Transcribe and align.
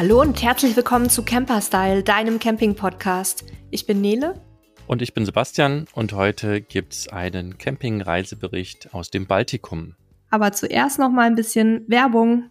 Hallo 0.00 0.22
und 0.22 0.42
herzlich 0.42 0.74
willkommen 0.76 1.10
zu 1.10 1.26
Camperstyle, 1.26 2.02
deinem 2.02 2.38
Camping-Podcast. 2.38 3.44
Ich 3.70 3.84
bin 3.84 4.00
Nele. 4.00 4.40
Und 4.86 5.02
ich 5.02 5.12
bin 5.12 5.26
Sebastian 5.26 5.84
und 5.92 6.14
heute 6.14 6.62
gibt 6.62 6.94
es 6.94 7.08
einen 7.08 7.58
Camping-Reisebericht 7.58 8.94
aus 8.94 9.10
dem 9.10 9.26
Baltikum. 9.26 9.96
Aber 10.30 10.52
zuerst 10.52 10.98
noch 10.98 11.10
mal 11.10 11.26
ein 11.26 11.34
bisschen 11.34 11.84
Werbung. 11.86 12.48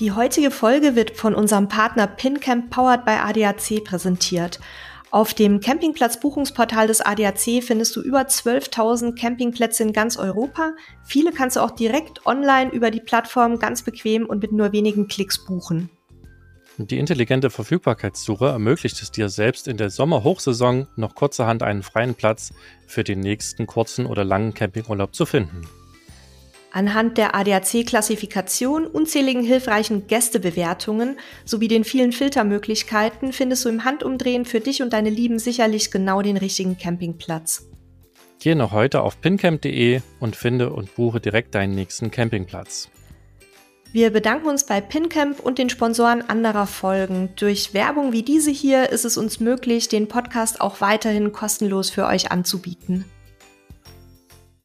Die 0.00 0.12
heutige 0.12 0.50
Folge 0.50 0.96
wird 0.96 1.10
von 1.10 1.34
unserem 1.34 1.68
Partner 1.68 2.06
PinCamp 2.06 2.70
Powered 2.70 3.04
by 3.04 3.10
ADAC 3.10 3.84
präsentiert. 3.84 4.60
Auf 5.12 5.34
dem 5.34 5.60
Campingplatz-Buchungsportal 5.60 6.86
des 6.86 7.02
ADAC 7.02 7.62
findest 7.62 7.94
du 7.94 8.00
über 8.00 8.22
12.000 8.22 9.14
Campingplätze 9.14 9.82
in 9.82 9.92
ganz 9.92 10.16
Europa. 10.16 10.72
Viele 11.04 11.32
kannst 11.32 11.56
du 11.56 11.60
auch 11.60 11.72
direkt 11.72 12.24
online 12.24 12.70
über 12.70 12.90
die 12.90 13.02
Plattform 13.02 13.58
ganz 13.58 13.82
bequem 13.82 14.24
und 14.24 14.40
mit 14.40 14.52
nur 14.52 14.72
wenigen 14.72 15.08
Klicks 15.08 15.44
buchen. 15.44 15.90
Die 16.78 16.98
intelligente 16.98 17.50
Verfügbarkeitssuche 17.50 18.46
ermöglicht 18.46 19.02
es 19.02 19.10
dir 19.10 19.28
selbst 19.28 19.68
in 19.68 19.76
der 19.76 19.90
Sommerhochsaison 19.90 20.88
noch 20.96 21.14
kurzerhand 21.14 21.62
einen 21.62 21.82
freien 21.82 22.14
Platz 22.14 22.54
für 22.86 23.04
den 23.04 23.20
nächsten 23.20 23.66
kurzen 23.66 24.06
oder 24.06 24.24
langen 24.24 24.54
Campingurlaub 24.54 25.14
zu 25.14 25.26
finden. 25.26 25.68
Anhand 26.72 27.18
der 27.18 27.34
ADAC-Klassifikation, 27.34 28.86
unzähligen 28.86 29.44
hilfreichen 29.44 30.06
Gästebewertungen 30.06 31.18
sowie 31.44 31.68
den 31.68 31.84
vielen 31.84 32.12
Filtermöglichkeiten 32.12 33.34
findest 33.34 33.66
du 33.66 33.68
im 33.68 33.84
Handumdrehen 33.84 34.46
für 34.46 34.60
dich 34.60 34.80
und 34.80 34.94
deine 34.94 35.10
Lieben 35.10 35.38
sicherlich 35.38 35.90
genau 35.90 36.22
den 36.22 36.38
richtigen 36.38 36.78
Campingplatz. 36.78 37.66
Geh 38.40 38.54
noch 38.54 38.72
heute 38.72 39.02
auf 39.02 39.20
pincamp.de 39.20 40.00
und 40.18 40.34
finde 40.34 40.72
und 40.72 40.94
buche 40.96 41.20
direkt 41.20 41.54
deinen 41.54 41.74
nächsten 41.74 42.10
Campingplatz. 42.10 42.90
Wir 43.92 44.10
bedanken 44.10 44.48
uns 44.48 44.64
bei 44.64 44.80
PinCamp 44.80 45.38
und 45.40 45.58
den 45.58 45.68
Sponsoren 45.68 46.22
anderer 46.22 46.66
Folgen. 46.66 47.28
Durch 47.36 47.74
Werbung 47.74 48.14
wie 48.14 48.22
diese 48.22 48.50
hier 48.50 48.88
ist 48.88 49.04
es 49.04 49.18
uns 49.18 49.38
möglich, 49.38 49.88
den 49.88 50.08
Podcast 50.08 50.62
auch 50.62 50.80
weiterhin 50.80 51.32
kostenlos 51.32 51.90
für 51.90 52.06
euch 52.06 52.32
anzubieten. 52.32 53.04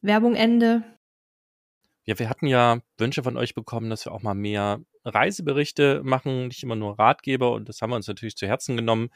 Werbung 0.00 0.34
Ende. 0.34 0.82
Ja, 2.08 2.18
wir 2.18 2.30
hatten 2.30 2.46
ja 2.46 2.80
Wünsche 2.96 3.22
von 3.22 3.36
euch 3.36 3.54
bekommen, 3.54 3.90
dass 3.90 4.06
wir 4.06 4.12
auch 4.12 4.22
mal 4.22 4.32
mehr 4.32 4.80
Reiseberichte 5.04 6.00
machen, 6.02 6.48
nicht 6.48 6.62
immer 6.62 6.74
nur 6.74 6.98
Ratgeber 6.98 7.52
und 7.52 7.68
das 7.68 7.82
haben 7.82 7.90
wir 7.90 7.96
uns 7.96 8.08
natürlich 8.08 8.34
zu 8.34 8.46
Herzen 8.46 8.78
genommen. 8.78 9.10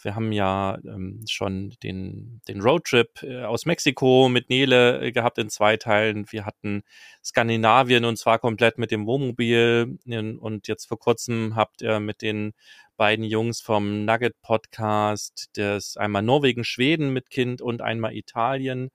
Wir 0.00 0.14
haben 0.14 0.32
ja 0.32 0.78
ähm, 0.82 1.22
schon 1.28 1.74
den, 1.82 2.40
den 2.48 2.62
Roadtrip 2.62 3.22
äh, 3.22 3.44
aus 3.44 3.66
Mexiko 3.66 4.30
mit 4.30 4.48
Nele 4.48 4.98
äh, 4.98 5.12
gehabt 5.12 5.36
in 5.36 5.50
zwei 5.50 5.76
Teilen. 5.76 6.24
Wir 6.30 6.46
hatten 6.46 6.84
Skandinavien 7.22 8.06
und 8.06 8.16
zwar 8.16 8.38
komplett 8.38 8.78
mit 8.78 8.92
dem 8.92 9.04
Wohnmobil 9.06 9.98
und 10.40 10.68
jetzt 10.68 10.86
vor 10.86 10.98
kurzem 10.98 11.54
habt 11.54 11.82
ihr 11.82 12.00
mit 12.00 12.22
den 12.22 12.54
beiden 12.96 13.26
Jungs 13.26 13.60
vom 13.60 14.06
Nugget 14.06 14.40
Podcast 14.40 15.50
das 15.52 15.98
einmal 15.98 16.22
Norwegen, 16.22 16.64
Schweden 16.64 17.12
mit 17.12 17.28
Kind 17.28 17.60
und 17.60 17.82
einmal 17.82 18.16
Italien 18.16 18.88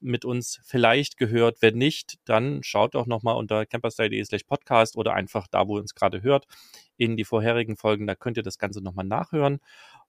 mit 0.00 0.24
uns 0.24 0.60
vielleicht 0.64 1.16
gehört. 1.16 1.60
Wenn 1.60 1.76
nicht, 1.76 2.18
dann 2.24 2.62
schaut 2.62 2.94
doch 2.94 3.06
nochmal 3.06 3.36
unter 3.36 3.66
camperstyle.de 3.66 4.24
slash 4.24 4.44
podcast 4.44 4.96
oder 4.96 5.14
einfach 5.14 5.46
da, 5.48 5.66
wo 5.68 5.76
ihr 5.76 5.82
uns 5.82 5.94
gerade 5.94 6.22
hört, 6.22 6.46
in 6.96 7.16
die 7.16 7.24
vorherigen 7.24 7.76
Folgen. 7.76 8.06
Da 8.06 8.14
könnt 8.14 8.36
ihr 8.36 8.42
das 8.42 8.58
Ganze 8.58 8.80
nochmal 8.82 9.04
nachhören. 9.04 9.60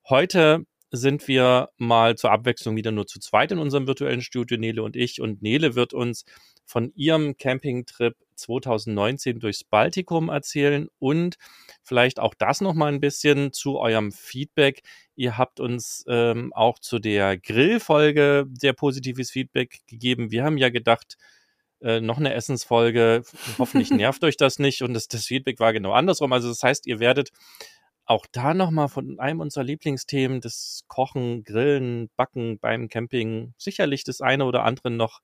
Heute 0.08 0.66
sind 0.92 1.28
wir 1.28 1.70
mal 1.78 2.16
zur 2.16 2.32
Abwechslung 2.32 2.76
wieder 2.76 2.92
nur 2.92 3.06
zu 3.06 3.20
zweit 3.20 3.52
in 3.52 3.60
unserem 3.60 3.88
virtuellen 3.88 4.22
Studio, 4.22 4.58
Nele 4.58 4.84
und 4.84 4.95
ich. 4.95 5.22
Und 5.22 5.42
Nele 5.42 5.76
wird 5.76 5.94
uns 5.94 6.26
von 6.66 6.92
ihrem 6.95 7.38
Campingtrip 7.38 8.16
2019 8.40 9.40
durchs 9.40 9.64
Baltikum 9.64 10.30
erzählen 10.30 10.88
und 11.00 11.38
vielleicht 11.83 12.20
auch 12.20 12.33
das 12.33 12.61
nochmal 12.61 12.92
ein 12.92 13.02
bisschen 13.02 13.54
zu 13.54 13.80
eurem 13.80 14.11
Feedback. 14.11 14.82
Ihr 15.16 15.38
habt 15.38 15.60
uns 15.60 16.04
ähm, 16.08 16.54
auch 16.54 16.80
zu 16.80 16.99
der 16.99 17.38
Grillfolge 17.38 18.48
sehr 18.54 18.73
positives 18.73 19.32
Feedback 19.32 19.82
gegeben. 19.88 20.32
Wir 20.32 20.44
haben 20.44 20.58
ja 20.58 20.70
gedacht, 20.70 21.17
äh, 21.82 22.02
noch 22.02 22.17
eine 22.17 22.33
Essensfolge. 22.33 23.23
Hoffentlich 23.58 23.89
nervt 23.92 24.23
euch 24.23 24.38
das 24.38 24.60
nicht. 24.60 24.82
Und 24.82 24.94
das, 24.94 25.08
das 25.08 25.26
Feedback 25.26 25.60
war 25.60 25.73
genau 25.73 25.92
andersrum. 25.94 26.33
Also 26.33 26.49
das 26.49 26.64
heißt, 26.64 26.88
ihr 26.88 26.99
werdet 26.99 27.30
auch 28.05 28.26
da 28.32 28.55
nochmal 28.55 28.89
von 28.89 29.20
einem 29.20 29.39
unserer 29.39 29.64
Lieblingsthemen, 29.64 30.42
das 30.42 30.83
Kochen, 30.88 31.44
Grillen, 31.44 32.10
Backen 32.16 32.58
beim 32.58 32.89
Camping, 32.89 33.54
sicherlich 33.58 34.04
das 34.04 34.20
eine 34.20 34.45
oder 34.45 34.64
andere 34.64 34.89
noch 34.89 35.20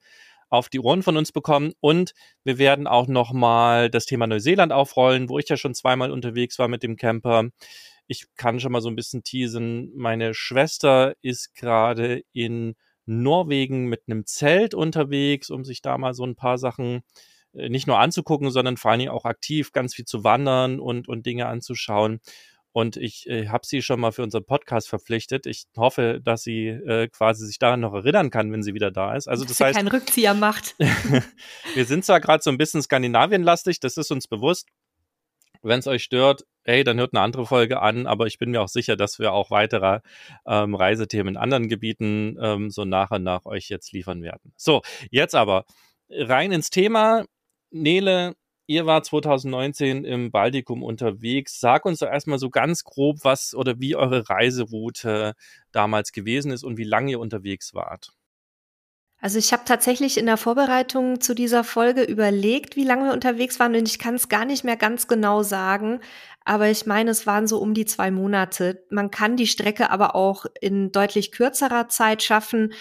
auf 0.50 0.70
die 0.70 0.80
Ohren 0.80 1.04
von 1.04 1.18
uns 1.18 1.32
bekommen. 1.32 1.74
Und 1.80 2.14
wir 2.44 2.58
werden 2.58 2.88
auch 2.88 3.08
nochmal 3.08 3.90
das 3.90 4.06
Thema 4.06 4.28
Neuseeland 4.28 4.72
aufrollen, 4.72 5.30
wo 5.30 5.40
ich 5.40 5.50
ja 5.50 5.58
schon 5.58 5.76
zweimal 5.76 6.12
unterwegs 6.12 6.60
war 6.60 6.68
mit 6.68 6.84
dem 6.84 6.96
Camper. 6.96 7.50
Ich 8.08 8.26
kann 8.36 8.60
schon 8.60 8.72
mal 8.72 8.82
so 8.82 8.90
ein 8.90 8.96
bisschen 8.96 9.24
teasen. 9.24 9.92
Meine 9.96 10.34
Schwester 10.34 11.16
ist 11.22 11.56
gerade 11.56 12.24
in 12.34 12.76
Norwegen 13.06 13.86
mit 13.86 14.04
einem 14.08 14.26
Zelt 14.26 14.74
unterwegs, 14.74 15.50
um 15.50 15.64
sich 15.64 15.82
da 15.82 15.98
mal 15.98 16.14
so 16.14 16.26
ein 16.26 16.36
paar 16.36 16.58
Sachen 16.58 17.02
äh, 17.54 17.70
nicht 17.70 17.88
nur 17.88 18.00
anzugucken, 18.00 18.52
sondern 18.52 18.78
vor 18.78 18.92
allen 18.92 19.00
Dingen 19.00 19.12
auch 19.12 19.26
aktiv 19.26 19.72
ganz 19.72 19.96
viel 19.96 20.06
zu 20.06 20.24
wandern 20.24 20.80
und, 20.80 21.08
und 21.08 21.26
Dinge 21.26 21.48
anzuschauen. 21.48 22.20
Und 22.76 22.98
ich 22.98 23.26
äh, 23.30 23.48
habe 23.48 23.66
sie 23.66 23.82
schon 23.82 24.02
mal 24.02 24.12
für 24.12 24.22
unseren 24.22 24.44
Podcast 24.44 24.90
verpflichtet. 24.90 25.46
Ich 25.46 25.64
hoffe, 25.78 26.20
dass 26.22 26.44
sie 26.44 26.68
äh, 26.68 27.08
quasi 27.08 27.46
sich 27.46 27.58
daran 27.58 27.80
noch 27.80 27.94
erinnern 27.94 28.32
kann, 28.32 28.52
wenn 28.52 28.64
sie 28.64 28.74
wieder 28.74 28.92
da 28.92 29.16
ist. 29.16 29.30
Also 29.30 29.46
das 29.46 29.60
dass 29.60 29.68
heißt, 29.68 29.78
keinen 29.78 29.88
Rückzieher 29.88 30.34
macht. 30.34 30.76
wir 31.74 31.86
sind 31.86 32.04
zwar 32.04 32.20
gerade 32.20 32.44
so 32.44 32.50
ein 32.50 32.58
bisschen 32.58 32.82
Skandinavienlastig, 32.82 33.80
das 33.80 33.96
ist 33.96 34.12
uns 34.12 34.28
bewusst. 34.28 34.68
Wenn 35.62 35.80
es 35.80 35.88
euch 35.88 36.04
stört, 36.04 36.44
hey, 36.66 36.84
dann 36.84 37.00
hört 37.00 37.14
eine 37.14 37.22
andere 37.22 37.46
Folge 37.46 37.82
an. 37.82 38.08
Aber 38.08 38.28
ich 38.28 38.40
bin 38.40 38.52
mir 38.52 38.62
auch 38.62 38.68
sicher, 38.68 38.98
dass 38.98 39.20
wir 39.20 39.32
auch 39.32 39.52
weitere 39.52 40.02
ähm, 40.46 40.76
Reisethemen 40.76 41.36
in 41.36 41.38
anderen 41.38 41.70
Gebieten 41.70 42.38
ähm, 42.42 42.72
so 42.72 42.84
nach 42.84 43.12
und 43.12 43.24
nach 43.24 43.46
euch 43.46 43.70
jetzt 43.70 43.94
liefern 43.94 44.22
werden. 44.22 44.52
So, 44.58 44.82
jetzt 45.10 45.34
aber 45.34 45.64
rein 46.10 46.52
ins 46.52 46.72
Thema. 46.72 47.24
Nele, 47.72 48.36
Ihr 48.68 48.86
war 48.86 49.04
2019 49.04 50.06
im 50.06 50.32
Baltikum 50.32 50.84
unterwegs. 50.84 51.60
Sag 51.60 51.86
uns 51.86 52.00
doch 52.00 52.08
erstmal 52.08 52.40
so 52.40 52.50
ganz 52.50 52.84
grob, 52.84 53.20
was 53.24 53.54
oder 53.54 53.80
wie 53.80 53.96
eure 53.96 54.28
Reiseroute 54.28 55.36
damals 55.72 56.12
gewesen 56.12 56.52
ist 56.52 56.64
und 56.64 56.78
wie 56.78 56.84
lange 56.84 57.12
ihr 57.12 57.20
unterwegs 57.20 57.74
wart. 57.74 58.12
Also 59.22 59.40
ich 59.40 59.54
habe 59.54 59.64
tatsächlich 59.66 60.18
in 60.18 60.26
der 60.26 60.38
Vorbereitung 60.38 61.22
zu 61.22 61.34
dieser 61.34 61.64
Folge 61.64 62.04
überlegt, 62.04 62.76
wie 62.76 62.84
lange 62.84 63.06
wir 63.06 63.14
unterwegs 63.14 63.60
waren 63.60 63.76
und 63.76 63.88
ich 63.88 63.98
kann 63.98 64.16
es 64.16 64.30
gar 64.30 64.46
nicht 64.46 64.64
mehr 64.64 64.78
ganz 64.78 65.08
genau 65.08 65.42
sagen, 65.42 66.00
aber 66.44 66.70
ich 66.70 66.86
meine, 66.86 67.10
es 67.10 67.26
waren 67.26 67.48
so 67.48 67.58
um 67.60 67.74
die 67.74 67.86
zwei 67.86 68.12
Monate. 68.12 68.86
Man 68.92 69.10
kann 69.10 69.36
die 69.36 69.48
Strecke 69.48 69.90
aber 69.90 70.16
auch 70.16 70.46
in 70.62 70.92
deutlich 70.92 71.32
kürzerer 71.32 71.88
Zeit 71.88 72.22
schaffen. 72.22 72.74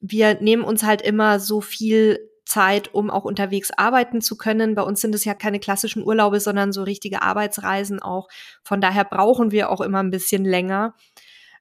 Wir 0.00 0.40
nehmen 0.40 0.64
uns 0.64 0.82
halt 0.82 1.02
immer 1.02 1.38
so 1.38 1.60
viel 1.60 2.31
Zeit, 2.44 2.92
um 2.92 3.10
auch 3.10 3.24
unterwegs 3.24 3.70
arbeiten 3.70 4.20
zu 4.20 4.36
können. 4.36 4.74
Bei 4.74 4.82
uns 4.82 5.00
sind 5.00 5.14
es 5.14 5.24
ja 5.24 5.34
keine 5.34 5.60
klassischen 5.60 6.04
Urlaube, 6.04 6.40
sondern 6.40 6.72
so 6.72 6.82
richtige 6.82 7.22
Arbeitsreisen 7.22 8.02
auch. 8.02 8.28
Von 8.62 8.80
daher 8.80 9.04
brauchen 9.04 9.50
wir 9.50 9.70
auch 9.70 9.80
immer 9.80 10.02
ein 10.02 10.10
bisschen 10.10 10.44
länger. 10.44 10.94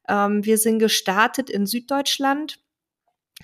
Ähm, 0.08 0.44
wir 0.44 0.58
sind 0.58 0.80
gestartet 0.80 1.50
in 1.50 1.66
Süddeutschland, 1.66 2.59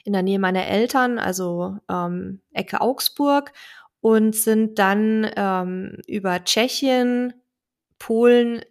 in 0.04 0.14
der 0.14 0.24
Nähe 0.24 0.40
meiner 0.40 0.66
Eltern, 0.68 1.20
also 1.20 1.78
ähm, 1.90 2.42
Ecke 2.54 2.82
Augsburg, 2.82 3.54
und 4.02 4.36
sind 4.36 4.80
dann 4.80 5.30
ähm, 5.36 6.02
über 6.08 6.44
Tschechien, 6.44 7.34
Polen 8.00 8.62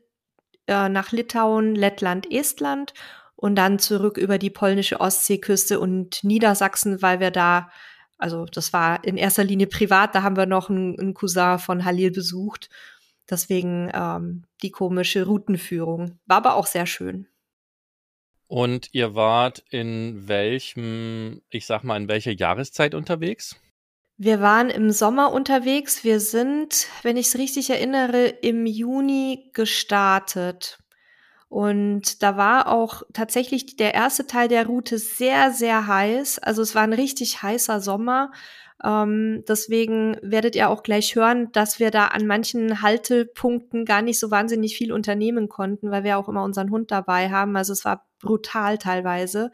äh, 0.67 0.89
nach 0.89 1.13
Litauen, 1.13 1.75
Lettland, 1.75 2.31
Estland 2.33 2.95
und 3.35 3.57
dann 3.57 3.79
zurück 3.79 4.17
über 4.17 4.39
die 4.39 4.51
polnische 4.51 5.01
Ostseeküste 5.01 5.79
und 5.79 6.25
Niedersachsen, 6.25 7.03
weil 7.03 7.21
wir 7.21 7.31
da 7.31 7.71
also 8.19 8.47
das 8.47 8.73
war 8.73 9.05
in 9.05 9.17
erster 9.17 9.45
Linie 9.45 9.67
privat, 9.67 10.15
da 10.15 10.23
haben 10.23 10.37
wir 10.37 10.47
noch 10.47 10.71
einen, 10.71 10.99
einen 10.99 11.15
Cousin 11.15 11.59
von 11.59 11.85
Halil 11.85 12.11
besucht. 12.11 12.71
Deswegen 13.29 13.91
ähm, 13.93 14.45
die 14.63 14.71
komische 14.71 15.27
Routenführung. 15.27 16.19
War 16.27 16.39
aber 16.39 16.55
auch 16.55 16.67
sehr 16.67 16.87
schön. 16.87 17.27
Und 18.47 18.89
ihr 18.93 19.15
wart 19.15 19.65
in 19.71 20.29
welchem, 20.29 21.43
ich 21.51 21.67
sag 21.67 21.83
mal, 21.83 21.97
in 21.97 22.09
welcher 22.09 22.31
Jahreszeit 22.31 22.95
unterwegs? 22.95 23.57
Wir 24.19 24.41
waren 24.41 24.71
im 24.71 24.93
Sommer 24.93 25.33
unterwegs. 25.33 26.05
Wir 26.05 26.21
sind, 26.21 26.87
wenn 27.03 27.17
ich 27.17 27.27
es 27.27 27.39
richtig 27.39 27.69
erinnere, 27.71 28.27
im 28.29 28.65
Juni 28.65 29.51
gestartet. 29.53 30.79
Und 31.49 32.23
da 32.23 32.37
war 32.37 32.69
auch 32.73 33.03
tatsächlich 33.13 33.77
der 33.77 33.95
erste 33.95 34.27
Teil 34.27 34.49
der 34.49 34.67
Route 34.67 34.99
sehr, 34.99 35.53
sehr 35.53 35.87
heiß. 35.87 36.41
Also 36.41 36.63
es 36.63 36.75
war 36.75 36.83
ein 36.83 36.93
richtig 36.93 37.43
heißer 37.43 37.81
Sommer. 37.81 38.33
Ähm, 38.85 39.45
deswegen 39.49 40.19
werdet 40.23 40.55
ihr 40.55 40.69
auch 40.69 40.83
gleich 40.83 41.15
hören, 41.15 41.51
dass 41.53 41.79
wir 41.79 41.91
da 41.91 42.09
an 42.09 42.27
manchen 42.27 42.83
Haltepunkten 42.83 43.85
gar 43.85 44.03
nicht 44.03 44.19
so 44.19 44.31
wahnsinnig 44.31 44.77
viel 44.77 44.93
unternehmen 44.93 45.49
konnten, 45.49 45.91
weil 45.91 46.05
wir 46.05 46.19
auch 46.19 46.29
immer 46.29 46.43
unseren 46.43 46.71
Hund 46.71 46.91
dabei 46.91 47.31
haben. 47.31 47.57
Also 47.57 47.73
es 47.73 47.85
war 47.85 48.07
brutal 48.21 48.77
teilweise. 48.79 49.51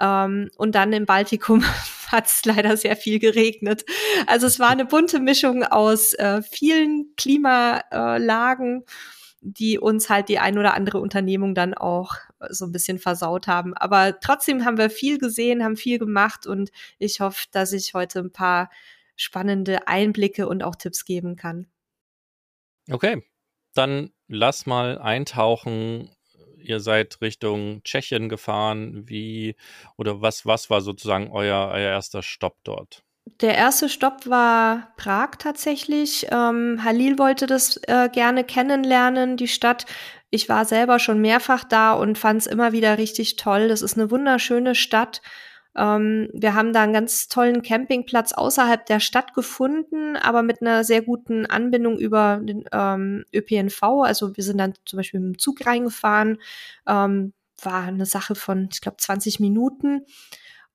Ähm, 0.00 0.50
und 0.56 0.74
dann 0.74 0.92
im 0.92 1.06
Baltikum 1.06 1.64
hat 2.12 2.26
es 2.26 2.44
leider 2.44 2.76
sehr 2.76 2.96
viel 2.96 3.18
geregnet. 3.18 3.84
Also 4.26 4.46
es 4.46 4.60
war 4.60 4.70
eine 4.70 4.84
bunte 4.84 5.20
Mischung 5.20 5.64
aus 5.64 6.12
äh, 6.14 6.42
vielen 6.42 7.14
Klimalagen. 7.16 8.82
Äh, 8.82 8.84
die 9.46 9.78
uns 9.78 10.08
halt 10.08 10.30
die 10.30 10.38
ein 10.38 10.56
oder 10.58 10.72
andere 10.72 10.98
Unternehmung 10.98 11.54
dann 11.54 11.74
auch 11.74 12.14
so 12.48 12.64
ein 12.64 12.72
bisschen 12.72 12.98
versaut 12.98 13.46
haben. 13.46 13.74
Aber 13.74 14.18
trotzdem 14.18 14.64
haben 14.64 14.78
wir 14.78 14.88
viel 14.88 15.18
gesehen, 15.18 15.62
haben 15.62 15.76
viel 15.76 15.98
gemacht 15.98 16.46
und 16.46 16.70
ich 16.98 17.20
hoffe, 17.20 17.46
dass 17.52 17.72
ich 17.72 17.92
heute 17.92 18.20
ein 18.20 18.32
paar 18.32 18.70
spannende 19.16 19.86
Einblicke 19.86 20.48
und 20.48 20.64
auch 20.64 20.76
Tipps 20.76 21.04
geben 21.04 21.36
kann. 21.36 21.66
Okay, 22.90 23.22
dann 23.74 24.12
lass 24.28 24.64
mal 24.64 24.98
eintauchen. 24.98 26.10
Ihr 26.56 26.80
seid 26.80 27.20
Richtung 27.20 27.82
Tschechien 27.84 28.30
gefahren. 28.30 29.08
Wie 29.08 29.56
oder 29.98 30.22
was, 30.22 30.46
was 30.46 30.70
war 30.70 30.80
sozusagen 30.80 31.30
euer, 31.30 31.68
euer 31.70 31.90
erster 31.90 32.22
Stopp 32.22 32.56
dort? 32.64 33.04
Der 33.26 33.56
erste 33.56 33.88
Stopp 33.88 34.26
war 34.26 34.92
Prag 34.96 35.32
tatsächlich. 35.38 36.26
Ähm, 36.30 36.84
Halil 36.84 37.18
wollte 37.18 37.46
das 37.46 37.78
äh, 37.88 38.08
gerne 38.12 38.44
kennenlernen, 38.44 39.36
die 39.36 39.48
Stadt. 39.48 39.86
Ich 40.30 40.48
war 40.48 40.64
selber 40.64 40.98
schon 40.98 41.20
mehrfach 41.20 41.64
da 41.64 41.92
und 41.94 42.18
fand 42.18 42.42
es 42.42 42.46
immer 42.46 42.72
wieder 42.72 42.98
richtig 42.98 43.36
toll. 43.36 43.68
Das 43.68 43.82
ist 43.82 43.96
eine 43.96 44.10
wunderschöne 44.10 44.74
Stadt. 44.74 45.22
Ähm, 45.76 46.28
wir 46.32 46.54
haben 46.54 46.72
da 46.72 46.82
einen 46.82 46.92
ganz 46.92 47.28
tollen 47.28 47.62
Campingplatz 47.62 48.32
außerhalb 48.32 48.86
der 48.86 49.00
Stadt 49.00 49.34
gefunden, 49.34 50.16
aber 50.16 50.42
mit 50.42 50.60
einer 50.60 50.84
sehr 50.84 51.02
guten 51.02 51.46
Anbindung 51.46 51.98
über 51.98 52.40
den 52.42 52.64
ähm, 52.72 53.24
ÖPNV. 53.34 53.82
Also 54.04 54.36
wir 54.36 54.44
sind 54.44 54.58
dann 54.58 54.74
zum 54.84 54.98
Beispiel 54.98 55.20
mit 55.20 55.36
dem 55.36 55.38
Zug 55.38 55.66
reingefahren. 55.66 56.38
Ähm, 56.86 57.32
war 57.62 57.84
eine 57.84 58.06
Sache 58.06 58.34
von, 58.34 58.68
ich 58.72 58.80
glaube, 58.80 58.98
20 58.98 59.40
Minuten. 59.40 60.02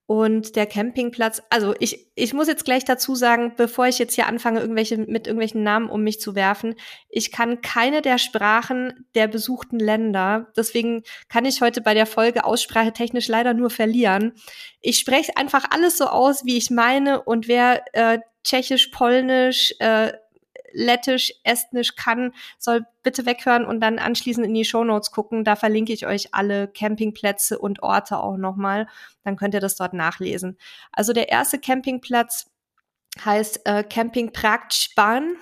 Und 0.10 0.56
der 0.56 0.66
Campingplatz, 0.66 1.44
also 1.52 1.76
ich, 1.78 2.08
ich 2.16 2.34
muss 2.34 2.48
jetzt 2.48 2.66
gleich 2.66 2.84
dazu 2.84 3.14
sagen, 3.14 3.54
bevor 3.56 3.86
ich 3.86 4.00
jetzt 4.00 4.16
hier 4.16 4.26
anfange, 4.26 4.60
irgendwelche, 4.60 4.98
mit 4.98 5.28
irgendwelchen 5.28 5.62
Namen 5.62 5.88
um 5.88 6.02
mich 6.02 6.20
zu 6.20 6.34
werfen, 6.34 6.74
ich 7.10 7.32
kann 7.32 7.62
keine 7.62 8.02
der 8.02 8.18
Sprachen 8.18 9.06
der 9.14 9.28
besuchten 9.28 9.78
Länder. 9.78 10.48
Deswegen 10.58 11.04
kann 11.28 11.46
ich 11.46 11.62
heute 11.62 11.82
bei 11.82 11.94
der 11.94 12.08
Folge 12.08 12.44
aussprachetechnisch 12.44 13.28
leider 13.28 13.54
nur 13.54 13.70
verlieren. 13.70 14.34
Ich 14.82 14.98
spreche 14.98 15.38
einfach 15.38 15.66
alles 15.70 16.00
so 16.00 16.06
aus, 16.06 16.44
wie 16.44 16.58
ich 16.58 16.72
meine. 16.72 17.22
Und 17.22 17.48
wer 17.48 17.84
äh, 17.94 18.18
Tschechisch, 18.44 18.88
Polnisch, 18.88 19.76
äh, 19.78 20.14
Lettisch, 20.74 21.34
Estnisch 21.44 21.96
kann, 21.96 22.34
soll 22.58 22.86
bitte 23.04 23.26
weghören 23.26 23.66
und 23.66 23.80
dann 23.82 24.00
anschließend 24.00 24.46
in 24.46 24.54
die 24.54 24.66
Show 24.66 24.84
Notes 24.84 25.12
gucken. 25.12 25.44
Da 25.44 25.56
verlinke 25.56 25.94
ich 25.94 26.06
euch 26.06 26.34
alle 26.34 26.68
Campingplätze 26.68 27.58
und 27.60 27.84
Orte 27.84 28.18
auch 28.18 28.38
nochmal. 28.38 28.88
Dann 29.24 29.36
könnt 29.36 29.54
ihr 29.54 29.60
das 29.60 29.76
dort 29.76 29.94
nachlesen. 29.94 30.58
Also 30.92 31.14
der 31.14 31.30
erste 31.30 31.60
Campingplatz 31.60 32.50
heißt 33.24 33.66
äh, 33.66 33.84
Camping 33.84 34.32
Prag 34.32 34.72
Span 34.72 35.36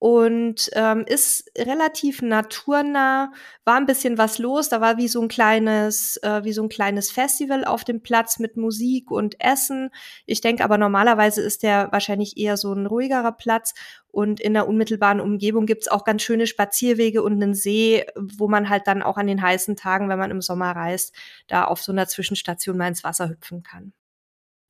und 0.00 0.70
ähm, 0.72 1.04
ist 1.06 1.52
relativ 1.58 2.22
naturnah. 2.22 3.32
War 3.66 3.76
ein 3.76 3.84
bisschen 3.84 4.16
was 4.16 4.38
los. 4.38 4.70
Da 4.70 4.80
war 4.80 4.96
wie 4.96 5.08
so 5.08 5.20
ein 5.20 5.28
kleines, 5.28 6.16
äh, 6.22 6.42
wie 6.42 6.54
so 6.54 6.62
ein 6.62 6.70
kleines 6.70 7.10
Festival 7.10 7.66
auf 7.66 7.84
dem 7.84 8.02
Platz 8.02 8.38
mit 8.38 8.56
Musik 8.56 9.10
und 9.10 9.38
Essen. 9.40 9.90
Ich 10.24 10.40
denke 10.40 10.64
aber 10.64 10.78
normalerweise 10.78 11.42
ist 11.42 11.62
der 11.62 11.92
wahrscheinlich 11.92 12.38
eher 12.38 12.56
so 12.56 12.72
ein 12.72 12.86
ruhigerer 12.86 13.32
Platz. 13.32 13.74
Und 14.08 14.40
in 14.40 14.54
der 14.54 14.66
unmittelbaren 14.66 15.20
Umgebung 15.20 15.66
gibt's 15.66 15.86
auch 15.86 16.04
ganz 16.04 16.22
schöne 16.22 16.46
Spazierwege 16.46 17.22
und 17.22 17.34
einen 17.34 17.54
See, 17.54 18.06
wo 18.16 18.48
man 18.48 18.70
halt 18.70 18.86
dann 18.86 19.02
auch 19.02 19.18
an 19.18 19.26
den 19.26 19.42
heißen 19.42 19.76
Tagen, 19.76 20.08
wenn 20.08 20.18
man 20.18 20.30
im 20.30 20.40
Sommer 20.40 20.70
reist, 20.70 21.14
da 21.46 21.64
auf 21.64 21.82
so 21.82 21.92
einer 21.92 22.08
Zwischenstation 22.08 22.78
mal 22.78 22.88
ins 22.88 23.04
Wasser 23.04 23.28
hüpfen 23.28 23.62
kann. 23.62 23.92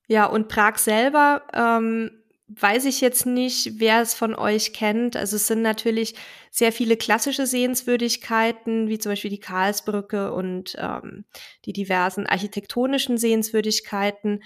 Ja, 0.08 0.26
und 0.26 0.48
Prag 0.48 0.78
selber 0.78 1.42
ähm, 1.54 2.19
weiß 2.58 2.85
ich 2.87 3.00
jetzt 3.00 3.26
nicht, 3.26 3.79
wer 3.79 4.02
es 4.02 4.14
von 4.14 4.35
euch 4.35 4.73
kennt. 4.73 5.17
Also 5.17 5.37
es 5.37 5.47
sind 5.47 5.62
natürlich 5.62 6.14
sehr 6.50 6.73
viele 6.73 6.97
klassische 6.97 7.47
Sehenswürdigkeiten, 7.47 8.88
wie 8.88 8.99
zum 8.99 9.12
Beispiel 9.12 9.31
die 9.31 9.41
Karlsbrücke 9.41 10.32
und 10.32 10.76
ähm, 10.79 11.25
die 11.64 11.73
diversen 11.73 12.26
architektonischen 12.26 13.19
Sehenswürdigkeiten. 13.19 14.43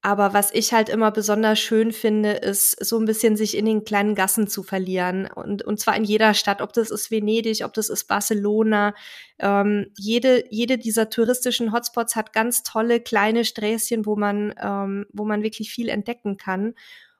Aber 0.00 0.32
was 0.32 0.54
ich 0.54 0.72
halt 0.72 0.88
immer 0.90 1.10
besonders 1.10 1.58
schön 1.58 1.90
finde, 1.90 2.32
ist 2.32 2.84
so 2.84 2.98
ein 3.00 3.04
bisschen 3.04 3.36
sich 3.36 3.56
in 3.56 3.64
den 3.64 3.82
kleinen 3.82 4.14
Gassen 4.14 4.46
zu 4.46 4.62
verlieren. 4.62 5.26
Und, 5.26 5.64
und 5.64 5.80
zwar 5.80 5.96
in 5.96 6.04
jeder 6.04 6.34
Stadt, 6.34 6.62
ob 6.62 6.72
das 6.72 6.90
ist 6.90 7.10
Venedig, 7.10 7.64
ob 7.64 7.74
das 7.74 7.88
ist 7.88 8.04
Barcelona. 8.04 8.94
Ähm, 9.40 9.86
jede, 9.96 10.44
jede 10.50 10.78
dieser 10.78 11.10
touristischen 11.10 11.72
Hotspots 11.72 12.14
hat 12.14 12.32
ganz 12.32 12.62
tolle 12.62 13.00
kleine 13.00 13.44
Sträßchen, 13.44 14.06
wo 14.06 14.14
man, 14.14 14.54
ähm, 14.62 15.06
wo 15.12 15.24
man 15.24 15.42
wirklich 15.42 15.70
viel 15.70 15.88
entdecken 15.88 16.36
kann. 16.36 16.74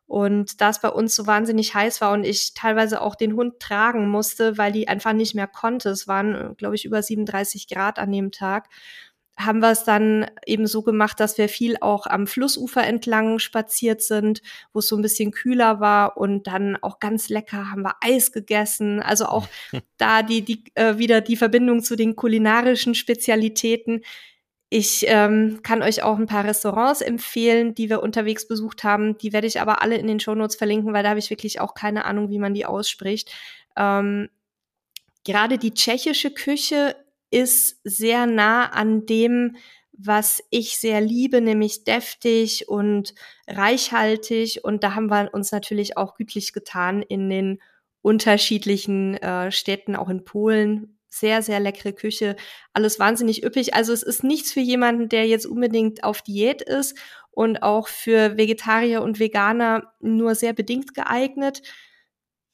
Und 0.08 0.62
da 0.62 0.70
es 0.70 0.81
bei 0.81 0.88
uns 0.88 1.14
so 1.14 1.26
wahnsinnig 1.26 1.75
heiß 1.75 2.00
war 2.00 2.12
und 2.12 2.25
ich 2.25 2.55
teilweise 2.55 3.02
auch 3.02 3.14
den 3.14 3.34
Hund 3.34 3.60
tragen 3.60 4.08
musste, 4.08 4.56
weil 4.56 4.72
die 4.72 4.88
einfach 4.88 5.12
nicht 5.12 5.34
mehr 5.34 5.46
konnte, 5.46 5.90
es 5.90 6.08
waren, 6.08 6.56
glaube 6.56 6.75
ich, 6.76 6.87
über 6.87 7.02
37 7.02 7.69
Grad 7.69 7.99
an 7.99 8.10
dem 8.10 8.32
Tag, 8.32 8.69
haben 9.38 9.60
wir 9.60 9.70
es 9.70 9.84
dann 9.84 10.26
eben 10.46 10.66
so 10.66 10.82
gemacht, 10.82 11.20
dass 11.20 11.38
wir 11.38 11.49
viel 11.49 11.76
auch 11.81 12.06
am 12.06 12.26
Flussufer 12.26 12.84
entlang 12.84 13.38
spaziert 13.38 14.02
sind, 14.02 14.43
wo 14.72 14.81
es 14.81 14.88
so 14.88 14.96
ein 14.96 15.02
bisschen 15.02 15.31
kühler 15.31 15.78
war 15.78 16.16
und 16.16 16.46
dann 16.46 16.76
auch 16.76 16.99
ganz 16.99 17.28
lecker 17.28 17.70
haben 17.70 17.82
wir 17.82 17.94
Eis 18.00 18.32
gegessen. 18.32 19.00
Also 19.00 19.26
auch 19.26 19.46
da 19.99 20.22
die, 20.22 20.43
die 20.43 20.64
äh, 20.75 20.99
wieder 20.99 21.20
die 21.20 21.37
Verbindung 21.37 21.82
zu 21.82 21.94
den 21.94 22.16
kulinarischen 22.16 22.94
Spezialitäten. 22.94 24.02
Ich 24.70 25.06
ähm, 25.09 25.61
kann 25.62 25.82
euch 25.82 26.03
auch 26.03 26.19
ein 26.19 26.26
paar 26.26 26.44
Restaurants 26.44 27.00
empfehlen, 27.00 27.75
die 27.75 27.88
wir 27.88 28.03
unterwegs 28.03 28.47
besucht 28.47 28.85
haben. 28.85 29.17
Die 29.17 29.32
werde 29.32 29.47
ich 29.47 29.61
aber 29.61 29.81
alle 29.81 29.97
in 29.97 30.06
den 30.06 30.20
Shownotes 30.20 30.56
verlinken, 30.56 30.93
weil 30.93 31.03
da 31.03 31.11
habe 31.11 31.19
ich 31.19 31.31
wirklich 31.31 31.61
auch 31.61 31.73
keine 31.73 32.05
Ahnung, 32.05 32.29
wie 32.29 32.38
man 32.38 32.53
die 32.53 32.67
ausspricht. 32.67 33.32
Ähm, 33.76 34.29
gerade 35.25 35.56
die 35.56 35.73
tschechische 35.73 36.31
Küche 36.31 36.97
ist 37.31 37.81
sehr 37.85 38.26
nah 38.26 38.67
an 38.67 39.06
dem, 39.06 39.56
was 39.93 40.43
ich 40.50 40.79
sehr 40.79 41.00
liebe, 41.00 41.41
nämlich 41.41 41.85
deftig 41.85 42.69
und 42.69 43.15
reichhaltig. 43.47 44.65
Und 44.65 44.85
da 44.85 44.94
haben 44.94 45.09
wir 45.09 45.31
uns 45.32 45.50
natürlich 45.50 45.97
auch 45.97 46.15
gütlich 46.15 46.53
getan 46.53 47.03
in 47.03 47.31
den 47.31 47.61
unterschiedlichen 48.03 49.15
äh, 49.17 49.50
Städten, 49.50 49.97
auch 49.97 50.09
in 50.11 50.25
Polen, 50.25 50.98
sehr, 51.08 51.43
sehr 51.43 51.60
leckere 51.60 51.93
Küche, 51.93 52.37
alles 52.72 52.99
wahnsinnig 52.99 53.44
üppig. 53.44 53.75
Also 53.75 53.93
es 53.93 54.02
ist 54.02 54.25
nichts 54.25 54.52
für 54.52 54.60
jemanden, 54.60 55.08
der 55.08 55.26
jetzt 55.26 55.46
unbedingt 55.46 56.05
auf 56.05 56.22
Diät 56.22 56.62
ist 56.62 56.99
und 57.31 57.62
auch 57.62 57.88
für 57.88 58.36
Vegetarier 58.36 59.03
und 59.03 59.19
Veganer 59.19 59.93
nur 60.00 60.34
sehr 60.34 60.53
bedingt 60.53 60.94
geeignet. 60.94 61.62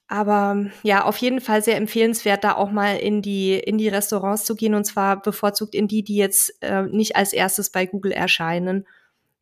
Aber 0.06 0.66
ja, 0.82 1.04
auf 1.04 1.16
jeden 1.16 1.40
Fall 1.40 1.62
sehr 1.62 1.76
empfehlenswert, 1.76 2.44
da 2.44 2.54
auch 2.54 2.70
mal 2.70 2.98
in 2.98 3.22
die, 3.22 3.54
in 3.54 3.78
die 3.78 3.88
Restaurants 3.88 4.44
zu 4.44 4.54
gehen 4.54 4.74
und 4.74 4.84
zwar 4.84 5.20
bevorzugt 5.20 5.74
in 5.74 5.88
die, 5.88 6.04
die 6.04 6.16
jetzt 6.16 6.52
äh, 6.60 6.82
nicht 6.82 7.16
als 7.16 7.32
erstes 7.32 7.70
bei 7.70 7.86
Google 7.86 8.12
erscheinen, 8.12 8.86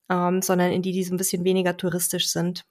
ähm, 0.09 0.41
sondern 0.41 0.71
in 0.71 0.83
die, 0.83 0.93
die 0.93 1.03
so 1.03 1.15
ein 1.15 1.19
bisschen 1.19 1.45
weniger 1.45 1.77
touristisch 1.77 2.29
sind. 2.29 2.65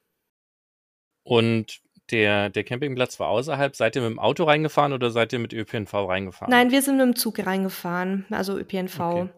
Und 1.23 1.81
der, 2.11 2.49
der 2.49 2.63
Campingplatz 2.63 3.19
war 3.19 3.29
außerhalb. 3.29 3.75
Seid 3.75 3.95
ihr 3.95 4.01
mit 4.01 4.11
dem 4.11 4.19
Auto 4.19 4.43
reingefahren 4.43 4.93
oder 4.93 5.11
seid 5.11 5.33
ihr 5.33 5.39
mit 5.39 5.53
ÖPNV 5.53 5.93
reingefahren? 5.93 6.51
Nein, 6.51 6.71
wir 6.71 6.81
sind 6.81 6.97
mit 6.97 7.05
dem 7.05 7.15
Zug 7.15 7.45
reingefahren, 7.45 8.25
also 8.29 8.57
ÖPNV. 8.57 8.99
Okay. 8.99 9.29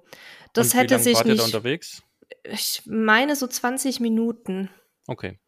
Das 0.54 0.74
Und 0.74 0.80
hätte 0.80 1.00
wie 1.00 1.04
sich 1.04 1.16
wart 1.16 1.26
nicht. 1.26 1.36
Ihr 1.36 1.40
da 1.40 1.46
unterwegs? 1.46 2.04
Ich 2.44 2.82
meine 2.86 3.36
so 3.36 3.48
20 3.48 4.00
Minuten. 4.00 4.70
Okay. 5.08 5.40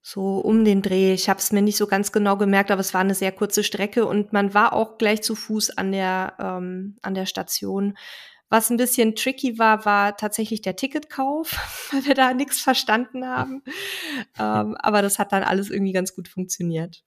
So 0.00 0.38
um 0.38 0.64
den 0.64 0.82
Dreh. 0.82 1.14
Ich 1.14 1.28
habe 1.28 1.38
es 1.38 1.52
mir 1.52 1.62
nicht 1.62 1.76
so 1.76 1.86
ganz 1.86 2.10
genau 2.10 2.36
gemerkt, 2.36 2.70
aber 2.70 2.80
es 2.80 2.92
war 2.92 3.00
eine 3.00 3.14
sehr 3.14 3.30
kurze 3.30 3.62
Strecke 3.62 4.04
und 4.04 4.32
man 4.32 4.52
war 4.52 4.72
auch 4.72 4.98
gleich 4.98 5.22
zu 5.22 5.36
Fuß 5.36 5.78
an 5.78 5.92
der 5.92 6.34
ähm, 6.40 6.96
an 7.02 7.14
der 7.14 7.26
Station. 7.26 7.96
Was 8.52 8.68
ein 8.68 8.76
bisschen 8.76 9.16
tricky 9.16 9.58
war, 9.58 9.86
war 9.86 10.14
tatsächlich 10.14 10.60
der 10.60 10.76
Ticketkauf, 10.76 11.52
weil 11.90 12.04
wir 12.04 12.14
da 12.14 12.34
nichts 12.34 12.60
verstanden 12.60 13.26
haben. 13.26 13.62
ähm, 14.38 14.76
aber 14.78 15.00
das 15.00 15.18
hat 15.18 15.32
dann 15.32 15.42
alles 15.42 15.70
irgendwie 15.70 15.94
ganz 15.94 16.14
gut 16.14 16.28
funktioniert. 16.28 17.02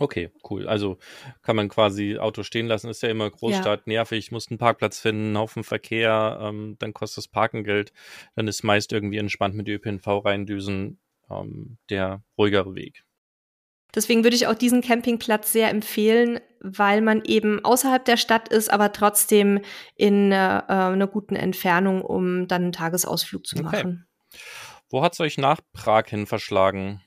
Okay, 0.00 0.32
cool. 0.50 0.66
Also 0.66 0.98
kann 1.42 1.54
man 1.54 1.68
quasi 1.68 2.18
Auto 2.18 2.42
stehen 2.42 2.66
lassen, 2.66 2.90
ist 2.90 3.04
ja 3.04 3.08
immer 3.08 3.30
Großstadt 3.30 3.82
ja. 3.86 3.92
nervig, 3.92 4.32
muss 4.32 4.48
einen 4.50 4.58
Parkplatz 4.58 4.98
finden, 4.98 5.38
Haufen 5.38 5.62
Verkehr, 5.62 6.40
ähm, 6.42 6.74
dann 6.80 6.92
kostet 6.92 7.18
das 7.18 7.28
Parken 7.28 7.62
Geld, 7.62 7.92
dann 8.34 8.48
ist 8.48 8.64
meist 8.64 8.90
irgendwie 8.92 9.18
entspannt 9.18 9.54
mit 9.54 9.68
ÖPNV 9.68 10.24
reindüsen 10.24 10.98
ähm, 11.30 11.78
der 11.88 12.24
ruhigere 12.36 12.74
Weg. 12.74 13.04
Deswegen 13.94 14.24
würde 14.24 14.34
ich 14.34 14.48
auch 14.48 14.54
diesen 14.54 14.82
Campingplatz 14.82 15.52
sehr 15.52 15.70
empfehlen, 15.70 16.40
weil 16.60 17.00
man 17.00 17.22
eben 17.24 17.64
außerhalb 17.64 18.04
der 18.04 18.16
Stadt 18.16 18.48
ist, 18.48 18.70
aber 18.70 18.92
trotzdem 18.92 19.60
in 19.94 20.32
äh, 20.32 20.62
einer 20.66 21.06
guten 21.06 21.36
Entfernung, 21.36 22.02
um 22.02 22.48
dann 22.48 22.62
einen 22.62 22.72
Tagesausflug 22.72 23.46
zu 23.46 23.62
machen. 23.62 24.06
Okay. 24.32 24.42
Wo 24.90 25.02
hat 25.02 25.12
es 25.14 25.20
euch 25.20 25.38
nach 25.38 25.60
Prag 25.72 26.06
hin 26.08 26.26
verschlagen? 26.26 27.02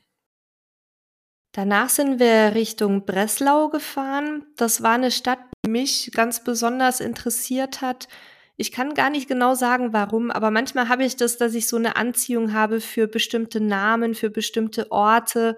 Danach 1.52 1.90
sind 1.90 2.18
wir 2.18 2.54
Richtung 2.54 3.04
Breslau 3.04 3.68
gefahren. 3.68 4.46
Das 4.56 4.82
war 4.82 4.94
eine 4.94 5.10
Stadt, 5.10 5.40
die 5.64 5.70
mich 5.70 6.10
ganz 6.12 6.42
besonders 6.42 7.00
interessiert 7.00 7.82
hat. 7.82 8.08
Ich 8.56 8.72
kann 8.72 8.94
gar 8.94 9.10
nicht 9.10 9.28
genau 9.28 9.54
sagen, 9.54 9.92
warum, 9.92 10.30
aber 10.30 10.50
manchmal 10.50 10.88
habe 10.88 11.04
ich 11.04 11.16
das, 11.16 11.36
dass 11.36 11.54
ich 11.54 11.66
so 11.66 11.76
eine 11.76 11.96
Anziehung 11.96 12.52
habe 12.52 12.80
für 12.80 13.06
bestimmte 13.06 13.60
Namen, 13.60 14.14
für 14.14 14.30
bestimmte 14.30 14.90
Orte. 14.90 15.56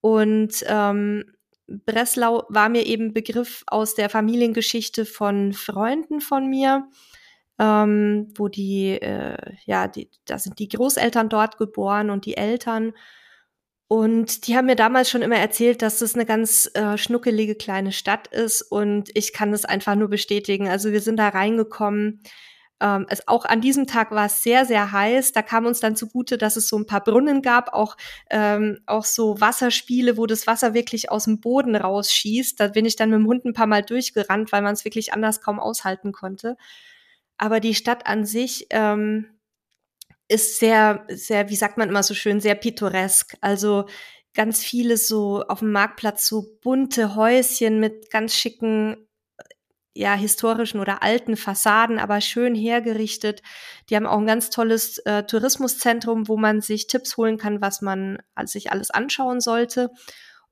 Und 0.00 0.64
ähm, 0.66 1.35
Breslau 1.68 2.44
war 2.48 2.68
mir 2.68 2.86
eben 2.86 3.12
Begriff 3.12 3.64
aus 3.66 3.94
der 3.94 4.08
Familiengeschichte 4.08 5.04
von 5.04 5.52
Freunden 5.52 6.20
von 6.20 6.48
mir, 6.48 6.88
ähm, 7.58 8.28
wo 8.36 8.48
die, 8.48 8.90
äh, 8.90 9.36
ja, 9.64 9.88
die, 9.88 10.10
da 10.26 10.38
sind 10.38 10.58
die 10.58 10.68
Großeltern 10.68 11.28
dort 11.28 11.58
geboren 11.58 12.10
und 12.10 12.26
die 12.26 12.36
Eltern. 12.36 12.92
Und 13.88 14.46
die 14.46 14.56
haben 14.56 14.66
mir 14.66 14.76
damals 14.76 15.10
schon 15.10 15.22
immer 15.22 15.36
erzählt, 15.36 15.80
dass 15.80 16.00
das 16.00 16.14
eine 16.14 16.26
ganz 16.26 16.68
äh, 16.74 16.98
schnuckelige 16.98 17.54
kleine 17.54 17.92
Stadt 17.92 18.26
ist 18.28 18.62
und 18.62 19.10
ich 19.14 19.32
kann 19.32 19.52
das 19.52 19.64
einfach 19.64 19.94
nur 19.94 20.08
bestätigen. 20.08 20.68
Also 20.68 20.90
wir 20.90 21.00
sind 21.00 21.18
da 21.18 21.28
reingekommen. 21.28 22.20
Ähm, 22.80 23.06
es, 23.08 23.26
auch 23.26 23.44
an 23.44 23.60
diesem 23.60 23.86
Tag 23.86 24.10
war 24.10 24.26
es 24.26 24.42
sehr, 24.42 24.66
sehr 24.66 24.92
heiß. 24.92 25.32
Da 25.32 25.42
kam 25.42 25.66
uns 25.66 25.80
dann 25.80 25.96
zugute, 25.96 26.38
dass 26.38 26.56
es 26.56 26.68
so 26.68 26.78
ein 26.78 26.86
paar 26.86 27.02
Brunnen 27.02 27.42
gab, 27.42 27.72
auch, 27.72 27.96
ähm, 28.30 28.80
auch 28.86 29.04
so 29.04 29.40
Wasserspiele, 29.40 30.16
wo 30.16 30.26
das 30.26 30.46
Wasser 30.46 30.74
wirklich 30.74 31.10
aus 31.10 31.24
dem 31.24 31.40
Boden 31.40 31.76
rausschießt. 31.76 32.60
Da 32.60 32.68
bin 32.68 32.84
ich 32.84 32.96
dann 32.96 33.10
mit 33.10 33.18
dem 33.18 33.26
Hund 33.26 33.44
ein 33.44 33.54
paar 33.54 33.66
Mal 33.66 33.82
durchgerannt, 33.82 34.52
weil 34.52 34.62
man 34.62 34.74
es 34.74 34.84
wirklich 34.84 35.12
anders 35.12 35.40
kaum 35.40 35.58
aushalten 35.60 36.12
konnte. 36.12 36.56
Aber 37.38 37.60
die 37.60 37.74
Stadt 37.74 38.06
an 38.06 38.24
sich, 38.26 38.66
ähm, 38.70 39.36
ist 40.28 40.58
sehr, 40.58 41.04
sehr, 41.08 41.48
wie 41.50 41.56
sagt 41.56 41.78
man 41.78 41.88
immer 41.88 42.02
so 42.02 42.14
schön, 42.14 42.40
sehr 42.40 42.54
pittoresk. 42.54 43.36
Also 43.40 43.86
ganz 44.34 44.62
viele 44.62 44.96
so 44.96 45.42
auf 45.48 45.60
dem 45.60 45.72
Marktplatz 45.72 46.26
so 46.26 46.58
bunte 46.62 47.14
Häuschen 47.14 47.80
mit 47.80 48.10
ganz 48.10 48.34
schicken 48.34 49.05
ja, 49.96 50.14
historischen 50.14 50.78
oder 50.78 51.02
alten 51.02 51.36
Fassaden, 51.36 51.98
aber 51.98 52.20
schön 52.20 52.54
hergerichtet. 52.54 53.42
Die 53.88 53.96
haben 53.96 54.06
auch 54.06 54.18
ein 54.18 54.26
ganz 54.26 54.50
tolles 54.50 54.98
äh, 54.98 55.24
Tourismuszentrum, 55.24 56.28
wo 56.28 56.36
man 56.36 56.60
sich 56.60 56.86
Tipps 56.86 57.16
holen 57.16 57.38
kann, 57.38 57.60
was 57.60 57.80
man 57.80 58.18
sich 58.44 58.70
alles 58.70 58.90
anschauen 58.90 59.40
sollte. 59.40 59.90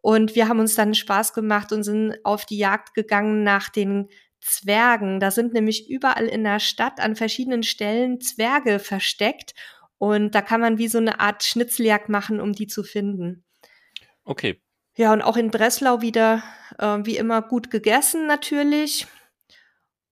Und 0.00 0.34
wir 0.34 0.48
haben 0.48 0.60
uns 0.60 0.74
dann 0.74 0.94
Spaß 0.94 1.32
gemacht 1.32 1.72
und 1.72 1.82
sind 1.82 2.16
auf 2.24 2.44
die 2.46 2.58
Jagd 2.58 2.94
gegangen 2.94 3.42
nach 3.42 3.68
den 3.68 4.08
Zwergen. 4.40 5.20
Da 5.20 5.30
sind 5.30 5.54
nämlich 5.54 5.88
überall 5.88 6.26
in 6.26 6.44
der 6.44 6.60
Stadt 6.60 7.00
an 7.00 7.16
verschiedenen 7.16 7.62
Stellen 7.62 8.20
Zwerge 8.20 8.78
versteckt 8.78 9.54
und 9.98 10.34
da 10.34 10.42
kann 10.42 10.60
man 10.60 10.78
wie 10.78 10.88
so 10.88 10.98
eine 10.98 11.20
Art 11.20 11.42
Schnitzeljagd 11.44 12.08
machen, 12.08 12.40
um 12.40 12.52
die 12.52 12.66
zu 12.66 12.82
finden. 12.82 13.44
Okay. 14.24 14.60
Ja, 14.96 15.12
und 15.12 15.22
auch 15.22 15.36
in 15.36 15.50
Breslau 15.50 16.02
wieder 16.02 16.42
äh, 16.78 16.98
wie 17.04 17.16
immer 17.16 17.42
gut 17.42 17.70
gegessen 17.70 18.26
natürlich. 18.26 19.06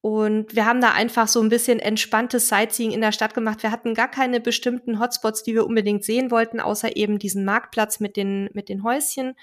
Und 0.03 0.55
wir 0.55 0.67
haben 0.67 0.81
da 0.81 0.93
einfach 0.93 1.29
so 1.29 1.41
ein 1.41 1.49
bisschen 1.49 1.79
entspanntes 1.79 2.49
Sightseeing 2.49 2.91
in 2.91 3.01
der 3.01 3.13
Stadt 3.13 3.35
gemacht. 3.35 3.63
Wir 3.63 3.71
hatten 3.71 3.95
gar 3.95 4.11
keine 4.11 4.41
bestimmten 4.41 4.99
Hotspots, 4.99 5.45
die 5.45 5.55
wir 5.55 5.65
unbedingt 5.65 6.05
sehen 6.05 6.31
wollten, 6.31 6.61
außer 6.61 6.97
eben 6.97 7.19
diesen 7.19 7.45
Marktplatz 7.45 8.01
mit 8.01 8.17
den, 8.17 8.51
mit 8.53 8.69
den 8.69 8.83
Häuschen 8.83 9.35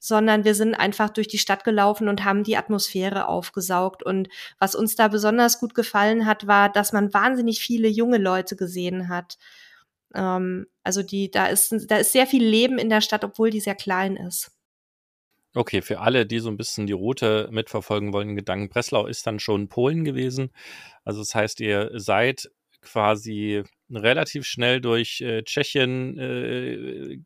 sondern 0.00 0.44
wir 0.44 0.54
sind 0.54 0.74
einfach 0.74 1.10
durch 1.10 1.28
die 1.28 1.38
Stadt 1.38 1.62
gelaufen 1.62 2.08
und 2.08 2.24
haben 2.24 2.42
die 2.42 2.56
Atmosphäre 2.56 3.28
aufgesaugt. 3.28 4.02
Und 4.02 4.28
was 4.58 4.74
uns 4.74 4.96
da 4.96 5.08
besonders 5.08 5.60
gut 5.60 5.74
gefallen 5.74 6.24
hat, 6.24 6.46
war, 6.46 6.72
dass 6.72 6.92
man 6.92 7.12
wahnsinnig 7.12 7.60
viele 7.60 7.86
junge 7.86 8.16
Leute 8.16 8.56
gesehen 8.56 9.10
hat. 9.10 9.36
Ähm, 10.14 10.66
also 10.82 11.02
die, 11.02 11.30
da 11.30 11.46
ist, 11.46 11.74
da 11.88 11.98
ist 11.98 12.12
sehr 12.12 12.26
viel 12.26 12.42
Leben 12.42 12.78
in 12.78 12.88
der 12.88 13.02
Stadt, 13.02 13.24
obwohl 13.24 13.50
die 13.50 13.60
sehr 13.60 13.74
klein 13.74 14.16
ist. 14.16 14.50
Okay, 15.54 15.82
für 15.82 15.98
alle, 16.00 16.26
die 16.26 16.38
so 16.38 16.48
ein 16.48 16.56
bisschen 16.56 16.86
die 16.86 16.92
Route 16.92 17.48
mitverfolgen 17.50 18.12
wollen, 18.12 18.36
Gedanken, 18.36 18.68
Breslau 18.68 19.06
ist 19.06 19.26
dann 19.26 19.40
schon 19.40 19.68
Polen 19.68 20.04
gewesen. 20.04 20.52
Also 21.04 21.20
das 21.20 21.34
heißt, 21.34 21.60
ihr 21.60 21.90
seid 21.94 22.50
quasi 22.82 23.64
relativ 23.90 24.46
schnell 24.46 24.80
durch 24.80 25.20
äh, 25.20 25.42
Tschechien 25.42 26.18
äh, 26.18 27.18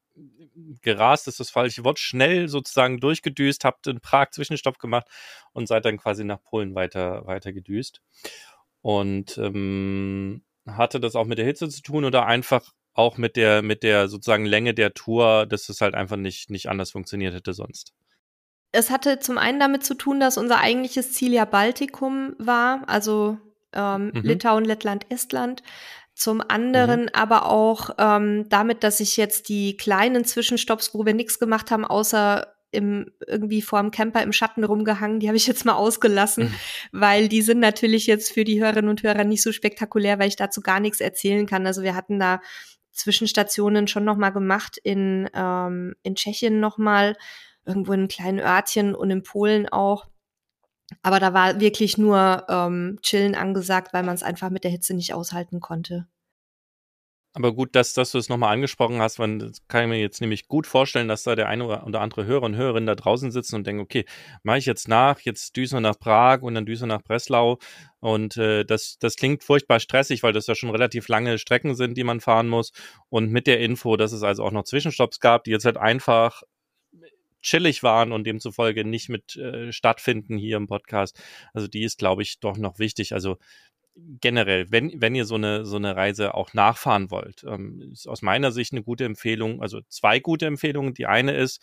gerast, 0.82 1.28
ist 1.28 1.40
das 1.40 1.50
falsche 1.50 1.84
Wort, 1.84 1.98
schnell 1.98 2.48
sozusagen 2.48 2.98
durchgedüst, 2.98 3.64
habt 3.64 3.86
in 3.86 4.00
Prag 4.00 4.30
Zwischenstopp 4.30 4.78
gemacht 4.78 5.06
und 5.52 5.68
seid 5.68 5.84
dann 5.84 5.98
quasi 5.98 6.24
nach 6.24 6.42
Polen 6.42 6.74
weiter, 6.74 7.26
weiter 7.26 7.52
gedüst. 7.52 8.00
Und 8.82 9.38
ähm, 9.38 10.44
hatte 10.66 11.00
das 11.00 11.16
auch 11.16 11.26
mit 11.26 11.38
der 11.38 11.46
Hitze 11.46 11.68
zu 11.68 11.82
tun 11.82 12.04
oder 12.04 12.26
einfach 12.26 12.72
auch 12.94 13.18
mit 13.18 13.36
der, 13.36 13.62
mit 13.62 13.82
der 13.82 14.08
sozusagen 14.08 14.46
Länge 14.46 14.74
der 14.74 14.94
Tour, 14.94 15.46
dass 15.46 15.68
es 15.68 15.80
halt 15.80 15.94
einfach 15.94 16.16
nicht, 16.16 16.50
nicht 16.50 16.68
anders 16.68 16.92
funktioniert 16.92 17.34
hätte 17.34 17.52
sonst? 17.52 17.92
Es 18.74 18.90
hatte 18.90 19.20
zum 19.20 19.38
einen 19.38 19.60
damit 19.60 19.84
zu 19.84 19.94
tun, 19.94 20.20
dass 20.20 20.36
unser 20.36 20.58
eigentliches 20.58 21.12
Ziel 21.12 21.32
ja 21.32 21.44
Baltikum 21.44 22.34
war, 22.38 22.82
also 22.88 23.38
ähm, 23.72 24.10
mhm. 24.14 24.22
Litauen, 24.22 24.64
Lettland, 24.64 25.06
Estland. 25.10 25.62
Zum 26.14 26.40
anderen 26.46 27.02
mhm. 27.02 27.10
aber 27.12 27.46
auch 27.46 27.90
ähm, 27.98 28.48
damit, 28.48 28.84
dass 28.84 29.00
ich 29.00 29.16
jetzt 29.16 29.48
die 29.48 29.76
kleinen 29.76 30.24
Zwischenstopps, 30.24 30.94
wo 30.94 31.04
wir 31.04 31.14
nichts 31.14 31.38
gemacht 31.38 31.70
haben, 31.70 31.84
außer 31.84 32.46
im, 32.70 33.12
irgendwie 33.26 33.62
vor 33.62 33.80
dem 33.80 33.90
Camper 33.90 34.22
im 34.22 34.32
Schatten 34.32 34.64
rumgehangen, 34.64 35.20
die 35.20 35.28
habe 35.28 35.36
ich 35.36 35.46
jetzt 35.46 35.64
mal 35.64 35.74
ausgelassen, 35.74 36.44
mhm. 36.44 36.54
weil 36.92 37.28
die 37.28 37.42
sind 37.42 37.60
natürlich 37.60 38.06
jetzt 38.06 38.32
für 38.32 38.44
die 38.44 38.60
Hörerinnen 38.60 38.90
und 38.90 39.02
Hörer 39.02 39.24
nicht 39.24 39.42
so 39.42 39.52
spektakulär, 39.52 40.18
weil 40.18 40.28
ich 40.28 40.36
dazu 40.36 40.60
gar 40.60 40.80
nichts 40.80 41.00
erzählen 41.00 41.46
kann. 41.46 41.66
Also 41.66 41.82
wir 41.82 41.94
hatten 41.94 42.18
da 42.18 42.40
Zwischenstationen 42.92 43.88
schon 43.88 44.04
noch 44.04 44.16
mal 44.16 44.30
gemacht 44.30 44.78
in, 44.82 45.28
ähm, 45.34 45.94
in 46.02 46.14
Tschechien 46.14 46.60
noch 46.60 46.78
mal, 46.78 47.16
irgendwo 47.66 47.92
in 47.92 48.00
einem 48.00 48.09
kleinen 48.09 48.40
Örtchen 48.40 48.94
und 48.94 49.11
in 49.11 49.23
Polen 49.23 49.68
auch. 49.68 50.06
Aber 51.02 51.18
da 51.21 51.33
war 51.33 51.61
wirklich 51.61 51.99
nur 51.99 52.44
ähm, 52.49 52.99
Chillen 53.02 53.35
angesagt, 53.35 53.92
weil 53.92 54.02
man 54.02 54.14
es 54.14 54.23
einfach 54.23 54.50
mit 54.50 54.64
der 54.64 54.71
Hitze 54.71 54.94
nicht 54.94 55.14
aushalten 55.14 55.61
konnte. 55.61 56.06
Aber 57.37 57.52
gut, 57.52 57.75
dass, 57.75 57.94
dass 57.94 58.12
du 58.12 58.18
es 58.18 58.28
nochmal 58.28 58.52
angesprochen 58.52 59.00
hast, 59.00 59.18
weil 59.18 59.38
das 59.38 59.66
kann 59.66 59.83
ich 59.83 59.88
mir 59.88 60.00
jetzt 60.00 60.21
nämlich 60.21 60.47
gut 60.47 60.68
vorstellen, 60.68 61.09
dass 61.09 61.25
da 61.25 61.35
der 61.35 61.49
eine 61.49 61.64
oder 61.64 62.00
andere 62.00 62.26
Hörer 62.26 62.44
und 62.44 62.54
Hörerin 62.54 62.87
da 62.87 62.94
draußen 62.94 63.33
sitzen 63.33 63.56
und 63.56 63.66
denken, 63.66 63.83
okay, 63.83 64.04
mache 64.44 64.59
ich 64.59 64.66
jetzt 64.66 64.87
nach, 64.87 65.18
jetzt 65.18 65.56
düsen 65.56 65.76
wir 65.76 65.80
nach 65.80 65.99
Prag 65.99 66.42
und 66.42 66.54
dann 66.54 66.64
düsen 66.64 66.88
wir 66.88 66.94
nach 66.94 67.02
Breslau. 67.02 67.59
Und 67.99 68.37
äh, 68.37 68.64
das, 68.64 68.99
das 69.00 69.16
klingt 69.16 69.42
furchtbar 69.42 69.80
stressig, 69.80 70.23
weil 70.23 70.33
das 70.33 70.47
ja 70.47 70.54
schon 70.54 70.71
relativ 70.71 71.09
lange 71.09 71.38
Strecken 71.38 71.75
sind, 71.75 71.99
die 71.99 72.04
man 72.04 72.21
fahren 72.21 72.49
muss. 72.49 72.71
Und 73.09 73.33
mit 73.33 73.49
der 73.49 73.59
Info, 73.59 73.97
dass 73.97 74.12
es 74.12 74.23
also 74.23 74.44
auch 74.44 74.52
noch 74.52 74.62
Zwischenstopps 74.62 75.18
gab, 75.18 75.42
die 75.42 75.50
jetzt 75.50 75.64
halt 75.64 75.76
einfach 75.76 76.42
chillig 77.44 77.82
waren 77.82 78.10
und 78.10 78.26
demzufolge 78.26 78.84
nicht 78.84 79.08
mit 79.08 79.36
äh, 79.36 79.72
stattfinden 79.72 80.36
hier 80.36 80.56
im 80.56 80.66
Podcast. 80.66 81.20
Also 81.52 81.68
die 81.68 81.84
ist, 81.84 81.98
glaube 81.98 82.22
ich, 82.22 82.40
doch 82.40 82.56
noch 82.56 82.78
wichtig. 82.78 83.12
Also 83.12 83.38
generell, 83.94 84.70
wenn, 84.70 85.00
wenn 85.00 85.14
ihr 85.14 85.24
so 85.24 85.36
eine, 85.36 85.64
so 85.64 85.76
eine 85.76 85.94
Reise 85.94 86.34
auch 86.34 86.52
nachfahren 86.54 87.10
wollt, 87.10 87.44
ähm, 87.44 87.90
ist 87.92 88.08
aus 88.08 88.22
meiner 88.22 88.50
Sicht 88.50 88.72
eine 88.72 88.82
gute 88.82 89.04
Empfehlung, 89.04 89.62
also 89.62 89.80
zwei 89.88 90.18
gute 90.18 90.46
Empfehlungen. 90.46 90.94
Die 90.94 91.06
eine 91.06 91.36
ist, 91.36 91.60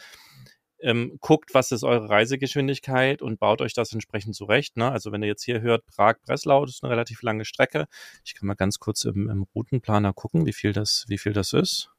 ähm, 0.81 1.17
guckt, 1.19 1.53
was 1.53 1.71
ist 1.71 1.83
eure 1.83 2.09
Reisegeschwindigkeit 2.09 3.21
und 3.21 3.39
baut 3.39 3.61
euch 3.61 3.73
das 3.73 3.93
entsprechend 3.93 4.35
zurecht. 4.35 4.77
Ne? 4.77 4.91
Also 4.91 5.11
wenn 5.11 5.21
ihr 5.21 5.27
jetzt 5.27 5.43
hier 5.43 5.61
hört, 5.61 5.85
Prag-Breslau, 5.85 6.65
das 6.65 6.75
ist 6.75 6.83
eine 6.83 6.91
relativ 6.91 7.21
lange 7.21 7.45
Strecke. 7.45 7.87
Ich 8.23 8.35
kann 8.35 8.47
mal 8.47 8.55
ganz 8.55 8.79
kurz 8.79 9.03
im, 9.05 9.29
im 9.29 9.45
Routenplaner 9.55 10.13
gucken, 10.13 10.45
wie 10.45 10.53
viel 10.53 10.73
das, 10.73 11.05
wie 11.07 11.17
viel 11.17 11.33
das 11.33 11.53
ist. 11.53 11.89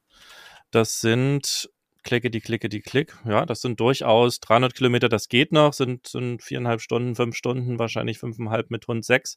Das 0.71 1.01
sind 1.01 1.71
klicke 2.03 2.31
die 2.31 2.41
klicke 2.41 2.69
die 2.69 2.81
klick. 2.81 3.17
Ja, 3.25 3.47
das 3.47 3.61
sind 3.61 3.81
durchaus 3.81 4.41
300 4.41 4.75
Kilometer, 4.75 5.09
das 5.09 5.29
geht 5.29 5.53
noch, 5.53 5.73
sind, 5.73 6.07
sind 6.07 6.43
viereinhalb 6.43 6.81
Stunden, 6.81 7.15
fünf 7.15 7.37
Stunden, 7.37 7.79
wahrscheinlich 7.79 8.19
fünfeinhalb 8.19 8.71
mit 8.71 8.87
Hund 8.89 9.05
sechs. 9.05 9.37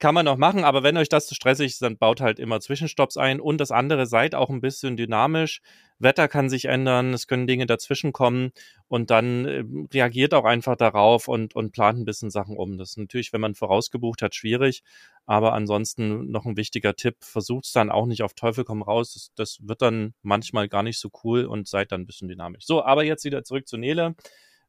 Kann 0.00 0.14
man 0.14 0.26
noch 0.26 0.36
machen, 0.36 0.62
aber 0.62 0.84
wenn 0.84 0.96
euch 0.96 1.08
das 1.08 1.26
zu 1.26 1.34
stressig 1.34 1.72
ist, 1.72 1.82
dann 1.82 1.98
baut 1.98 2.20
halt 2.20 2.38
immer 2.38 2.60
Zwischenstopps 2.60 3.16
ein. 3.16 3.40
Und 3.40 3.58
das 3.60 3.72
andere, 3.72 4.06
seid 4.06 4.36
auch 4.36 4.48
ein 4.48 4.60
bisschen 4.60 4.96
dynamisch. 4.96 5.60
Wetter 5.98 6.28
kann 6.28 6.48
sich 6.48 6.66
ändern, 6.66 7.12
es 7.12 7.26
können 7.26 7.48
Dinge 7.48 7.66
dazwischen 7.66 8.12
kommen 8.12 8.52
und 8.86 9.10
dann 9.10 9.44
äh, 9.44 9.64
reagiert 9.92 10.34
auch 10.34 10.44
einfach 10.44 10.76
darauf 10.76 11.26
und, 11.26 11.56
und 11.56 11.72
plant 11.72 11.98
ein 11.98 12.04
bisschen 12.04 12.30
Sachen 12.30 12.56
um. 12.56 12.78
Das 12.78 12.90
ist 12.90 12.98
natürlich, 12.98 13.32
wenn 13.32 13.40
man 13.40 13.56
vorausgebucht 13.56 14.22
hat, 14.22 14.36
schwierig. 14.36 14.84
Aber 15.28 15.52
ansonsten 15.52 16.30
noch 16.30 16.46
ein 16.46 16.56
wichtiger 16.56 16.96
Tipp, 16.96 17.16
versucht 17.20 17.66
es 17.66 17.72
dann 17.72 17.90
auch 17.90 18.06
nicht 18.06 18.22
auf 18.22 18.32
Teufel 18.32 18.64
komm 18.64 18.80
raus. 18.80 19.12
Das, 19.12 19.34
das 19.34 19.68
wird 19.68 19.82
dann 19.82 20.14
manchmal 20.22 20.70
gar 20.70 20.82
nicht 20.82 20.98
so 20.98 21.10
cool 21.22 21.44
und 21.44 21.68
seid 21.68 21.92
dann 21.92 22.00
ein 22.00 22.06
bisschen 22.06 22.28
dynamisch. 22.28 22.64
So, 22.64 22.82
aber 22.82 23.04
jetzt 23.04 23.26
wieder 23.26 23.44
zurück 23.44 23.68
zu 23.68 23.76
Nele. 23.76 24.14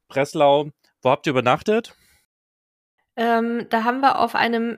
Breslau, 0.10 0.72
wo 1.02 1.12
habt 1.12 1.26
ihr 1.28 1.32
übernachtet? 1.32 1.96
Ähm, 3.16 3.68
da 3.70 3.86
haben 3.86 4.02
wir 4.02 4.20
auf 4.20 4.36
einem 4.36 4.78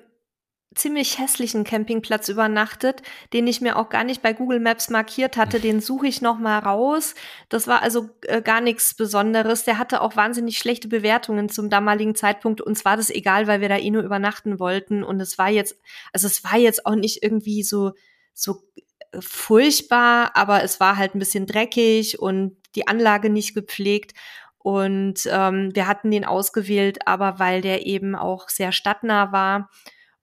ziemlich 0.73 1.19
hässlichen 1.19 1.65
Campingplatz 1.65 2.29
übernachtet, 2.29 3.01
den 3.33 3.45
ich 3.45 3.59
mir 3.59 3.77
auch 3.77 3.89
gar 3.89 4.05
nicht 4.05 4.21
bei 4.21 4.31
Google 4.31 4.61
Maps 4.61 4.89
markiert 4.89 5.35
hatte. 5.35 5.59
Den 5.59 5.81
suche 5.81 6.07
ich 6.07 6.21
noch 6.21 6.39
mal 6.39 6.59
raus. 6.59 7.13
Das 7.49 7.67
war 7.67 7.81
also 7.81 8.09
äh, 8.23 8.41
gar 8.41 8.61
nichts 8.61 8.93
Besonderes. 8.93 9.65
Der 9.65 9.77
hatte 9.77 10.01
auch 10.01 10.15
wahnsinnig 10.15 10.57
schlechte 10.57 10.87
Bewertungen 10.87 11.49
zum 11.49 11.69
damaligen 11.69 12.15
Zeitpunkt. 12.15 12.61
Uns 12.61 12.85
war 12.85 12.95
das 12.95 13.09
egal, 13.09 13.47
weil 13.47 13.59
wir 13.59 13.67
da 13.67 13.77
eh 13.77 13.91
nur 13.91 14.03
übernachten 14.03 14.59
wollten. 14.59 15.03
Und 15.03 15.19
es 15.19 15.37
war 15.37 15.49
jetzt, 15.49 15.77
also 16.13 16.27
es 16.27 16.43
war 16.45 16.57
jetzt 16.57 16.85
auch 16.85 16.95
nicht 16.95 17.21
irgendwie 17.21 17.63
so 17.63 17.91
so 18.33 18.63
äh, 19.11 19.19
furchtbar, 19.19 20.31
aber 20.35 20.63
es 20.63 20.79
war 20.79 20.95
halt 20.95 21.15
ein 21.15 21.19
bisschen 21.19 21.47
dreckig 21.47 22.19
und 22.19 22.55
die 22.75 22.87
Anlage 22.87 23.29
nicht 23.29 23.53
gepflegt. 23.55 24.13
Und 24.57 25.27
ähm, 25.29 25.71
wir 25.75 25.87
hatten 25.87 26.11
den 26.11 26.23
ausgewählt, 26.23 27.07
aber 27.07 27.39
weil 27.39 27.61
der 27.61 27.85
eben 27.85 28.15
auch 28.15 28.47
sehr 28.47 28.71
stadtnah 28.71 29.33
war 29.33 29.69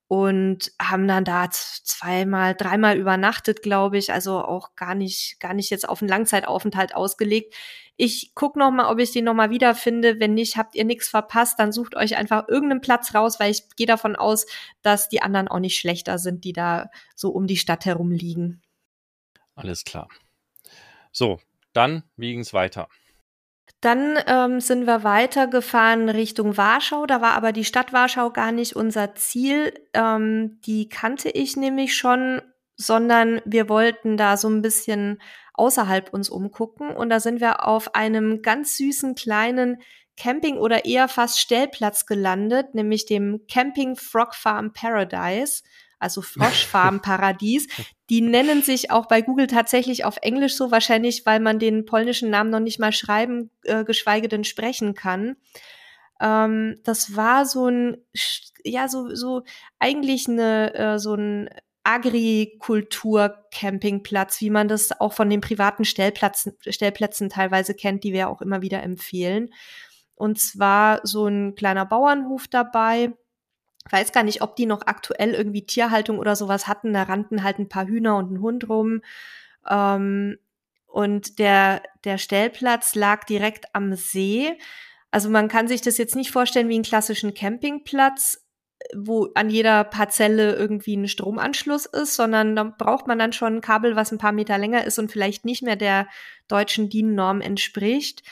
und 0.08 0.72
haben 0.80 1.06
dann 1.06 1.24
da 1.24 1.50
zweimal, 1.50 2.54
dreimal 2.54 2.96
übernachtet, 2.96 3.62
glaube 3.62 3.98
ich, 3.98 4.10
also 4.10 4.42
auch 4.42 4.74
gar 4.74 4.94
nicht, 4.94 5.38
gar 5.38 5.52
nicht 5.52 5.68
jetzt 5.68 5.86
auf 5.86 6.00
einen 6.00 6.08
Langzeitaufenthalt 6.08 6.94
ausgelegt. 6.94 7.54
Ich 7.96 8.32
guck 8.34 8.56
noch 8.56 8.70
mal, 8.70 8.90
ob 8.90 9.00
ich 9.00 9.12
den 9.12 9.24
noch 9.24 9.34
mal 9.34 9.50
wiederfinde. 9.50 10.18
Wenn 10.18 10.32
nicht, 10.32 10.56
habt 10.56 10.74
ihr 10.74 10.84
nichts 10.84 11.08
verpasst, 11.08 11.58
dann 11.58 11.72
sucht 11.72 11.94
euch 11.94 12.16
einfach 12.16 12.48
irgendeinen 12.48 12.80
Platz 12.80 13.14
raus, 13.14 13.38
weil 13.38 13.50
ich 13.50 13.68
gehe 13.76 13.86
davon 13.86 14.16
aus, 14.16 14.46
dass 14.80 15.10
die 15.10 15.20
anderen 15.20 15.48
auch 15.48 15.58
nicht 15.58 15.78
schlechter 15.78 16.18
sind, 16.18 16.44
die 16.44 16.54
da 16.54 16.88
so 17.14 17.30
um 17.30 17.46
die 17.46 17.56
Stadt 17.58 17.84
herum 17.84 18.10
liegen. 18.10 18.62
Alles 19.56 19.84
klar. 19.84 20.08
So, 21.12 21.38
dann, 21.74 22.02
wie 22.16 22.32
ging's 22.32 22.54
weiter? 22.54 22.88
Dann 23.80 24.18
ähm, 24.26 24.60
sind 24.60 24.86
wir 24.86 25.04
weitergefahren 25.04 26.08
Richtung 26.08 26.56
Warschau. 26.56 27.06
Da 27.06 27.20
war 27.20 27.32
aber 27.32 27.52
die 27.52 27.64
Stadt 27.64 27.92
Warschau 27.92 28.30
gar 28.30 28.50
nicht 28.50 28.74
unser 28.74 29.14
Ziel. 29.14 29.72
Ähm, 29.94 30.60
die 30.66 30.88
kannte 30.88 31.30
ich 31.30 31.56
nämlich 31.56 31.96
schon, 31.96 32.42
sondern 32.76 33.40
wir 33.44 33.68
wollten 33.68 34.16
da 34.16 34.36
so 34.36 34.48
ein 34.48 34.62
bisschen 34.62 35.20
außerhalb 35.54 36.12
uns 36.12 36.28
umgucken. 36.28 36.90
Und 36.90 37.10
da 37.10 37.20
sind 37.20 37.40
wir 37.40 37.66
auf 37.66 37.94
einem 37.94 38.42
ganz 38.42 38.76
süßen 38.76 39.14
kleinen 39.14 39.80
Camping 40.16 40.56
oder 40.56 40.84
eher 40.84 41.06
fast 41.06 41.38
Stellplatz 41.38 42.06
gelandet, 42.06 42.74
nämlich 42.74 43.06
dem 43.06 43.42
Camping 43.48 43.94
Frog 43.94 44.34
Farm 44.34 44.72
Paradise 44.72 45.62
also 45.98 46.22
Froschfarmparadies. 46.22 47.68
Die 48.10 48.22
nennen 48.22 48.62
sich 48.62 48.90
auch 48.90 49.06
bei 49.06 49.20
Google 49.20 49.46
tatsächlich 49.46 50.04
auf 50.04 50.16
Englisch 50.22 50.54
so, 50.54 50.70
wahrscheinlich, 50.70 51.26
weil 51.26 51.40
man 51.40 51.58
den 51.58 51.84
polnischen 51.84 52.30
Namen 52.30 52.50
noch 52.50 52.60
nicht 52.60 52.78
mal 52.78 52.92
schreiben, 52.92 53.50
äh, 53.64 53.84
geschweige 53.84 54.28
denn 54.28 54.44
sprechen 54.44 54.94
kann. 54.94 55.36
Ähm, 56.20 56.76
das 56.84 57.16
war 57.16 57.44
so 57.44 57.68
ein, 57.68 57.98
ja, 58.64 58.88
so, 58.88 59.14
so 59.14 59.42
eigentlich 59.78 60.26
eine, 60.28 60.74
äh, 60.74 60.98
so 60.98 61.14
ein 61.14 61.50
Agrikultur-Campingplatz, 61.84 64.40
wie 64.40 64.50
man 64.50 64.68
das 64.68 65.00
auch 65.00 65.14
von 65.14 65.30
den 65.30 65.40
privaten 65.40 65.84
Stellplätzen, 65.84 66.54
Stellplätzen 66.68 67.30
teilweise 67.30 67.74
kennt, 67.74 68.04
die 68.04 68.12
wir 68.12 68.28
auch 68.28 68.42
immer 68.42 68.62
wieder 68.62 68.82
empfehlen. 68.82 69.50
Und 70.14 70.38
zwar 70.38 71.00
so 71.04 71.26
ein 71.26 71.54
kleiner 71.54 71.86
Bauernhof 71.86 72.48
dabei, 72.48 73.12
weiß 73.90 74.12
gar 74.12 74.22
nicht, 74.22 74.42
ob 74.42 74.56
die 74.56 74.66
noch 74.66 74.86
aktuell 74.86 75.34
irgendwie 75.34 75.66
Tierhaltung 75.66 76.18
oder 76.18 76.36
sowas 76.36 76.66
hatten. 76.66 76.92
Da 76.92 77.04
rannten 77.04 77.42
halt 77.42 77.58
ein 77.58 77.68
paar 77.68 77.86
Hühner 77.86 78.16
und 78.16 78.32
ein 78.32 78.40
Hund 78.40 78.68
rum. 78.68 79.02
Ähm, 79.68 80.38
und 80.86 81.38
der, 81.38 81.82
der 82.04 82.18
Stellplatz 82.18 82.94
lag 82.94 83.24
direkt 83.24 83.74
am 83.74 83.94
See. 83.94 84.58
Also 85.10 85.30
man 85.30 85.48
kann 85.48 85.68
sich 85.68 85.80
das 85.80 85.98
jetzt 85.98 86.16
nicht 86.16 86.30
vorstellen 86.30 86.68
wie 86.68 86.74
einen 86.74 86.82
klassischen 86.82 87.34
Campingplatz, 87.34 88.44
wo 88.94 89.28
an 89.34 89.50
jeder 89.50 89.84
Parzelle 89.84 90.54
irgendwie 90.54 90.96
ein 90.96 91.08
Stromanschluss 91.08 91.86
ist, 91.86 92.14
sondern 92.14 92.56
da 92.56 92.64
braucht 92.64 93.06
man 93.06 93.18
dann 93.18 93.32
schon 93.32 93.56
ein 93.56 93.60
Kabel, 93.60 93.96
was 93.96 94.12
ein 94.12 94.18
paar 94.18 94.32
Meter 94.32 94.56
länger 94.58 94.84
ist 94.84 94.98
und 94.98 95.10
vielleicht 95.10 95.44
nicht 95.44 95.62
mehr 95.62 95.76
der 95.76 96.08
deutschen 96.46 96.88
DIN-Norm 96.88 97.40
entspricht. 97.40 98.22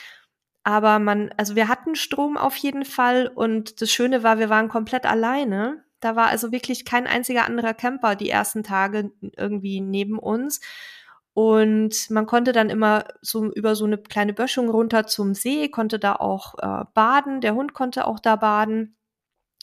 Aber 0.67 0.99
man, 0.99 1.31
also 1.37 1.55
wir 1.55 1.69
hatten 1.69 1.95
Strom 1.95 2.35
auf 2.35 2.57
jeden 2.57 2.83
Fall 2.83 3.31
und 3.33 3.81
das 3.81 3.89
Schöne 3.89 4.21
war, 4.21 4.37
wir 4.37 4.49
waren 4.49 4.67
komplett 4.67 5.05
alleine. 5.05 5.85
Da 6.01 6.17
war 6.17 6.27
also 6.27 6.51
wirklich 6.51 6.83
kein 6.83 7.07
einziger 7.07 7.45
anderer 7.45 7.73
Camper 7.73 8.15
die 8.17 8.29
ersten 8.29 8.63
Tage 8.63 9.11
irgendwie 9.37 9.79
neben 9.79 10.19
uns. 10.19 10.59
Und 11.33 12.09
man 12.09 12.25
konnte 12.25 12.51
dann 12.51 12.69
immer 12.69 13.05
so 13.21 13.45
über 13.45 13.75
so 13.75 13.85
eine 13.85 13.97
kleine 13.97 14.33
Böschung 14.33 14.67
runter 14.67 15.07
zum 15.07 15.35
See, 15.35 15.69
konnte 15.69 15.99
da 15.99 16.17
auch 16.17 16.55
äh, 16.59 16.83
baden. 16.93 17.39
Der 17.39 17.55
Hund 17.55 17.73
konnte 17.73 18.05
auch 18.05 18.19
da 18.19 18.35
baden. 18.35 18.97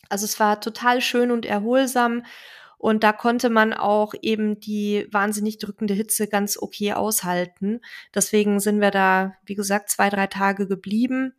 Also 0.08 0.24
es 0.24 0.40
war 0.40 0.62
total 0.62 1.02
schön 1.02 1.30
und 1.30 1.44
erholsam. 1.44 2.22
Und 2.78 3.02
da 3.02 3.12
konnte 3.12 3.50
man 3.50 3.72
auch 3.72 4.14
eben 4.20 4.60
die 4.60 5.06
wahnsinnig 5.10 5.58
drückende 5.58 5.94
Hitze 5.94 6.28
ganz 6.28 6.58
okay 6.60 6.92
aushalten. 6.92 7.80
Deswegen 8.14 8.60
sind 8.60 8.80
wir 8.80 8.90
da, 8.90 9.34
wie 9.44 9.54
gesagt, 9.54 9.90
zwei, 9.90 10.10
drei 10.10 10.26
Tage 10.26 10.66
geblieben 10.66 11.34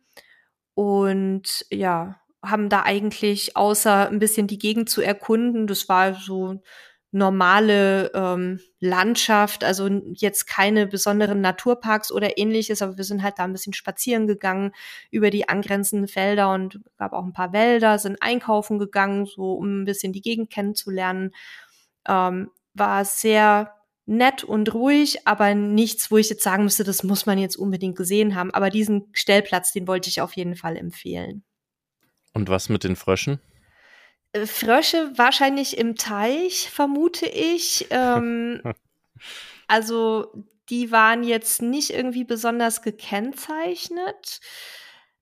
und 0.74 1.66
ja, 1.70 2.20
haben 2.42 2.68
da 2.68 2.82
eigentlich 2.82 3.56
außer 3.56 4.08
ein 4.08 4.18
bisschen 4.18 4.46
die 4.46 4.58
Gegend 4.58 4.88
zu 4.90 5.02
erkunden, 5.02 5.66
das 5.66 5.88
war 5.88 6.14
so 6.14 6.62
normale 7.16 8.10
ähm, 8.14 8.60
Landschaft, 8.78 9.64
also 9.64 9.88
jetzt 9.88 10.46
keine 10.46 10.86
besonderen 10.86 11.40
Naturparks 11.40 12.12
oder 12.12 12.36
ähnliches, 12.36 12.82
aber 12.82 12.98
wir 12.98 13.04
sind 13.04 13.22
halt 13.22 13.38
da 13.38 13.44
ein 13.44 13.52
bisschen 13.52 13.72
spazieren 13.72 14.26
gegangen 14.26 14.72
über 15.10 15.30
die 15.30 15.48
angrenzenden 15.48 16.08
Felder 16.08 16.52
und 16.52 16.80
gab 16.98 17.14
auch 17.14 17.24
ein 17.24 17.32
paar 17.32 17.54
Wälder, 17.54 17.98
sind 17.98 18.20
einkaufen 18.20 18.78
gegangen, 18.78 19.24
so 19.24 19.54
um 19.54 19.82
ein 19.82 19.84
bisschen 19.86 20.12
die 20.12 20.20
Gegend 20.20 20.50
kennenzulernen. 20.50 21.32
Ähm, 22.06 22.50
war 22.74 23.06
sehr 23.06 23.72
nett 24.04 24.44
und 24.44 24.74
ruhig, 24.74 25.26
aber 25.26 25.54
nichts, 25.54 26.10
wo 26.10 26.18
ich 26.18 26.28
jetzt 26.28 26.42
sagen 26.42 26.64
müsste, 26.64 26.84
das 26.84 27.02
muss 27.02 27.24
man 27.24 27.38
jetzt 27.38 27.56
unbedingt 27.56 27.96
gesehen 27.96 28.34
haben. 28.34 28.52
Aber 28.52 28.68
diesen 28.68 29.08
Stellplatz, 29.12 29.72
den 29.72 29.88
wollte 29.88 30.10
ich 30.10 30.20
auf 30.20 30.34
jeden 30.34 30.54
Fall 30.54 30.76
empfehlen. 30.76 31.44
Und 32.34 32.50
was 32.50 32.68
mit 32.68 32.84
den 32.84 32.94
Fröschen? 32.94 33.40
Äh, 34.36 34.46
Frösche 34.46 35.12
wahrscheinlich 35.16 35.78
im 35.78 35.96
Teich, 35.96 36.70
vermute 36.70 37.26
ich. 37.26 37.86
Ähm, 37.90 38.60
also 39.68 40.32
die 40.68 40.90
waren 40.90 41.22
jetzt 41.22 41.62
nicht 41.62 41.90
irgendwie 41.90 42.24
besonders 42.24 42.82
gekennzeichnet. 42.82 44.40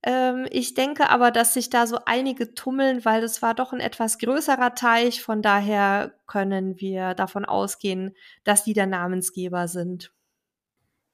Ähm, 0.03 0.47
ich 0.51 0.75
denke 0.75 1.09
aber, 1.11 1.31
dass 1.31 1.55
sich 1.55 1.71
da 1.71 1.87
so 1.87 1.99
einige 2.07 2.55
tummeln, 2.55 3.05
weil 3.05 3.23
es 3.23 3.43
war 3.43 3.55
doch 3.55 3.73
ein 3.73 3.81
etwas 3.81 4.19
größerer 4.19 4.75
Teich. 4.75 5.23
Von 5.23 5.43
daher 5.43 6.15
können 6.27 6.81
wir 6.81 7.15
davon 7.15 7.45
ausgehen, 7.45 8.15
dass 8.45 8.65
die 8.65 8.75
der 8.75 8.87
Namensgeber 8.87 9.69
sind. 9.69 10.13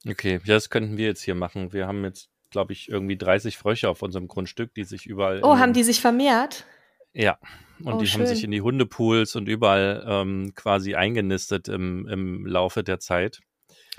Okay, 0.09 0.41
das 0.47 0.71
könnten 0.71 0.97
wir 0.97 1.07
jetzt 1.07 1.23
hier 1.23 1.35
machen. 1.35 1.73
Wir 1.73 1.87
haben 1.87 2.05
jetzt, 2.05 2.31
glaube 2.51 2.73
ich, 2.73 2.89
irgendwie 2.89 3.19
30 3.19 3.59
Frösche 3.59 3.89
auf 3.89 4.03
unserem 4.03 4.29
Grundstück, 4.29 4.75
die 4.75 4.85
sich 4.85 5.07
überall. 5.07 5.41
Oh, 5.43 5.59
haben 5.59 5.73
die 5.75 5.85
sich 5.85 6.01
vermehrt? 6.01 6.65
Ja, 7.13 7.39
und 7.85 7.95
oh, 7.95 7.99
die 7.99 8.07
schön. 8.07 8.21
haben 8.21 8.27
sich 8.27 8.45
in 8.45 8.51
die 8.51 8.61
Hundepools 8.61 9.37
und 9.37 9.49
überall 9.49 10.05
ähm, 10.07 10.53
quasi 10.55 10.95
eingenistet 10.95 11.69
im, 11.69 12.07
im 12.09 12.47
Laufe 12.47 12.85
der 12.85 13.01
Zeit. 13.01 13.41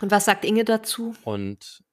Und 0.02 0.12
was 0.12 0.26
sagt 0.26 0.46
Inge 0.46 0.66
dazu? 0.66 1.16
Und 1.24 1.84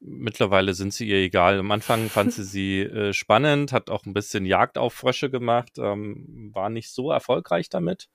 mittlerweile 0.00 0.74
sind 0.74 0.92
sie 0.92 1.08
ihr 1.08 1.18
egal. 1.18 1.58
Am 1.58 1.70
Anfang 1.70 2.08
fand 2.08 2.32
sie 2.32 2.44
sie 2.44 2.80
äh, 2.80 3.12
spannend, 3.12 3.72
hat 3.72 3.90
auch 3.90 4.06
ein 4.06 4.14
bisschen 4.14 4.46
Jagd 4.46 4.78
auf 4.78 4.94
Frösche 4.94 5.30
gemacht, 5.30 5.72
ähm, 5.78 6.50
war 6.52 6.70
nicht 6.70 6.90
so 6.90 7.10
erfolgreich 7.10 7.68
damit. 7.68 8.08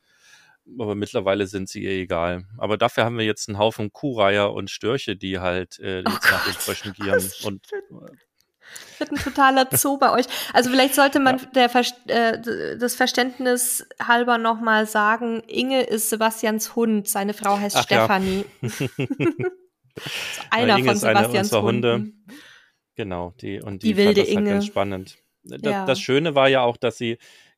Aber 0.79 0.95
mittlerweile 0.95 1.47
sind 1.47 1.69
sie 1.69 1.83
ihr 1.83 1.91
egal. 1.91 2.43
Aber 2.57 2.77
dafür 2.77 3.05
haben 3.05 3.17
wir 3.17 3.25
jetzt 3.25 3.47
einen 3.47 3.57
Haufen 3.57 3.93
Kuhreiher 3.93 4.51
und 4.51 4.69
Störche, 4.69 5.15
die 5.15 5.39
halt 5.39 5.79
äh, 5.79 5.99
jetzt 5.99 6.07
oh 6.07 6.31
nach 6.31 6.45
den 6.45 6.53
Fröschen 6.53 6.93
gieren. 6.99 7.23
Und 7.43 7.67
wird 8.97 9.11
ein 9.11 9.17
totaler 9.17 9.67
Zoo 9.71 9.97
bei 9.97 10.11
euch. 10.11 10.25
Also 10.53 10.69
vielleicht 10.69 10.95
sollte 10.95 11.19
man 11.19 11.37
ja. 11.37 11.67
der 11.67 11.75
äh, 12.07 12.77
das 12.77 12.95
Verständnis 12.95 13.87
halber 14.01 14.37
nochmal 14.37 14.87
sagen, 14.87 15.41
Inge 15.47 15.83
ist 15.83 16.09
Sebastians 16.09 16.75
Hund, 16.75 17.07
seine 17.07 17.33
Frau 17.33 17.57
heißt 17.57 17.77
Ach, 17.77 17.83
Stefanie. 17.83 18.45
Ja. 19.99 20.11
einer 20.51 20.77
Inge 20.77 20.89
von 20.89 20.95
Sebastians 20.97 21.51
eine 21.51 21.63
Hunde. 21.63 22.11
Genau, 22.95 23.33
die 23.41 23.59
und 23.59 23.81
die, 23.81 23.87
die 23.87 23.97
wilde 23.97 24.21
fand 24.21 24.27
das 24.27 24.27
Inge. 24.27 24.41
Halt 24.41 24.49
ganz 24.51 24.65
spannend. 24.67 25.17
Das, 25.43 25.61
ja. 25.63 25.85
das 25.85 25.99
Schöne 25.99 26.35
war 26.35 26.49
ja 26.49 26.61
auch, 26.61 26.77
dass 26.77 26.97
sie 26.97 27.17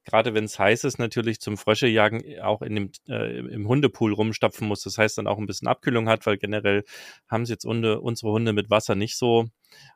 gerade 0.09 0.33
wenn 0.33 0.45
es 0.45 0.57
heiß 0.57 0.83
ist, 0.83 0.97
natürlich 0.97 1.39
zum 1.39 1.57
Fröschejagen 1.57 2.41
auch 2.41 2.61
in 2.61 2.75
dem, 2.75 2.91
äh, 3.07 3.37
im 3.37 3.67
Hundepool 3.67 4.13
rumstapfen 4.13 4.67
muss. 4.67 4.81
Das 4.81 4.97
heißt 4.97 5.17
dann 5.17 5.27
auch 5.27 5.37
ein 5.37 5.45
bisschen 5.45 5.67
Abkühlung 5.67 6.09
hat, 6.09 6.25
weil 6.25 6.37
generell 6.37 6.83
haben 7.27 7.45
sie 7.45 7.53
jetzt 7.53 7.65
Hunde, 7.65 8.01
unsere 8.01 8.31
Hunde 8.31 8.53
mit 8.53 8.69
Wasser 8.69 8.95
nicht 8.95 9.17
so. 9.17 9.45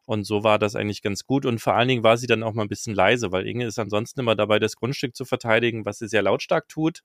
Und 0.05 0.25
so 0.25 0.43
war 0.43 0.59
das 0.59 0.75
eigentlich 0.75 1.01
ganz 1.01 1.25
gut. 1.25 1.45
Und 1.45 1.59
vor 1.59 1.73
allen 1.73 1.87
Dingen 1.87 2.03
war 2.03 2.17
sie 2.17 2.27
dann 2.27 2.43
auch 2.43 2.53
mal 2.53 2.61
ein 2.61 2.69
bisschen 2.69 2.93
leise, 2.93 3.31
weil 3.31 3.47
Inge 3.47 3.65
ist 3.65 3.79
ansonsten 3.79 4.19
immer 4.19 4.35
dabei, 4.35 4.59
das 4.59 4.75
Grundstück 4.75 5.15
zu 5.15 5.25
verteidigen, 5.25 5.85
was 5.85 5.97
sie 5.97 6.07
sehr 6.07 6.21
lautstark 6.21 6.69
tut. 6.69 7.01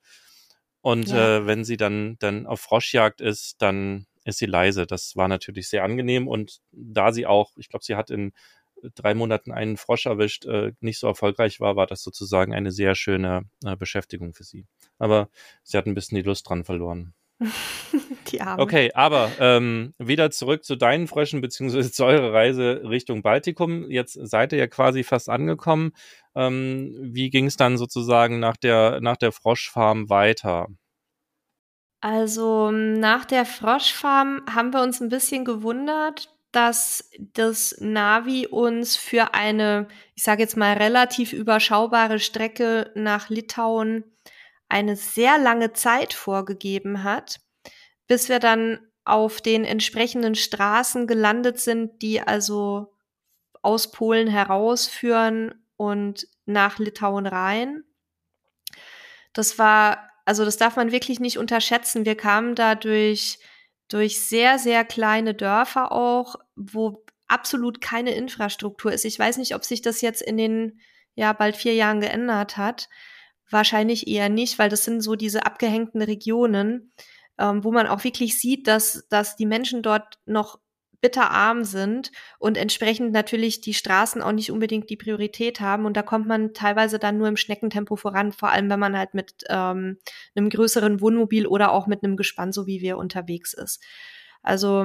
Und 0.80 1.08
ja. 1.08 1.38
äh, 1.38 1.46
wenn 1.46 1.64
sie 1.64 1.76
dann, 1.76 2.16
dann 2.18 2.46
auf 2.46 2.60
Froschjagd 2.60 3.20
ist, 3.20 3.62
dann 3.62 4.06
ist 4.24 4.38
sie 4.38 4.46
leise. 4.46 4.86
Das 4.86 5.16
war 5.16 5.28
natürlich 5.28 5.68
sehr 5.68 5.82
angenehm. 5.82 6.28
Und 6.28 6.58
da 6.72 7.12
sie 7.12 7.26
auch, 7.26 7.52
ich 7.56 7.68
glaube, 7.68 7.84
sie 7.84 7.96
hat 7.96 8.10
in 8.10 8.32
drei 8.94 9.14
Monaten 9.14 9.52
einen 9.52 9.76
Frosch 9.76 10.06
erwischt, 10.06 10.46
äh, 10.46 10.72
nicht 10.80 10.98
so 10.98 11.06
erfolgreich 11.06 11.60
war, 11.60 11.76
war 11.76 11.86
das 11.86 12.02
sozusagen 12.02 12.54
eine 12.54 12.70
sehr 12.70 12.94
schöne 12.94 13.42
äh, 13.64 13.76
Beschäftigung 13.76 14.34
für 14.34 14.44
sie. 14.44 14.66
Aber 14.98 15.28
sie 15.62 15.76
hat 15.76 15.86
ein 15.86 15.94
bisschen 15.94 16.16
die 16.16 16.22
Lust 16.22 16.48
dran 16.48 16.64
verloren. 16.64 17.14
die 18.32 18.40
Arme. 18.40 18.62
Okay, 18.62 18.90
aber 18.94 19.30
ähm, 19.38 19.94
wieder 19.98 20.30
zurück 20.30 20.64
zu 20.64 20.76
deinen 20.76 21.06
Fröschen 21.06 21.40
beziehungsweise 21.40 21.90
zu 21.92 22.04
eurer 22.04 22.32
Reise 22.32 22.82
Richtung 22.84 23.22
Baltikum. 23.22 23.90
Jetzt 23.90 24.14
seid 24.14 24.52
ihr 24.52 24.58
ja 24.58 24.66
quasi 24.66 25.04
fast 25.04 25.28
angekommen. 25.28 25.92
Ähm, 26.34 26.94
wie 27.00 27.30
ging 27.30 27.46
es 27.46 27.56
dann 27.56 27.78
sozusagen 27.78 28.40
nach 28.40 28.56
der, 28.56 29.00
nach 29.00 29.16
der 29.16 29.32
Froschfarm 29.32 30.08
weiter? 30.10 30.68
Also 32.00 32.70
nach 32.70 33.24
der 33.24 33.44
Froschfarm 33.44 34.42
haben 34.48 34.72
wir 34.72 34.82
uns 34.82 35.00
ein 35.00 35.08
bisschen 35.08 35.44
gewundert, 35.44 36.28
dass 36.58 37.08
das 37.20 37.76
Navi 37.78 38.48
uns 38.48 38.96
für 38.96 39.32
eine, 39.32 39.86
ich 40.16 40.24
sage 40.24 40.42
jetzt 40.42 40.56
mal, 40.56 40.72
relativ 40.72 41.32
überschaubare 41.32 42.18
Strecke 42.18 42.90
nach 42.96 43.28
Litauen 43.28 44.02
eine 44.68 44.96
sehr 44.96 45.38
lange 45.38 45.72
Zeit 45.72 46.14
vorgegeben 46.14 47.04
hat, 47.04 47.38
bis 48.08 48.28
wir 48.28 48.40
dann 48.40 48.80
auf 49.04 49.40
den 49.40 49.64
entsprechenden 49.64 50.34
Straßen 50.34 51.06
gelandet 51.06 51.60
sind, 51.60 52.02
die 52.02 52.20
also 52.20 52.92
aus 53.62 53.92
Polen 53.92 54.26
herausführen 54.26 55.64
und 55.76 56.26
nach 56.44 56.80
Litauen 56.80 57.28
rein. 57.28 57.84
Das 59.32 59.60
war, 59.60 60.10
also 60.24 60.44
das 60.44 60.56
darf 60.56 60.74
man 60.74 60.90
wirklich 60.90 61.20
nicht 61.20 61.38
unterschätzen. 61.38 62.04
Wir 62.04 62.16
kamen 62.16 62.56
da 62.56 62.74
durch, 62.74 63.38
durch 63.88 64.20
sehr, 64.20 64.58
sehr 64.58 64.84
kleine 64.84 65.34
Dörfer 65.34 65.92
auch, 65.92 66.36
wo 66.56 67.04
absolut 67.26 67.80
keine 67.80 68.14
Infrastruktur 68.14 68.92
ist. 68.92 69.04
Ich 69.04 69.18
weiß 69.18 69.38
nicht, 69.38 69.54
ob 69.54 69.64
sich 69.64 69.82
das 69.82 70.00
jetzt 70.00 70.22
in 70.22 70.36
den 70.36 70.80
ja 71.14 71.32
bald 71.32 71.56
vier 71.56 71.74
Jahren 71.74 72.00
geändert 72.00 72.56
hat. 72.56 72.88
Wahrscheinlich 73.50 74.06
eher 74.06 74.28
nicht, 74.28 74.58
weil 74.58 74.68
das 74.68 74.84
sind 74.84 75.00
so 75.00 75.14
diese 75.14 75.46
abgehängten 75.46 76.02
Regionen, 76.02 76.92
ähm, 77.38 77.64
wo 77.64 77.72
man 77.72 77.86
auch 77.86 78.04
wirklich 78.04 78.38
sieht, 78.38 78.66
dass, 78.66 79.06
dass 79.08 79.36
die 79.36 79.46
Menschen 79.46 79.82
dort 79.82 80.18
noch 80.26 80.58
bitterarm 81.00 81.64
sind 81.64 82.10
und 82.38 82.56
entsprechend 82.56 83.12
natürlich 83.12 83.60
die 83.60 83.74
Straßen 83.74 84.22
auch 84.22 84.32
nicht 84.32 84.50
unbedingt 84.50 84.90
die 84.90 84.96
Priorität 84.96 85.60
haben. 85.60 85.86
Und 85.86 85.96
da 85.96 86.02
kommt 86.02 86.26
man 86.26 86.54
teilweise 86.54 86.98
dann 86.98 87.18
nur 87.18 87.28
im 87.28 87.36
Schneckentempo 87.36 87.96
voran, 87.96 88.32
vor 88.32 88.50
allem 88.50 88.68
wenn 88.68 88.80
man 88.80 88.96
halt 88.96 89.14
mit 89.14 89.44
ähm, 89.48 89.98
einem 90.34 90.50
größeren 90.50 91.00
Wohnmobil 91.00 91.46
oder 91.46 91.72
auch 91.72 91.86
mit 91.86 92.02
einem 92.02 92.16
Gespann, 92.16 92.52
so 92.52 92.66
wie 92.66 92.80
wir 92.80 92.98
unterwegs 92.98 93.52
ist. 93.54 93.82
Also 94.42 94.84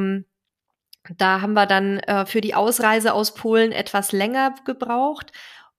da 1.17 1.41
haben 1.41 1.54
wir 1.54 1.65
dann 1.65 1.99
äh, 1.99 2.26
für 2.26 2.41
die 2.41 2.56
Ausreise 2.56 3.13
aus 3.13 3.34
Polen 3.34 3.71
etwas 3.71 4.12
länger 4.12 4.56
gebraucht 4.65 5.32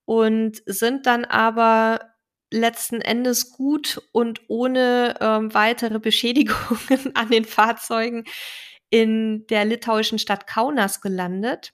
und 0.04 0.62
sind 0.66 1.06
dann 1.06 1.24
aber 1.24 2.00
letzten 2.50 3.00
Endes 3.00 3.52
gut 3.52 4.02
und 4.12 4.42
ohne 4.48 5.16
ähm, 5.20 5.54
weitere 5.54 5.98
Beschädigungen 6.00 7.14
an 7.14 7.30
den 7.30 7.44
Fahrzeugen 7.44 8.24
in 8.90 9.46
der 9.48 9.64
litauischen 9.64 10.18
Stadt 10.18 10.46
Kaunas 10.46 11.00
gelandet. 11.00 11.72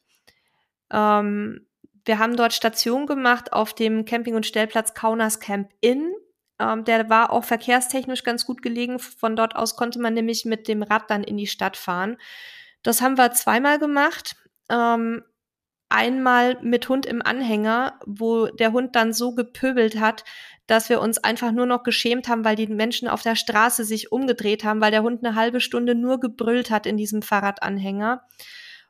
Ähm, 0.90 1.66
wir 2.04 2.18
haben 2.18 2.36
dort 2.36 2.52
Station 2.52 3.06
gemacht 3.06 3.52
auf 3.52 3.74
dem 3.74 4.04
Camping- 4.04 4.34
und 4.34 4.46
Stellplatz 4.46 4.94
Kaunas 4.94 5.40
Camp 5.40 5.70
Inn. 5.80 6.12
Ähm, 6.58 6.84
der 6.84 7.08
war 7.10 7.30
auch 7.30 7.44
verkehrstechnisch 7.44 8.24
ganz 8.24 8.46
gut 8.46 8.62
gelegen. 8.62 8.98
Von 8.98 9.36
dort 9.36 9.56
aus 9.56 9.76
konnte 9.76 10.00
man 10.00 10.14
nämlich 10.14 10.44
mit 10.44 10.68
dem 10.68 10.82
Rad 10.82 11.10
dann 11.10 11.24
in 11.24 11.36
die 11.36 11.46
Stadt 11.46 11.76
fahren. 11.76 12.16
Das 12.82 13.02
haben 13.02 13.18
wir 13.18 13.32
zweimal 13.32 13.78
gemacht. 13.78 14.36
Ähm, 14.70 15.22
einmal 15.88 16.58
mit 16.62 16.88
Hund 16.88 17.04
im 17.04 17.20
Anhänger, 17.20 17.98
wo 18.06 18.46
der 18.46 18.72
Hund 18.72 18.96
dann 18.96 19.12
so 19.12 19.34
gepöbelt 19.34 19.98
hat, 20.00 20.24
dass 20.70 20.88
wir 20.88 21.00
uns 21.00 21.18
einfach 21.18 21.52
nur 21.52 21.66
noch 21.66 21.82
geschämt 21.82 22.28
haben, 22.28 22.44
weil 22.44 22.56
die 22.56 22.66
Menschen 22.66 23.08
auf 23.08 23.22
der 23.22 23.36
Straße 23.36 23.84
sich 23.84 24.12
umgedreht 24.12 24.64
haben, 24.64 24.80
weil 24.80 24.90
der 24.90 25.02
Hund 25.02 25.24
eine 25.24 25.34
halbe 25.34 25.60
Stunde 25.60 25.94
nur 25.94 26.20
gebrüllt 26.20 26.70
hat 26.70 26.86
in 26.86 26.96
diesem 26.96 27.22
Fahrradanhänger. 27.22 28.22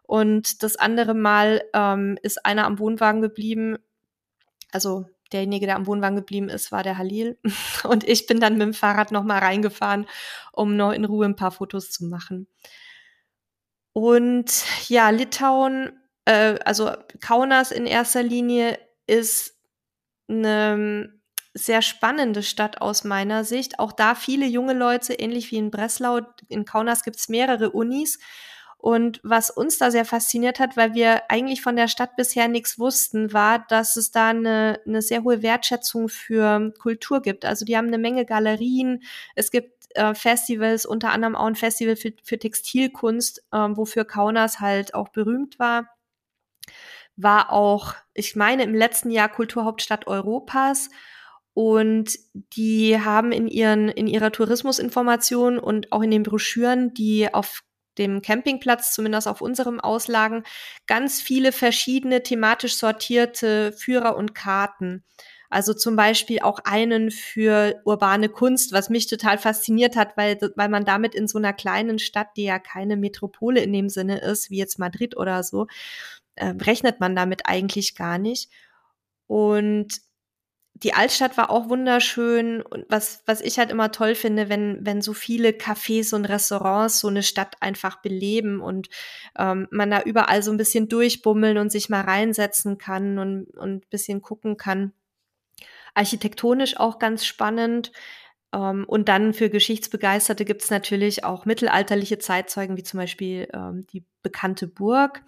Und 0.03 0.63
das 0.63 0.77
andere 0.77 1.15
Mal 1.15 1.63
ähm, 1.73 2.19
ist 2.23 2.45
einer 2.45 2.67
am 2.67 2.79
Wohnwagen 2.79 3.23
geblieben. 3.23 3.79
Also 4.73 5.07
derjenige, 5.33 5.67
der 5.67 5.77
am 5.77 5.87
Wohnwagen 5.87 6.17
geblieben 6.17 6.49
ist, 6.49 6.73
war 6.73 6.83
der 6.83 6.99
Halil. 6.99 7.39
Und 7.85 8.05
ich 8.05 8.27
bin 8.27 8.41
dann 8.41 8.55
mit 8.55 8.63
dem 8.63 8.75
Fahrrad 8.75 9.13
noch 9.13 9.25
mal 9.25 9.39
reingefahren, 9.39 10.07
um 10.53 10.77
noch 10.77 10.93
in 10.93 11.05
Ruhe 11.05 11.27
ein 11.27 11.37
paar 11.37 11.53
Fotos 11.53 11.91
zu 11.91 12.05
machen. 12.05 12.47
Und 13.93 14.65
ja, 14.89 15.11
Litauen 15.11 15.93
äh, 16.25 16.59
also 16.65 16.93
Kaunas 17.21 17.73
in 17.73 17.87
erster 17.87 18.23
Linie 18.23 18.79
ist 19.07 19.59
eine 20.29 21.20
sehr 21.55 21.83
spannende 21.83 22.43
Stadt 22.43 22.81
aus 22.81 23.05
meiner 23.05 23.45
Sicht. 23.45 23.79
Auch 23.79 23.93
da 23.93 24.15
viele 24.15 24.47
junge 24.47 24.73
Leute, 24.73 25.15
ähnlich 25.15 25.51
wie 25.51 25.57
in 25.57 25.71
Breslau. 25.71 26.21
In 26.49 26.65
Kaunas 26.65 27.03
gibt 27.03 27.17
es 27.17 27.29
mehrere 27.29 27.71
Unis. 27.71 28.19
Und 28.79 29.21
was 29.23 29.51
uns 29.51 29.77
da 29.77 29.91
sehr 29.91 30.07
fasziniert 30.07 30.59
hat, 30.59 30.77
weil 30.77 30.95
wir 30.95 31.31
eigentlich 31.31 31.61
von 31.61 31.77
der 31.77 31.87
Stadt 31.87 32.17
bisher 32.17 32.49
nichts 32.49 32.79
wussten, 32.79 33.33
war, 33.35 33.59
dass 33.69 33.97
es 33.97 34.11
da 34.11 34.29
eine, 34.29 34.81
eine 34.87 35.03
sehr 35.03 35.23
hohe 35.23 35.43
Wertschätzung 35.43 36.09
für 36.09 36.73
Kultur 36.79 37.21
gibt. 37.21 37.45
Also 37.45 37.67
die 37.67 37.77
haben 37.77 37.89
eine 37.89 37.99
Menge 37.99 38.25
Galerien, 38.25 39.03
es 39.35 39.51
gibt 39.51 39.95
äh, 39.97 40.15
Festivals, 40.15 40.87
unter 40.87 41.11
anderem 41.11 41.37
auch 41.37 41.45
ein 41.45 41.57
Festival 41.57 41.97
für, 41.97 42.15
für 42.25 42.39
Textilkunst, 42.39 43.43
äh, 43.53 43.59
wofür 43.59 44.07
Kaunas 44.07 44.61
halt 44.61 44.95
auch 44.95 45.11
berühmt 45.11 45.59
war 45.59 45.91
war 47.23 47.53
auch, 47.53 47.95
ich 48.15 48.37
meine, 48.37 48.63
im 48.63 48.75
letzten 48.75 49.11
Jahr 49.11 49.29
Kulturhauptstadt 49.29 50.07
Europas. 50.07 50.89
Und 51.55 52.19
die 52.35 53.01
haben 53.01 53.33
in 53.33 53.49
ihren, 53.49 53.89
in 53.89 54.07
ihrer 54.07 54.33
Tourismusinformation 54.33 55.59
und 55.59 55.93
auch 55.93 56.03
in 56.03 56.11
den 56.11 56.23
Broschüren, 56.23 56.95
die 56.95 57.33
auf 57.33 57.63
dem 57.99 58.23
Campingplatz, 58.23 58.95
zumindest 58.95 59.29
auf 59.29 59.41
unserem 59.41 59.81
Auslagen, 59.81 60.45
ganz 60.87 61.21
viele 61.21 61.53
verschiedene 61.53 62.23
thematisch 62.23 62.77
sortierte 62.77 63.73
Führer 63.73 64.17
und 64.17 64.35
Karten. 64.35 65.05
Also 65.51 65.75
zum 65.75 65.97
Beispiel 65.97 66.41
auch 66.41 66.61
einen 66.65 67.11
für 67.11 67.81
urbane 67.85 68.29
Kunst, 68.29 68.73
was 68.73 68.89
mich 68.89 69.09
total 69.09 69.37
fasziniert 69.37 69.97
hat, 69.97 70.17
weil, 70.17 70.39
weil 70.55 70.69
man 70.69 70.85
damit 70.85 71.15
in 71.17 71.27
so 71.27 71.39
einer 71.39 71.53
kleinen 71.53 71.99
Stadt, 71.99 72.29
die 72.37 72.45
ja 72.45 72.61
keine 72.61 72.97
Metropole 72.97 73.61
in 73.61 73.73
dem 73.73 73.89
Sinne 73.89 74.21
ist, 74.21 74.51
wie 74.51 74.59
jetzt 74.59 74.79
Madrid 74.79 75.17
oder 75.17 75.43
so, 75.43 75.67
äh, 76.37 76.55
rechnet 76.61 77.01
man 77.01 77.17
damit 77.17 77.47
eigentlich 77.47 77.97
gar 77.97 78.19
nicht. 78.19 78.49
Und 79.27 80.01
die 80.83 80.95
Altstadt 80.95 81.37
war 81.37 81.51
auch 81.51 81.69
wunderschön 81.69 82.63
und 82.63 82.87
was, 82.89 83.23
was 83.27 83.43
ich 83.43 83.59
halt 83.59 83.71
immer 83.71 83.93
toll 83.93 84.15
finde, 84.15 84.49
wenn, 84.49 84.79
wenn 84.81 85.03
so 85.03 85.13
viele 85.13 85.51
Cafés 85.51 86.15
und 86.15 86.25
Restaurants 86.25 87.01
so 87.01 87.09
eine 87.09 87.23
Stadt 87.23 87.57
einfach 87.61 88.01
beleben 88.01 88.61
und 88.61 88.89
ähm, 89.39 89.69
man 89.71 89.91
da 89.91 90.03
überall 90.03 90.43
so 90.43 90.51
ein 90.51 90.57
bisschen 90.57 90.89
durchbummeln 90.89 91.59
und 91.59 91.71
sich 91.71 91.91
mal 91.91 92.01
reinsetzen 92.01 92.79
kann 92.79 93.19
und, 93.19 93.51
und 93.59 93.85
ein 93.85 93.91
bisschen 93.91 94.23
gucken 94.23 94.57
kann. 94.57 94.93
Architektonisch 95.95 96.79
auch 96.79 96.99
ganz 96.99 97.27
spannend. 97.27 97.93
Ähm, 98.55 98.85
und 98.89 99.09
dann 99.09 99.35
für 99.35 99.51
Geschichtsbegeisterte 99.51 100.47
gibt 100.47 100.63
es 100.63 100.71
natürlich 100.71 101.25
auch 101.25 101.45
mittelalterliche 101.45 102.19
Zeitzeugen, 102.19 102.79
wie 102.79 102.83
zum 102.83 102.99
Beispiel 102.99 103.49
ähm, 103.53 103.87
die 103.93 104.05
bekannte 104.23 104.67
Burg 104.67 105.23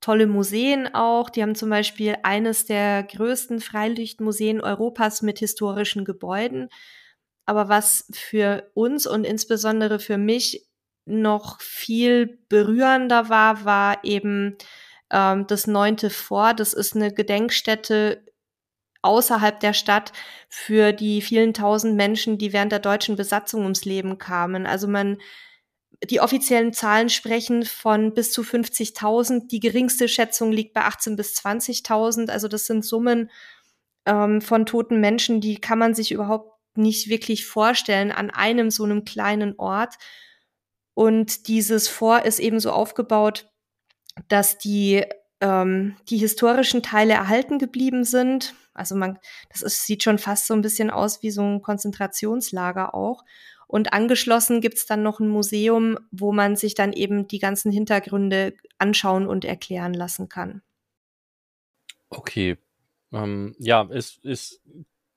tolle 0.00 0.26
Museen 0.26 0.92
auch. 0.94 1.30
Die 1.30 1.42
haben 1.42 1.54
zum 1.54 1.70
Beispiel 1.70 2.16
eines 2.22 2.66
der 2.66 3.02
größten 3.02 3.60
Freilichtmuseen 3.60 4.60
Europas 4.60 5.22
mit 5.22 5.38
historischen 5.38 6.04
Gebäuden. 6.04 6.68
Aber 7.46 7.68
was 7.68 8.06
für 8.12 8.70
uns 8.74 9.06
und 9.06 9.24
insbesondere 9.24 9.98
für 9.98 10.18
mich 10.18 10.68
noch 11.04 11.60
viel 11.60 12.38
berührender 12.48 13.28
war, 13.28 13.64
war 13.64 14.04
eben 14.04 14.56
ähm, 15.10 15.46
das 15.46 15.66
neunte 15.66 16.10
Fort. 16.10 16.60
Das 16.60 16.72
ist 16.72 16.94
eine 16.94 17.12
Gedenkstätte 17.12 18.24
außerhalb 19.02 19.58
der 19.60 19.72
Stadt 19.72 20.12
für 20.48 20.92
die 20.92 21.22
vielen 21.22 21.54
tausend 21.54 21.96
Menschen, 21.96 22.38
die 22.38 22.52
während 22.52 22.72
der 22.72 22.80
deutschen 22.80 23.16
Besatzung 23.16 23.62
ums 23.62 23.84
Leben 23.84 24.18
kamen. 24.18 24.66
Also 24.66 24.88
man 24.88 25.18
die 26.04 26.20
offiziellen 26.20 26.72
Zahlen 26.72 27.10
sprechen 27.10 27.64
von 27.64 28.14
bis 28.14 28.32
zu 28.32 28.42
50.000. 28.42 29.48
Die 29.48 29.60
geringste 29.60 30.08
Schätzung 30.08 30.50
liegt 30.50 30.72
bei 30.72 30.82
18 30.82 31.16
bis 31.16 31.34
20.000. 31.36 32.30
Also 32.30 32.48
das 32.48 32.66
sind 32.66 32.84
Summen 32.84 33.30
ähm, 34.06 34.40
von 34.40 34.64
toten 34.64 35.00
Menschen, 35.00 35.40
die 35.40 35.56
kann 35.56 35.78
man 35.78 35.94
sich 35.94 36.12
überhaupt 36.12 36.58
nicht 36.74 37.08
wirklich 37.08 37.46
vorstellen 37.46 38.12
an 38.12 38.30
einem 38.30 38.70
so 38.70 38.84
einem 38.84 39.04
kleinen 39.04 39.58
Ort. 39.58 39.96
Und 40.94 41.48
dieses 41.48 41.88
Fort 41.88 42.26
ist 42.26 42.38
eben 42.38 42.60
so 42.60 42.72
aufgebaut, 42.72 43.50
dass 44.28 44.58
die 44.58 45.04
ähm, 45.40 45.96
die 46.08 46.18
historischen 46.18 46.82
Teile 46.82 47.14
erhalten 47.14 47.58
geblieben 47.58 48.04
sind. 48.04 48.54
Also 48.74 48.94
man, 48.94 49.18
das 49.50 49.62
ist, 49.62 49.86
sieht 49.86 50.02
schon 50.02 50.18
fast 50.18 50.46
so 50.46 50.54
ein 50.54 50.62
bisschen 50.62 50.90
aus 50.90 51.22
wie 51.22 51.30
so 51.30 51.42
ein 51.42 51.62
Konzentrationslager 51.62 52.94
auch. 52.94 53.24
Und 53.70 53.92
angeschlossen 53.92 54.60
gibt's 54.60 54.84
dann 54.84 55.04
noch 55.04 55.20
ein 55.20 55.28
Museum, 55.28 55.96
wo 56.10 56.32
man 56.32 56.56
sich 56.56 56.74
dann 56.74 56.92
eben 56.92 57.28
die 57.28 57.38
ganzen 57.38 57.70
Hintergründe 57.70 58.54
anschauen 58.78 59.28
und 59.28 59.44
erklären 59.44 59.94
lassen 59.94 60.28
kann. 60.28 60.62
Okay. 62.08 62.56
Ähm, 63.12 63.54
ja, 63.60 63.88
es 63.88 64.18
ist 64.24 64.60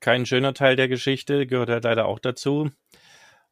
kein 0.01 0.27
schöner 0.27 0.53
Teil 0.53 0.75
der 0.75 0.87
Geschichte, 0.87 1.47
gehört 1.47 1.69
ja 1.69 1.79
leider 1.81 2.05
auch 2.05 2.19
dazu. 2.19 2.69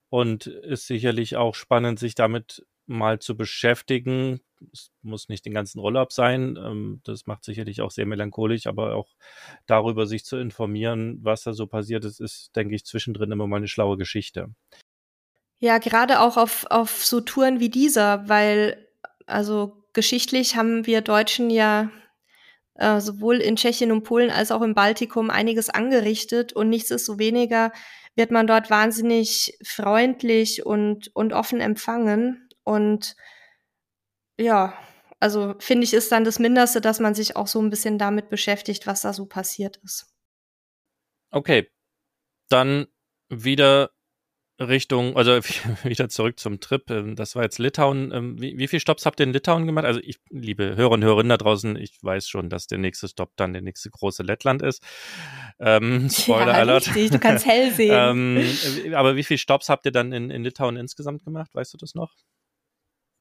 Und 0.10 0.46
ist 0.46 0.86
sicherlich 0.86 1.36
auch 1.36 1.56
spannend, 1.56 1.98
sich 1.98 2.14
damit 2.14 2.64
mal 2.86 3.18
zu 3.18 3.36
beschäftigen. 3.36 4.40
Es 4.72 4.92
muss 5.02 5.30
nicht 5.30 5.48
den 5.48 5.56
ganzen 5.56 5.80
Urlaub 5.80 6.14
sein. 6.14 6.60
Ähm, 6.64 7.02
das 7.06 7.26
macht 7.26 7.44
sicherlich 7.44 7.82
auch 7.82 7.90
sehr 7.90 8.06
melancholisch, 8.06 8.68
aber 8.68 8.94
auch 8.96 9.10
darüber 9.66 10.06
sich 10.06 10.26
zu 10.26 10.38
informieren, 10.38 11.18
was 11.24 11.42
da 11.42 11.54
so 11.54 11.66
passiert 11.66 12.06
ist, 12.06 12.20
ist, 12.20 12.56
denke 12.56 12.76
ich, 12.76 12.86
zwischendrin 12.86 13.32
immer 13.32 13.48
mal 13.48 13.58
eine 13.58 13.68
schlaue 13.68 13.98
Geschichte. 13.98 14.54
Ja, 15.64 15.78
gerade 15.78 16.22
auch 16.22 16.38
auf, 16.38 16.66
auf 16.72 17.06
so 17.06 17.22
Touren 17.22 17.60
wie 17.60 17.70
dieser, 17.70 18.28
weil, 18.28 18.88
also 19.28 19.86
geschichtlich 19.94 20.56
haben 20.56 20.88
wir 20.88 21.02
Deutschen 21.02 21.52
ja 21.52 21.92
äh, 22.76 23.00
sowohl 23.00 23.38
in 23.38 23.58
Tschechien 23.58 23.92
und 23.92 24.02
Polen 24.02 24.32
als 24.32 24.52
auch 24.52 24.64
im 24.64 24.74
Baltikum 24.74 25.30
einiges 25.30 25.70
angerichtet 25.70 26.52
und 26.52 26.70
nichtsdestoweniger 26.70 27.72
wird 28.16 28.32
man 28.32 28.48
dort 28.48 28.72
wahnsinnig 28.72 29.56
freundlich 29.64 30.66
und, 30.66 31.16
und 31.16 31.32
offen 31.32 31.62
empfangen. 31.62 32.50
Und 32.64 33.16
ja, 34.40 34.74
also 35.20 35.54
finde 35.60 35.84
ich, 35.84 35.94
ist 35.94 36.12
dann 36.12 36.24
das 36.24 36.40
Mindeste, 36.40 36.82
dass 36.82 37.00
man 37.00 37.14
sich 37.14 37.36
auch 37.36 37.46
so 37.46 37.62
ein 37.62 37.70
bisschen 37.70 38.00
damit 38.00 38.30
beschäftigt, 38.30 38.88
was 38.88 39.02
da 39.02 39.14
so 39.14 39.28
passiert 39.28 39.78
ist. 39.84 40.08
Okay, 41.30 41.70
dann 42.50 42.88
wieder 43.30 43.92
Richtung, 44.68 45.18
also 45.18 45.40
wieder 45.84 46.10
zurück 46.10 46.40
zum 46.40 46.60
Trip. 46.60 46.90
Ähm, 46.90 47.16
das 47.16 47.36
war 47.36 47.44
jetzt 47.44 47.60
Litauen. 47.60 48.12
Ähm, 48.14 48.42
wie, 48.42 48.58
wie 48.58 48.68
viele 48.68 48.80
Stops 48.80 49.06
habt 49.06 49.20
ihr 49.20 49.26
in 49.26 49.34
Litauen 49.34 49.66
gemacht? 49.66 49.86
Also 49.86 50.00
ich, 50.04 50.20
liebe 50.30 50.76
Hörer 50.76 50.92
und 50.92 51.04
Hörerinnen 51.04 51.30
da 51.30 51.38
draußen, 51.38 51.76
ich 51.76 51.98
weiß 52.02 52.28
schon, 52.28 52.50
dass 52.50 52.68
der 52.68 52.78
nächste 52.78 53.08
Stopp 53.08 53.32
dann 53.36 53.54
der 53.54 53.62
nächste 53.62 53.90
große 53.90 54.24
Lettland 54.24 54.62
ist. 54.62 54.84
Ähm, 55.60 56.10
Spoiler 56.12 56.48
ja, 56.48 56.54
Alert. 56.54 56.88
Richtig, 56.88 57.12
du 57.12 57.20
kannst 57.20 57.46
hell 57.46 57.72
sehen. 57.76 57.94
ähm, 57.94 58.94
aber 58.96 59.16
wie 59.16 59.24
viele 59.24 59.38
Stops 59.38 59.70
habt 59.70 59.86
ihr 59.86 59.92
dann 59.92 60.12
in, 60.12 60.30
in 60.30 60.44
Litauen 60.44 60.78
insgesamt 60.78 61.24
gemacht? 61.24 61.54
Weißt 61.54 61.74
du 61.74 61.78
das 61.78 61.96
noch? 61.96 62.14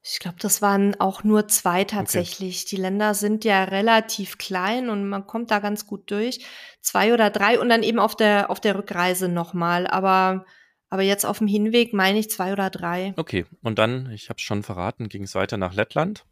Ich 0.03 0.17
glaube, 0.17 0.37
das 0.39 0.63
waren 0.63 0.99
auch 0.99 1.23
nur 1.23 1.47
zwei 1.47 1.83
tatsächlich. 1.83 2.61
Okay. 2.61 2.75
Die 2.75 2.81
Länder 2.81 3.13
sind 3.13 3.45
ja 3.45 3.65
relativ 3.65 4.39
klein 4.39 4.89
und 4.89 5.07
man 5.07 5.27
kommt 5.27 5.51
da 5.51 5.59
ganz 5.59 5.85
gut 5.85 6.09
durch. 6.09 6.43
Zwei 6.81 7.13
oder 7.13 7.29
drei 7.29 7.59
und 7.59 7.69
dann 7.69 7.83
eben 7.83 7.99
auf 7.99 8.15
der 8.15 8.49
auf 8.49 8.59
der 8.59 8.75
Rückreise 8.75 9.27
nochmal. 9.29 9.85
Aber 9.85 10.45
aber 10.91 11.01
jetzt 11.03 11.25
auf 11.25 11.39
dem 11.39 11.47
Hinweg 11.47 11.93
meine 11.93 12.19
ich 12.19 12.29
zwei 12.29 12.51
oder 12.51 12.69
drei. 12.69 13.13
Okay, 13.15 13.45
und 13.63 13.79
dann, 13.79 14.11
ich 14.11 14.29
habe 14.29 14.37
es 14.37 14.43
schon 14.43 14.61
verraten, 14.61 15.07
ging 15.07 15.23
es 15.23 15.33
weiter 15.33 15.55
nach 15.55 15.73
Lettland? 15.73 16.25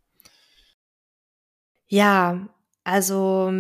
Ja, 1.88 2.50
also 2.84 3.52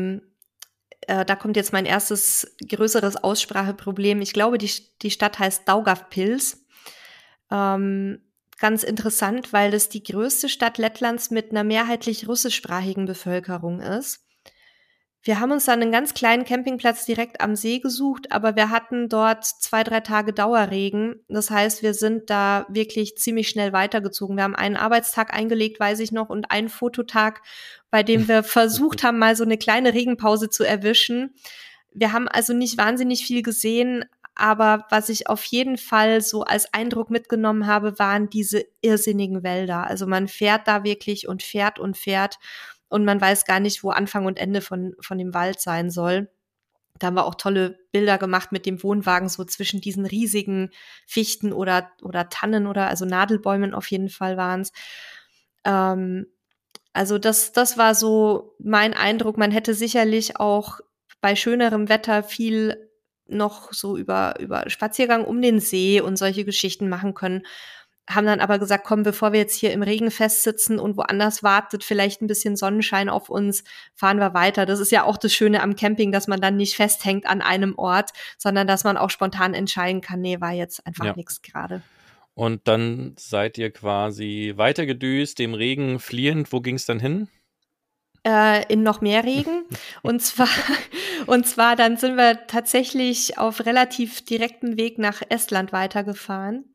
äh, 1.07 1.25
da 1.25 1.35
kommt 1.37 1.55
jetzt 1.55 1.71
mein 1.71 1.85
erstes 1.85 2.55
größeres 2.67 3.15
Ausspracheproblem. 3.15 4.21
Ich 4.21 4.33
glaube, 4.33 4.57
die, 4.57 4.69
die 5.01 5.09
Stadt 5.09 5.39
heißt 5.39 5.67
Daugavpils. 5.67 6.65
Ähm, 7.49 8.21
ganz 8.59 8.83
interessant, 8.83 9.53
weil 9.53 9.71
das 9.71 9.87
die 9.87 10.03
größte 10.03 10.49
Stadt 10.49 10.77
Lettlands 10.77 11.31
mit 11.31 11.51
einer 11.51 11.63
mehrheitlich 11.63 12.27
russischsprachigen 12.27 13.05
Bevölkerung 13.05 13.79
ist. 13.79 14.25
Wir 15.21 15.41
haben 15.41 15.51
uns 15.51 15.65
dann 15.65 15.81
einen 15.81 15.91
ganz 15.91 16.13
kleinen 16.13 16.45
Campingplatz 16.45 17.05
direkt 17.05 17.41
am 17.41 17.57
See 17.57 17.79
gesucht, 17.79 18.31
aber 18.31 18.55
wir 18.55 18.69
hatten 18.69 19.09
dort 19.09 19.43
zwei, 19.43 19.83
drei 19.83 19.99
Tage 19.99 20.31
Dauerregen. 20.31 21.25
Das 21.27 21.51
heißt, 21.51 21.83
wir 21.83 21.93
sind 21.93 22.29
da 22.29 22.65
wirklich 22.69 23.17
ziemlich 23.17 23.49
schnell 23.49 23.73
weitergezogen. 23.73 24.37
Wir 24.37 24.43
haben 24.43 24.55
einen 24.55 24.77
Arbeitstag 24.77 25.33
eingelegt, 25.33 25.77
weiß 25.77 25.99
ich 25.99 26.13
noch, 26.13 26.29
und 26.29 26.51
einen 26.51 26.69
Fototag, 26.69 27.41
bei 27.91 28.01
dem 28.01 28.29
wir 28.29 28.43
versucht 28.43 29.03
haben, 29.03 29.19
mal 29.19 29.35
so 29.35 29.43
eine 29.43 29.57
kleine 29.57 29.93
Regenpause 29.93 30.49
zu 30.49 30.63
erwischen. 30.63 31.33
Wir 31.91 32.13
haben 32.13 32.29
also 32.29 32.53
nicht 32.53 32.77
wahnsinnig 32.77 33.25
viel 33.25 33.41
gesehen, 33.41 34.05
aber 34.35 34.85
was 34.89 35.09
ich 35.09 35.27
auf 35.27 35.43
jeden 35.43 35.77
Fall 35.77 36.21
so 36.21 36.43
als 36.43 36.73
Eindruck 36.73 37.09
mitgenommen 37.09 37.67
habe, 37.67 37.99
waren 37.99 38.29
diese 38.29 38.63
irrsinnigen 38.79 39.43
Wälder. 39.43 39.85
Also 39.85 40.07
man 40.07 40.29
fährt 40.29 40.65
da 40.65 40.85
wirklich 40.85 41.27
und 41.27 41.43
fährt 41.43 41.77
und 41.77 41.97
fährt 41.97 42.39
und 42.89 43.05
man 43.05 43.21
weiß 43.21 43.45
gar 43.45 43.59
nicht, 43.59 43.83
wo 43.83 43.91
Anfang 43.91 44.25
und 44.25 44.39
Ende 44.39 44.61
von, 44.61 44.95
von 44.99 45.17
dem 45.17 45.33
Wald 45.33 45.61
sein 45.61 45.89
soll. 45.89 46.29
Da 46.97 47.07
haben 47.07 47.15
wir 47.15 47.25
auch 47.25 47.35
tolle 47.35 47.79
Bilder 47.91 48.17
gemacht 48.17 48.51
mit 48.51 48.65
dem 48.65 48.83
Wohnwagen 48.83 49.29
so 49.29 49.45
zwischen 49.45 49.79
diesen 49.79 50.05
riesigen 50.05 50.71
Fichten 51.07 51.53
oder, 51.53 51.91
oder 52.01 52.29
Tannen 52.29 52.67
oder 52.67 52.87
also 52.87 53.05
Nadelbäumen 53.05 53.73
auf 53.73 53.89
jeden 53.89 54.09
Fall 54.09 54.35
waren 54.35 54.61
es. 54.61 54.71
Ähm, 55.63 56.27
also 56.91 57.17
das, 57.17 57.53
das 57.53 57.77
war 57.77 57.95
so 57.95 58.55
mein 58.59 58.93
Eindruck. 58.93 59.37
Man 59.37 59.51
hätte 59.51 59.73
sicherlich 59.73 60.37
auch 60.37 60.79
bei 61.21 61.35
schönerem 61.35 61.87
Wetter 61.87 62.23
viel 62.23 62.89
noch 63.27 63.71
so 63.71 63.95
über, 63.95 64.39
über 64.39 64.69
Spaziergang 64.69 65.23
um 65.23 65.41
den 65.41 65.59
See 65.59 66.01
und 66.01 66.17
solche 66.17 66.43
Geschichten 66.43 66.89
machen 66.89 67.13
können 67.13 67.43
haben 68.09 68.25
dann 68.25 68.39
aber 68.39 68.59
gesagt, 68.59 68.85
komm, 68.85 69.03
bevor 69.03 69.33
wir 69.33 69.39
jetzt 69.39 69.55
hier 69.55 69.71
im 69.71 69.83
Regen 69.83 70.11
festsitzen 70.11 70.79
und 70.79 70.97
woanders 70.97 71.43
wartet 71.43 71.83
vielleicht 71.83 72.21
ein 72.21 72.27
bisschen 72.27 72.55
Sonnenschein 72.55 73.07
auf 73.09 73.29
uns, 73.29 73.63
fahren 73.93 74.19
wir 74.19 74.33
weiter. 74.33 74.65
Das 74.65 74.79
ist 74.79 74.91
ja 74.91 75.03
auch 75.03 75.17
das 75.17 75.33
Schöne 75.33 75.61
am 75.61 75.75
Camping, 75.75 76.11
dass 76.11 76.27
man 76.27 76.41
dann 76.41 76.57
nicht 76.57 76.75
festhängt 76.75 77.27
an 77.27 77.41
einem 77.41 77.77
Ort, 77.77 78.11
sondern 78.37 78.67
dass 78.67 78.83
man 78.83 78.97
auch 78.97 79.09
spontan 79.09 79.53
entscheiden 79.53 80.01
kann, 80.01 80.21
nee, 80.21 80.41
war 80.41 80.51
jetzt 80.51 80.85
einfach 80.87 81.05
ja. 81.05 81.13
nichts 81.15 81.41
gerade. 81.41 81.81
Und 82.33 82.67
dann 82.67 83.15
seid 83.17 83.57
ihr 83.57 83.69
quasi 83.69 84.53
weitergedüst, 84.55 85.39
dem 85.39 85.53
Regen 85.53 85.99
fliehend. 85.99 86.53
Wo 86.53 86.61
ging 86.61 86.75
es 86.75 86.85
dann 86.85 86.99
hin? 86.99 87.27
Äh, 88.25 88.65
in 88.71 88.81
noch 88.81 89.01
mehr 89.01 89.23
Regen. 89.23 89.65
und 90.03 90.21
zwar, 90.21 90.47
und 91.27 91.45
zwar 91.47 91.75
dann 91.75 91.97
sind 91.97 92.15
wir 92.15 92.47
tatsächlich 92.47 93.37
auf 93.37 93.65
relativ 93.65 94.23
direktem 94.23 94.77
Weg 94.77 94.97
nach 94.97 95.21
Estland 95.29 95.73
weitergefahren. 95.73 96.68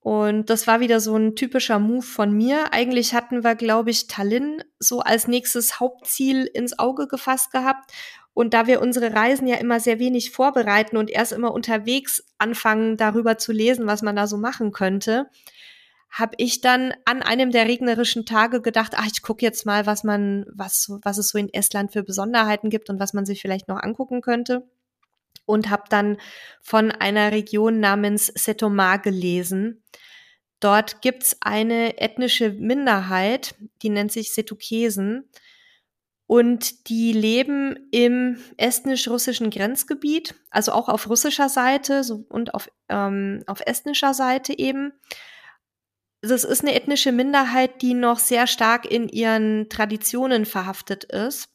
Und 0.00 0.48
das 0.48 0.66
war 0.66 0.80
wieder 0.80 1.00
so 1.00 1.16
ein 1.16 1.34
typischer 1.34 1.78
Move 1.78 2.02
von 2.02 2.32
mir. 2.32 2.72
Eigentlich 2.72 3.14
hatten 3.14 3.42
wir, 3.42 3.54
glaube 3.56 3.90
ich, 3.90 4.06
Tallinn 4.06 4.62
so 4.78 5.00
als 5.00 5.26
nächstes 5.26 5.80
Hauptziel 5.80 6.44
ins 6.44 6.78
Auge 6.78 7.08
gefasst 7.08 7.50
gehabt. 7.52 7.92
Und 8.32 8.54
da 8.54 8.68
wir 8.68 8.80
unsere 8.80 9.12
Reisen 9.12 9.48
ja 9.48 9.56
immer 9.56 9.80
sehr 9.80 9.98
wenig 9.98 10.30
vorbereiten 10.30 10.96
und 10.96 11.10
erst 11.10 11.32
immer 11.32 11.52
unterwegs 11.52 12.24
anfangen, 12.38 12.96
darüber 12.96 13.38
zu 13.38 13.50
lesen, 13.50 13.86
was 13.86 14.02
man 14.02 14.14
da 14.14 14.28
so 14.28 14.36
machen 14.38 14.70
könnte, 14.70 15.28
habe 16.10 16.36
ich 16.38 16.60
dann 16.60 16.94
an 17.04 17.22
einem 17.22 17.50
der 17.50 17.66
regnerischen 17.66 18.24
Tage 18.24 18.62
gedacht, 18.62 18.92
ach, 18.96 19.06
ich 19.12 19.22
gucke 19.22 19.44
jetzt 19.44 19.66
mal, 19.66 19.86
was 19.86 20.04
man, 20.04 20.46
was, 20.54 20.88
was 21.02 21.18
es 21.18 21.30
so 21.30 21.38
in 21.38 21.52
Estland 21.52 21.92
für 21.92 22.04
Besonderheiten 22.04 22.70
gibt 22.70 22.88
und 22.88 23.00
was 23.00 23.12
man 23.12 23.26
sich 23.26 23.42
vielleicht 23.42 23.68
noch 23.68 23.82
angucken 23.82 24.20
könnte 24.20 24.64
und 25.48 25.70
habe 25.70 25.84
dann 25.88 26.18
von 26.60 26.90
einer 26.92 27.32
Region 27.32 27.80
namens 27.80 28.26
Setomar 28.26 28.98
gelesen. 28.98 29.82
Dort 30.60 31.00
gibt's 31.02 31.36
eine 31.40 31.98
ethnische 31.98 32.50
Minderheit, 32.50 33.54
die 33.82 33.88
nennt 33.88 34.12
sich 34.12 34.34
Setukesen. 34.34 35.28
Und 36.26 36.90
die 36.90 37.12
leben 37.12 37.88
im 37.90 38.38
estnisch-russischen 38.58 39.48
Grenzgebiet, 39.48 40.34
also 40.50 40.72
auch 40.72 40.90
auf 40.90 41.08
russischer 41.08 41.48
Seite 41.48 42.02
und 42.28 42.52
auf, 42.52 42.70
ähm, 42.90 43.42
auf 43.46 43.62
estnischer 43.64 44.12
Seite 44.12 44.58
eben. 44.58 44.92
Das 46.20 46.44
ist 46.44 46.60
eine 46.60 46.74
ethnische 46.74 47.12
Minderheit, 47.12 47.80
die 47.80 47.94
noch 47.94 48.18
sehr 48.18 48.46
stark 48.46 48.84
in 48.84 49.08
ihren 49.08 49.70
Traditionen 49.70 50.44
verhaftet 50.44 51.04
ist. 51.04 51.48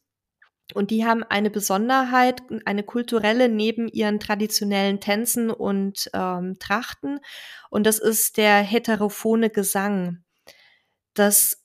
Und 0.73 0.91
die 0.91 1.05
haben 1.05 1.23
eine 1.23 1.49
Besonderheit, 1.49 2.41
eine 2.65 2.83
kulturelle 2.83 3.49
neben 3.49 3.87
ihren 3.87 4.19
traditionellen 4.19 4.99
Tänzen 4.99 5.51
und 5.51 6.09
ähm, 6.13 6.57
Trachten. 6.59 7.19
Und 7.69 7.85
das 7.85 7.99
ist 7.99 8.37
der 8.37 8.61
heterophone 8.61 9.51
Gesang. 9.51 10.23
Das 11.13 11.63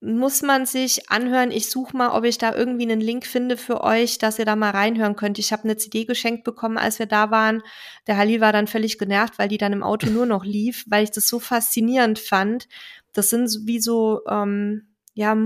muss 0.00 0.42
man 0.42 0.64
sich 0.64 1.10
anhören. 1.10 1.50
Ich 1.50 1.70
suche 1.70 1.96
mal, 1.96 2.10
ob 2.10 2.24
ich 2.24 2.38
da 2.38 2.54
irgendwie 2.54 2.84
einen 2.84 3.00
Link 3.00 3.26
finde 3.26 3.56
für 3.56 3.82
euch, 3.82 4.18
dass 4.18 4.38
ihr 4.38 4.44
da 4.44 4.54
mal 4.54 4.70
reinhören 4.70 5.16
könnt. 5.16 5.38
Ich 5.38 5.52
habe 5.52 5.64
eine 5.64 5.76
CD 5.76 6.04
geschenkt 6.04 6.44
bekommen, 6.44 6.78
als 6.78 6.98
wir 6.98 7.06
da 7.06 7.30
waren. 7.30 7.62
Der 8.06 8.16
Halil 8.16 8.40
war 8.40 8.52
dann 8.52 8.68
völlig 8.68 8.98
genervt, 8.98 9.38
weil 9.38 9.48
die 9.48 9.58
dann 9.58 9.72
im 9.72 9.82
Auto 9.82 10.08
nur 10.08 10.26
noch 10.26 10.44
lief, 10.44 10.84
weil 10.88 11.04
ich 11.04 11.10
das 11.10 11.28
so 11.28 11.40
faszinierend 11.40 12.18
fand. 12.18 12.68
Das 13.12 13.30
sind 13.30 13.50
wie 13.66 13.80
so 13.80 14.20
ähm, 14.28 14.94
ja 15.14 15.36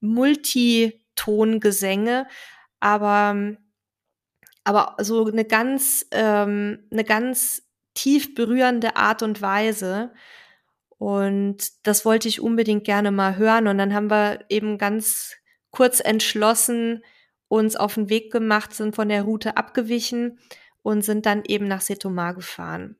multi 0.00 0.99
Tongesänge, 1.20 2.26
aber, 2.80 3.56
aber 4.64 4.96
so 5.00 5.26
eine 5.26 5.44
ganz, 5.44 6.06
ähm, 6.12 6.86
eine 6.90 7.04
ganz 7.04 7.62
tief 7.92 8.34
berührende 8.34 8.96
Art 8.96 9.22
und 9.22 9.42
Weise. 9.42 10.12
Und 10.96 11.86
das 11.86 12.06
wollte 12.06 12.28
ich 12.28 12.40
unbedingt 12.40 12.84
gerne 12.84 13.10
mal 13.10 13.36
hören. 13.36 13.68
Und 13.68 13.76
dann 13.76 13.92
haben 13.94 14.10
wir 14.10 14.44
eben 14.48 14.78
ganz 14.78 15.36
kurz 15.70 16.00
entschlossen 16.00 17.04
uns 17.48 17.76
auf 17.76 17.94
den 17.94 18.08
Weg 18.08 18.32
gemacht, 18.32 18.72
sind 18.72 18.94
von 18.94 19.08
der 19.08 19.22
Route 19.22 19.56
abgewichen 19.56 20.38
und 20.82 21.02
sind 21.02 21.26
dann 21.26 21.42
eben 21.44 21.66
nach 21.68 21.80
Setomar 21.82 22.34
gefahren. 22.34 22.96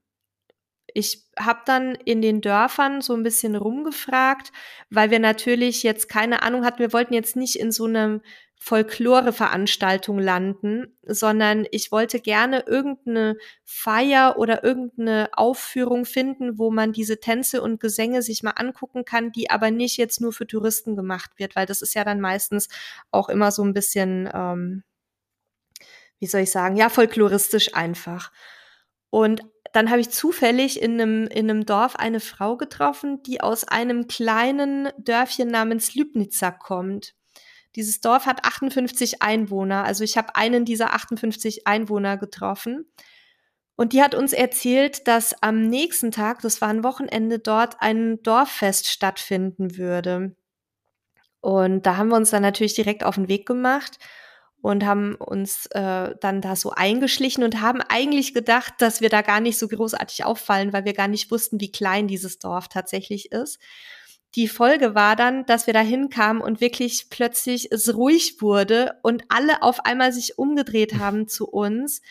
Ich 0.94 1.24
habe 1.38 1.60
dann 1.66 1.94
in 1.94 2.22
den 2.22 2.40
Dörfern 2.40 3.00
so 3.00 3.14
ein 3.14 3.22
bisschen 3.22 3.56
rumgefragt, 3.56 4.52
weil 4.90 5.10
wir 5.10 5.18
natürlich 5.18 5.82
jetzt 5.82 6.08
keine 6.08 6.42
Ahnung 6.42 6.64
hatten. 6.64 6.78
Wir 6.78 6.92
wollten 6.92 7.14
jetzt 7.14 7.36
nicht 7.36 7.56
in 7.56 7.72
so 7.72 7.84
einem 7.84 8.20
Folklore-Veranstaltung 8.62 10.18
landen, 10.18 10.98
sondern 11.02 11.66
ich 11.70 11.90
wollte 11.92 12.20
gerne 12.20 12.64
irgendeine 12.66 13.38
Feier 13.64 14.34
oder 14.36 14.62
irgendeine 14.62 15.30
Aufführung 15.32 16.04
finden, 16.04 16.58
wo 16.58 16.70
man 16.70 16.92
diese 16.92 17.20
Tänze 17.20 17.62
und 17.62 17.80
Gesänge 17.80 18.20
sich 18.20 18.42
mal 18.42 18.50
angucken 18.50 19.06
kann, 19.06 19.32
die 19.32 19.48
aber 19.48 19.70
nicht 19.70 19.96
jetzt 19.96 20.20
nur 20.20 20.34
für 20.34 20.46
Touristen 20.46 20.94
gemacht 20.94 21.30
wird, 21.38 21.56
weil 21.56 21.64
das 21.64 21.80
ist 21.80 21.94
ja 21.94 22.04
dann 22.04 22.20
meistens 22.20 22.68
auch 23.10 23.30
immer 23.30 23.50
so 23.50 23.64
ein 23.64 23.72
bisschen, 23.72 24.28
ähm, 24.32 24.84
wie 26.18 26.26
soll 26.26 26.42
ich 26.42 26.50
sagen, 26.50 26.76
ja, 26.76 26.90
folkloristisch 26.90 27.74
einfach. 27.74 28.30
Und 29.08 29.40
dann 29.72 29.90
habe 29.90 30.00
ich 30.00 30.10
zufällig 30.10 30.82
in 30.82 31.00
einem, 31.00 31.26
in 31.26 31.48
einem 31.48 31.64
Dorf 31.64 31.96
eine 31.96 32.20
Frau 32.20 32.56
getroffen, 32.56 33.22
die 33.22 33.40
aus 33.40 33.64
einem 33.64 34.08
kleinen 34.08 34.88
Dörfchen 34.98 35.48
namens 35.48 35.94
Lübnitzer 35.94 36.52
kommt. 36.52 37.14
Dieses 37.76 38.00
Dorf 38.00 38.26
hat 38.26 38.44
58 38.44 39.22
Einwohner. 39.22 39.84
Also 39.84 40.02
ich 40.02 40.16
habe 40.16 40.34
einen 40.34 40.64
dieser 40.64 40.92
58 40.92 41.66
Einwohner 41.66 42.16
getroffen. 42.16 42.90
Und 43.76 43.92
die 43.92 44.02
hat 44.02 44.14
uns 44.14 44.32
erzählt, 44.32 45.06
dass 45.06 45.40
am 45.42 45.62
nächsten 45.62 46.10
Tag, 46.10 46.42
das 46.42 46.60
war 46.60 46.68
ein 46.68 46.84
Wochenende, 46.84 47.38
dort 47.38 47.76
ein 47.80 48.22
Dorffest 48.22 48.88
stattfinden 48.88 49.76
würde. 49.78 50.36
Und 51.40 51.86
da 51.86 51.96
haben 51.96 52.08
wir 52.08 52.16
uns 52.16 52.30
dann 52.30 52.42
natürlich 52.42 52.74
direkt 52.74 53.04
auf 53.04 53.14
den 53.14 53.28
Weg 53.28 53.46
gemacht 53.46 53.98
und 54.62 54.84
haben 54.84 55.14
uns 55.14 55.66
äh, 55.66 56.14
dann 56.20 56.40
da 56.40 56.54
so 56.54 56.70
eingeschlichen 56.70 57.42
und 57.44 57.60
haben 57.60 57.80
eigentlich 57.80 58.34
gedacht, 58.34 58.74
dass 58.78 59.00
wir 59.00 59.08
da 59.08 59.22
gar 59.22 59.40
nicht 59.40 59.58
so 59.58 59.68
großartig 59.68 60.24
auffallen, 60.24 60.72
weil 60.72 60.84
wir 60.84 60.92
gar 60.92 61.08
nicht 61.08 61.30
wussten, 61.30 61.60
wie 61.60 61.72
klein 61.72 62.08
dieses 62.08 62.38
Dorf 62.38 62.68
tatsächlich 62.68 63.32
ist. 63.32 63.58
Die 64.36 64.48
Folge 64.48 64.94
war 64.94 65.16
dann, 65.16 65.44
dass 65.46 65.66
wir 65.66 65.74
da 65.74 65.80
hinkamen 65.80 66.42
und 66.42 66.60
wirklich 66.60 67.08
plötzlich 67.10 67.72
es 67.72 67.94
ruhig 67.94 68.40
wurde 68.40 68.94
und 69.02 69.24
alle 69.28 69.62
auf 69.62 69.84
einmal 69.84 70.12
sich 70.12 70.38
umgedreht 70.38 70.94
haben 70.98 71.26
zu 71.26 71.48
uns 71.48 72.02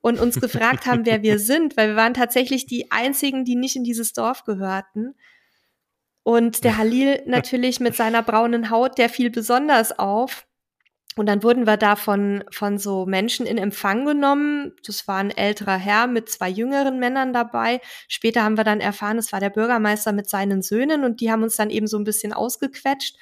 und 0.00 0.20
uns 0.20 0.38
gefragt 0.40 0.86
haben, 0.86 1.06
wer 1.06 1.22
wir 1.22 1.38
sind, 1.40 1.76
weil 1.76 1.88
wir 1.88 1.96
waren 1.96 2.14
tatsächlich 2.14 2.66
die 2.66 2.90
einzigen, 2.92 3.44
die 3.44 3.56
nicht 3.56 3.74
in 3.74 3.84
dieses 3.84 4.12
Dorf 4.12 4.44
gehörten. 4.44 5.14
Und 6.22 6.62
der 6.62 6.76
Halil 6.78 7.22
natürlich 7.26 7.80
mit 7.80 7.96
seiner 7.96 8.22
braunen 8.22 8.68
Haut, 8.70 8.98
der 8.98 9.08
fiel 9.08 9.30
besonders 9.30 9.98
auf. 9.98 10.46
Und 11.18 11.26
dann 11.26 11.42
wurden 11.42 11.66
wir 11.66 11.78
da 11.78 11.96
von, 11.96 12.44
von 12.50 12.76
so 12.76 13.06
Menschen 13.06 13.46
in 13.46 13.56
Empfang 13.56 14.04
genommen. 14.04 14.72
Das 14.84 15.08
war 15.08 15.16
ein 15.16 15.30
älterer 15.30 15.76
Herr 15.76 16.06
mit 16.06 16.28
zwei 16.28 16.50
jüngeren 16.50 16.98
Männern 16.98 17.32
dabei. 17.32 17.80
Später 18.06 18.42
haben 18.44 18.58
wir 18.58 18.64
dann 18.64 18.80
erfahren, 18.80 19.16
es 19.16 19.32
war 19.32 19.40
der 19.40 19.50
Bürgermeister 19.50 20.12
mit 20.12 20.28
seinen 20.28 20.60
Söhnen 20.60 21.04
und 21.04 21.20
die 21.20 21.32
haben 21.32 21.42
uns 21.42 21.56
dann 21.56 21.70
eben 21.70 21.86
so 21.86 21.96
ein 21.96 22.04
bisschen 22.04 22.34
ausgequetscht. 22.34 23.16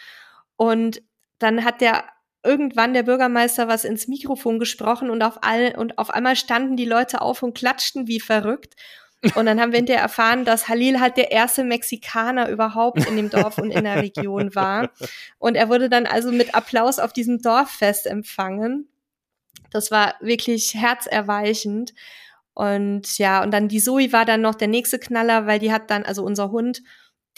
Und 0.57 1.03
dann 1.39 1.65
hat 1.65 1.81
der 1.81 2.05
irgendwann 2.43 2.95
der 2.95 3.05
Bürgermeister 3.05 3.69
was 3.69 3.85
ins 3.85 4.09
Mikrofon 4.09 4.59
gesprochen 4.59 5.09
und 5.09 5.23
auf 5.23 5.39
all, 5.43 5.75
und 5.77 5.97
auf 5.97 6.11
einmal 6.11 6.37
standen 6.37 6.77
die 6.77 6.85
Leute 6.85 7.23
auf 7.23 7.43
und 7.43 7.57
klatschten 7.57 8.09
wie 8.09 8.21
verrückt. 8.21 8.75
Und 9.35 9.47
dann 9.47 9.61
haben 9.61 9.73
wir 9.73 9.79
hinterher 9.79 10.03
erfahren, 10.03 10.45
dass 10.45 10.69
Halil 10.69 11.01
halt 11.01 11.17
der 11.17 11.33
erste 11.33 11.65
Mexikaner 11.65 12.49
überhaupt 12.49 13.07
in 13.07 13.17
dem 13.17 13.31
Dorf 13.31 13.59
und 13.59 13.71
in 13.71 13.85
der 13.85 14.03
Region 14.03 14.55
war. 14.55 14.91
Und 15.39 15.55
er 15.55 15.69
wurde 15.69 15.89
dann 15.89 16.07
also 16.07 16.31
mit 16.31 16.55
Applaus 16.55 16.99
auf 16.99 17.13
diesem 17.13 17.41
Dorffest 17.41 18.07
empfangen. 18.07 18.89
Das 19.71 19.91
war 19.91 20.15
wirklich 20.21 20.75
herzerweichend. 20.75 21.95
Und 22.55 23.19
ja, 23.19 23.43
und 23.43 23.51
dann 23.51 23.69
die 23.69 23.81
Zoe 23.81 24.13
war 24.13 24.25
dann 24.25 24.41
noch 24.41 24.55
der 24.55 24.69
nächste 24.69 24.99
Knaller, 24.99 25.47
weil 25.47 25.59
die 25.59 25.73
hat 25.73 25.91
dann, 25.91 26.05
also 26.05 26.23
unser 26.23 26.51
Hund, 26.53 26.83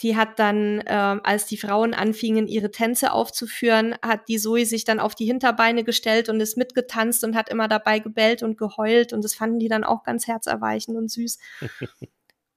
die 0.01 0.15
hat 0.15 0.37
dann, 0.39 0.79
äh, 0.81 1.19
als 1.23 1.47
die 1.47 1.57
Frauen 1.57 1.93
anfingen, 1.93 2.47
ihre 2.47 2.71
Tänze 2.71 3.11
aufzuführen, 3.11 3.95
hat 4.03 4.27
die 4.27 4.37
Zoe 4.37 4.65
sich 4.65 4.85
dann 4.85 4.99
auf 4.99 5.15
die 5.15 5.25
Hinterbeine 5.25 5.83
gestellt 5.83 6.29
und 6.29 6.39
ist 6.39 6.57
mitgetanzt 6.57 7.23
und 7.23 7.35
hat 7.35 7.49
immer 7.49 7.67
dabei 7.67 7.99
gebellt 7.99 8.43
und 8.43 8.57
geheult. 8.57 9.11
Und 9.11 9.23
das 9.23 9.33
fanden 9.33 9.59
die 9.59 9.69
dann 9.69 9.83
auch 9.83 10.03
ganz 10.03 10.27
herzerweichend 10.27 10.97
und 10.97 11.09
süß. 11.09 11.39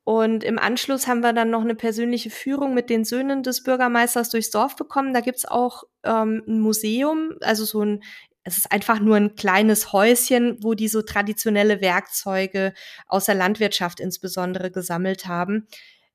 und 0.04 0.44
im 0.44 0.58
Anschluss 0.58 1.06
haben 1.06 1.22
wir 1.22 1.32
dann 1.32 1.50
noch 1.50 1.62
eine 1.62 1.74
persönliche 1.74 2.30
Führung 2.30 2.74
mit 2.74 2.90
den 2.90 3.04
Söhnen 3.04 3.42
des 3.42 3.62
Bürgermeisters 3.62 4.28
durchs 4.28 4.50
Dorf 4.50 4.76
bekommen. 4.76 5.14
Da 5.14 5.20
gibt's 5.20 5.46
auch 5.46 5.84
ähm, 6.04 6.42
ein 6.46 6.60
Museum, 6.60 7.36
also 7.40 7.64
so 7.64 7.82
ein 7.82 8.02
es 8.42 8.56
ist 8.56 8.72
einfach 8.72 9.00
nur 9.00 9.16
ein 9.16 9.34
kleines 9.34 9.92
Häuschen, 9.92 10.56
wo 10.62 10.72
die 10.72 10.88
so 10.88 11.02
traditionelle 11.02 11.82
Werkzeuge 11.82 12.72
aus 13.06 13.26
der 13.26 13.34
Landwirtschaft 13.34 14.00
insbesondere 14.00 14.70
gesammelt 14.70 15.26
haben 15.26 15.68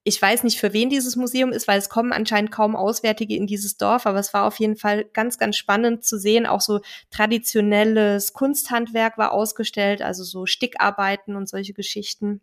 ich 0.07 0.21
weiß 0.21 0.43
nicht, 0.43 0.59
für 0.59 0.71
wen 0.71 0.91
dieses 0.91 1.15
Museum 1.15 1.51
ist, 1.51 1.67
weil 1.67 1.79
es 1.79 1.89
kommen 1.89 2.13
anscheinend 2.13 2.51
kaum 2.51 2.75
Auswärtige 2.75 3.35
in 3.35 3.47
dieses 3.47 3.77
Dorf, 3.77 4.05
aber 4.05 4.19
es 4.19 4.35
war 4.35 4.45
auf 4.45 4.59
jeden 4.59 4.75
Fall 4.75 5.05
ganz, 5.13 5.39
ganz 5.39 5.57
spannend 5.57 6.05
zu 6.05 6.19
sehen. 6.19 6.45
Auch 6.45 6.61
so 6.61 6.81
traditionelles 7.09 8.33
Kunsthandwerk 8.33 9.17
war 9.17 9.31
ausgestellt, 9.31 10.03
also 10.03 10.23
so 10.23 10.45
Stickarbeiten 10.45 11.35
und 11.35 11.49
solche 11.49 11.73
Geschichten. 11.73 12.41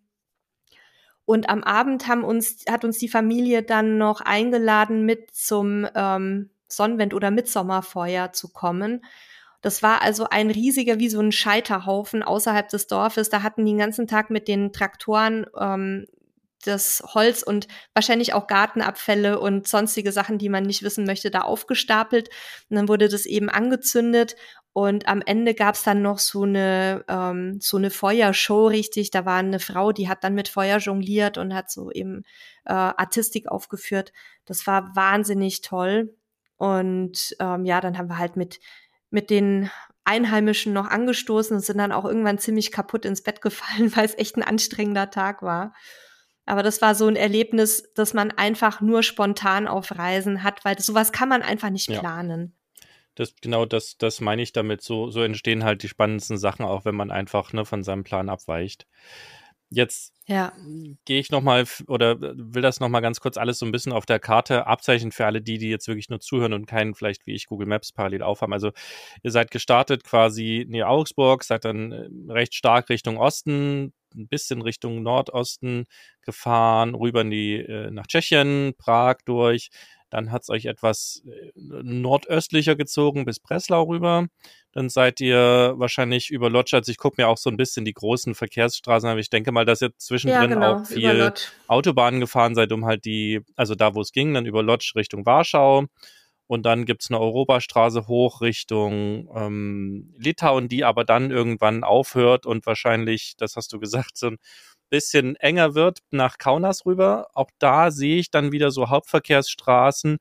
Und 1.24 1.48
am 1.48 1.62
Abend 1.62 2.08
haben 2.08 2.24
uns, 2.24 2.64
hat 2.68 2.84
uns 2.84 2.98
die 2.98 3.08
Familie 3.08 3.62
dann 3.62 3.96
noch 3.96 4.20
eingeladen, 4.20 5.06
mit 5.06 5.32
zum 5.32 5.86
ähm, 5.94 6.50
Sonnenwend- 6.68 7.14
oder 7.14 7.30
Mitsommerfeuer 7.30 8.32
zu 8.32 8.52
kommen. 8.52 9.04
Das 9.60 9.84
war 9.84 10.02
also 10.02 10.26
ein 10.28 10.50
riesiger, 10.50 10.98
wie 10.98 11.08
so 11.08 11.20
ein 11.20 11.30
Scheiterhaufen 11.30 12.24
außerhalb 12.24 12.68
des 12.68 12.88
Dorfes. 12.88 13.28
Da 13.28 13.44
hatten 13.44 13.64
die 13.64 13.70
den 13.70 13.78
ganzen 13.78 14.08
Tag 14.08 14.30
mit 14.30 14.48
den 14.48 14.72
Traktoren 14.72 15.46
ähm, 15.56 16.06
das 16.66 17.02
Holz 17.14 17.42
und 17.42 17.68
wahrscheinlich 17.94 18.34
auch 18.34 18.46
Gartenabfälle 18.46 19.38
und 19.38 19.68
sonstige 19.68 20.12
Sachen, 20.12 20.38
die 20.38 20.48
man 20.48 20.64
nicht 20.64 20.82
wissen 20.82 21.04
möchte, 21.04 21.30
da 21.30 21.42
aufgestapelt. 21.42 22.28
Und 22.70 22.76
dann 22.76 22.88
wurde 22.88 23.08
das 23.08 23.26
eben 23.26 23.50
angezündet 23.50 24.36
und 24.74 25.06
am 25.06 25.20
Ende 25.24 25.54
gab's 25.54 25.82
dann 25.82 26.00
noch 26.00 26.18
so 26.18 26.44
eine, 26.44 27.04
ähm, 27.08 27.60
so 27.60 27.76
eine 27.76 27.90
Feuershow, 27.90 28.68
richtig. 28.68 29.10
Da 29.10 29.26
war 29.26 29.38
eine 29.38 29.60
Frau, 29.60 29.92
die 29.92 30.08
hat 30.08 30.24
dann 30.24 30.34
mit 30.34 30.48
Feuer 30.48 30.78
jongliert 30.78 31.36
und 31.36 31.54
hat 31.54 31.70
so 31.70 31.90
eben 31.90 32.22
äh, 32.64 32.72
Artistik 32.72 33.48
aufgeführt. 33.48 34.12
Das 34.46 34.66
war 34.66 34.96
wahnsinnig 34.96 35.60
toll. 35.60 36.16
Und 36.56 37.36
ähm, 37.38 37.66
ja, 37.66 37.80
dann 37.82 37.98
haben 37.98 38.08
wir 38.08 38.18
halt 38.18 38.36
mit, 38.36 38.60
mit 39.10 39.28
den 39.28 39.70
Einheimischen 40.04 40.72
noch 40.72 40.86
angestoßen 40.86 41.56
und 41.56 41.62
sind 41.62 41.78
dann 41.78 41.92
auch 41.92 42.06
irgendwann 42.06 42.38
ziemlich 42.38 42.72
kaputt 42.72 43.04
ins 43.04 43.22
Bett 43.22 43.42
gefallen, 43.42 43.92
weil 43.96 44.06
es 44.06 44.16
echt 44.16 44.36
ein 44.36 44.42
anstrengender 44.42 45.10
Tag 45.10 45.42
war. 45.42 45.74
Aber 46.44 46.62
das 46.62 46.82
war 46.82 46.94
so 46.94 47.06
ein 47.06 47.16
Erlebnis, 47.16 47.92
das 47.94 48.14
man 48.14 48.30
einfach 48.32 48.80
nur 48.80 49.02
spontan 49.02 49.68
auf 49.68 49.96
Reisen 49.96 50.42
hat, 50.42 50.64
weil 50.64 50.78
sowas 50.80 51.12
kann 51.12 51.28
man 51.28 51.42
einfach 51.42 51.70
nicht 51.70 51.88
planen. 51.88 52.54
Das, 53.14 53.34
genau, 53.40 53.66
das, 53.66 53.98
das 53.98 54.20
meine 54.20 54.42
ich 54.42 54.52
damit. 54.52 54.82
So, 54.82 55.10
so 55.10 55.22
entstehen 55.22 55.64
halt 55.64 55.82
die 55.82 55.88
spannendsten 55.88 56.38
Sachen, 56.38 56.64
auch 56.64 56.84
wenn 56.84 56.94
man 56.94 57.10
einfach 57.10 57.52
ne, 57.52 57.64
von 57.64 57.82
seinem 57.82 58.04
Plan 58.04 58.28
abweicht. 58.28 58.86
Jetzt 59.68 60.12
ja. 60.26 60.52
gehe 61.06 61.18
ich 61.18 61.30
nochmal 61.30 61.64
oder 61.86 62.20
will 62.20 62.60
das 62.60 62.80
nochmal 62.80 63.00
ganz 63.00 63.20
kurz 63.20 63.38
alles 63.38 63.58
so 63.58 63.64
ein 63.64 63.72
bisschen 63.72 63.92
auf 63.92 64.04
der 64.04 64.18
Karte 64.18 64.66
abzeichnen 64.66 65.12
für 65.12 65.24
alle 65.24 65.40
die, 65.40 65.56
die 65.56 65.70
jetzt 65.70 65.88
wirklich 65.88 66.10
nur 66.10 66.20
zuhören 66.20 66.52
und 66.52 66.66
keinen 66.66 66.94
vielleicht 66.94 67.26
wie 67.26 67.34
ich 67.34 67.46
Google 67.46 67.66
Maps 67.66 67.90
parallel 67.92 68.22
aufhaben. 68.22 68.52
Also 68.52 68.72
ihr 69.22 69.30
seid 69.30 69.50
gestartet 69.50 70.04
quasi 70.04 70.66
näher 70.68 70.90
Augsburg, 70.90 71.42
seid 71.44 71.64
dann 71.64 71.92
äh, 71.92 72.32
recht 72.32 72.54
stark 72.54 72.90
Richtung 72.90 73.16
Osten, 73.16 73.94
ein 74.14 74.28
bisschen 74.28 74.62
Richtung 74.62 75.02
Nordosten 75.02 75.86
gefahren, 76.22 76.94
rüber 76.94 77.22
in 77.22 77.30
die, 77.30 77.56
äh, 77.56 77.90
nach 77.90 78.06
Tschechien, 78.06 78.74
Prag 78.78 79.18
durch. 79.24 79.70
Dann 80.10 80.30
hat 80.30 80.42
es 80.42 80.50
euch 80.50 80.66
etwas 80.66 81.22
äh, 81.26 81.52
nordöstlicher 81.54 82.76
gezogen 82.76 83.24
bis 83.24 83.40
Breslau 83.40 83.84
rüber. 83.84 84.26
Dann 84.72 84.90
seid 84.90 85.20
ihr 85.20 85.72
wahrscheinlich 85.76 86.30
über 86.30 86.50
Lodz. 86.50 86.74
Also 86.74 86.92
ich 86.92 86.98
gucke 86.98 87.20
mir 87.20 87.28
auch 87.28 87.38
so 87.38 87.48
ein 87.48 87.56
bisschen 87.56 87.84
die 87.84 87.94
großen 87.94 88.34
Verkehrsstraßen 88.34 89.08
an. 89.08 89.18
Ich 89.18 89.30
denke 89.30 89.52
mal, 89.52 89.64
dass 89.64 89.80
ihr 89.80 89.96
zwischendrin 89.96 90.50
ja, 90.50 90.54
genau, 90.54 90.74
auch 90.80 90.86
viel 90.86 91.32
Autobahnen 91.66 92.20
gefahren 92.20 92.54
seid, 92.54 92.72
um 92.72 92.84
halt 92.84 93.04
die, 93.06 93.40
also 93.56 93.74
da, 93.74 93.94
wo 93.94 94.02
es 94.02 94.12
ging, 94.12 94.34
dann 94.34 94.46
über 94.46 94.62
Lodz 94.62 94.92
Richtung 94.94 95.24
Warschau. 95.24 95.86
Und 96.52 96.64
dann 96.64 96.84
gibt's 96.84 97.10
eine 97.10 97.18
Europastraße 97.18 98.08
hoch 98.08 98.42
Richtung 98.42 99.26
ähm, 99.34 100.12
Litauen, 100.18 100.68
die 100.68 100.84
aber 100.84 101.02
dann 101.02 101.30
irgendwann 101.30 101.82
aufhört 101.82 102.44
und 102.44 102.66
wahrscheinlich, 102.66 103.36
das 103.38 103.56
hast 103.56 103.72
du 103.72 103.80
gesagt, 103.80 104.18
so 104.18 104.26
ein 104.26 104.38
bisschen 104.90 105.34
enger 105.36 105.74
wird 105.74 106.00
nach 106.10 106.36
Kaunas 106.36 106.84
rüber. 106.84 107.28
Auch 107.32 107.48
da 107.58 107.90
sehe 107.90 108.18
ich 108.18 108.30
dann 108.30 108.52
wieder 108.52 108.70
so 108.70 108.90
Hauptverkehrsstraßen, 108.90 110.18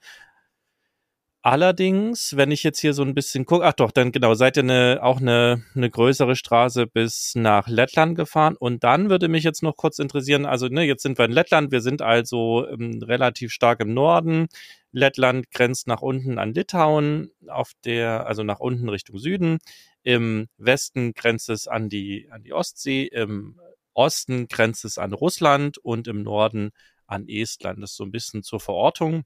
Allerdings, 1.43 2.38
wenn 2.38 2.51
ich 2.51 2.62
jetzt 2.62 2.80
hier 2.80 2.93
so 2.93 3.01
ein 3.01 3.15
bisschen 3.15 3.47
gucke, 3.47 3.65
ach 3.65 3.73
doch, 3.73 3.89
dann 3.91 4.12
genau, 4.12 4.36
seid 4.36 4.58
ihr 4.58 4.63
eine, 4.63 4.99
auch 5.01 5.19
eine, 5.21 5.63
eine 5.73 5.89
größere 5.89 6.36
Straße 6.36 6.86
bis 6.86 7.34
nach 7.34 7.67
Lettland 7.67 8.15
gefahren. 8.15 8.56
Und 8.56 8.84
dann 8.84 9.10
würde 9.10 9.27
mich 9.27 9.43
jetzt 9.43 9.63
noch 9.63 9.75
kurz 9.75 9.97
interessieren, 9.97 10.45
also 10.45 10.67
ne, 10.67 10.84
jetzt 10.84 11.01
sind 11.01 11.17
wir 11.17 11.25
in 11.25 11.32
Lettland, 11.32 11.71
wir 11.71 11.82
sind 11.82 12.04
also 12.04 12.67
ähm, 12.67 13.01
relativ 13.01 13.51
stark 13.51 13.80
im 13.80 13.95
Norden. 13.95 14.49
Lettland 14.91 15.49
grenzt 15.49 15.88
nach 15.88 16.04
unten 16.04 16.38
an 16.38 16.54
Litauen, 16.54 17.32
auf 17.47 17.71
der, 17.86 18.27
also 18.27 18.43
nach 18.43 18.60
unten 18.60 18.88
Richtung 18.88 19.17
Süden. 19.17 19.58
Im 20.03 20.47
Westen 20.57 21.13
grenzt 21.13 21.49
es 21.49 21.68
an 21.68 21.89
die, 21.89 22.28
an 22.30 22.43
die 22.43 22.53
Ostsee, 22.53 23.05
im 23.05 23.59
Osten 23.95 24.47
grenzt 24.47 24.86
es 24.86 24.99
an 24.99 25.13
Russland 25.13 25.80
und 25.80 26.07
im 26.07 26.22
Norden 26.22 26.70
an 27.07 27.28
Estland. 27.28 27.82
Das 27.82 27.91
ist 27.91 27.97
so 27.97 28.03
ein 28.03 28.11
bisschen 28.11 28.43
zur 28.43 28.59
Verortung. 28.59 29.24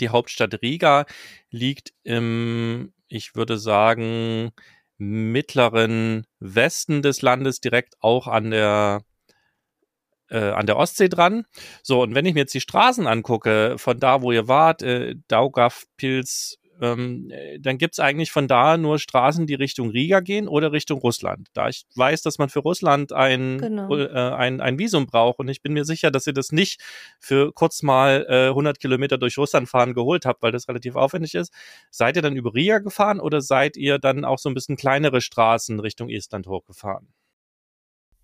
Die 0.00 0.10
Hauptstadt 0.10 0.60
Riga 0.62 1.06
liegt 1.50 1.92
im, 2.02 2.92
ich 3.08 3.34
würde 3.34 3.58
sagen, 3.58 4.50
mittleren 4.98 6.26
Westen 6.40 7.02
des 7.02 7.22
Landes, 7.22 7.60
direkt 7.60 7.94
auch 8.00 8.26
an 8.26 8.50
der 8.50 9.02
äh, 10.30 10.50
an 10.50 10.66
der 10.66 10.76
Ostsee 10.76 11.08
dran. 11.08 11.44
So, 11.82 12.02
und 12.02 12.14
wenn 12.14 12.26
ich 12.26 12.34
mir 12.34 12.40
jetzt 12.40 12.54
die 12.54 12.60
Straßen 12.60 13.06
angucke, 13.06 13.76
von 13.78 13.98
da, 13.98 14.20
wo 14.22 14.32
ihr 14.32 14.46
wart, 14.48 14.82
äh, 14.82 15.14
Daugavpils 15.28 16.58
ähm, 16.80 17.30
dann 17.60 17.78
gibt's 17.78 18.00
eigentlich 18.00 18.30
von 18.30 18.48
da 18.48 18.76
nur 18.76 18.98
Straßen, 18.98 19.46
die 19.46 19.54
Richtung 19.54 19.90
Riga 19.90 20.20
gehen 20.20 20.48
oder 20.48 20.72
Richtung 20.72 20.98
Russland. 21.00 21.48
Da 21.52 21.68
ich 21.68 21.84
weiß, 21.94 22.22
dass 22.22 22.38
man 22.38 22.48
für 22.48 22.60
Russland 22.60 23.12
ein, 23.12 23.58
Genau. 23.58 23.94
äh, 23.96 24.08
ein, 24.12 24.60
ein 24.60 24.78
Visum 24.78 25.06
braucht 25.06 25.38
und 25.38 25.48
ich 25.48 25.62
bin 25.62 25.72
mir 25.72 25.84
sicher, 25.84 26.10
dass 26.10 26.26
ihr 26.26 26.32
das 26.32 26.52
nicht 26.52 26.80
für 27.20 27.52
kurz 27.52 27.82
mal 27.82 28.26
äh, 28.28 28.48
100 28.48 28.78
Kilometer 28.80 29.18
durch 29.18 29.38
Russland 29.38 29.68
fahren 29.68 29.94
geholt 29.94 30.26
habt, 30.26 30.42
weil 30.42 30.52
das 30.52 30.68
relativ 30.68 30.96
aufwendig 30.96 31.34
ist. 31.34 31.52
Seid 31.90 32.16
ihr 32.16 32.22
dann 32.22 32.36
über 32.36 32.54
Riga 32.54 32.78
gefahren 32.78 33.20
oder 33.20 33.40
seid 33.40 33.76
ihr 33.76 33.98
dann 33.98 34.24
auch 34.24 34.38
so 34.38 34.48
ein 34.48 34.54
bisschen 34.54 34.76
kleinere 34.76 35.20
Straßen 35.20 35.80
Richtung 35.80 36.08
Estland 36.08 36.46
hochgefahren? 36.46 37.08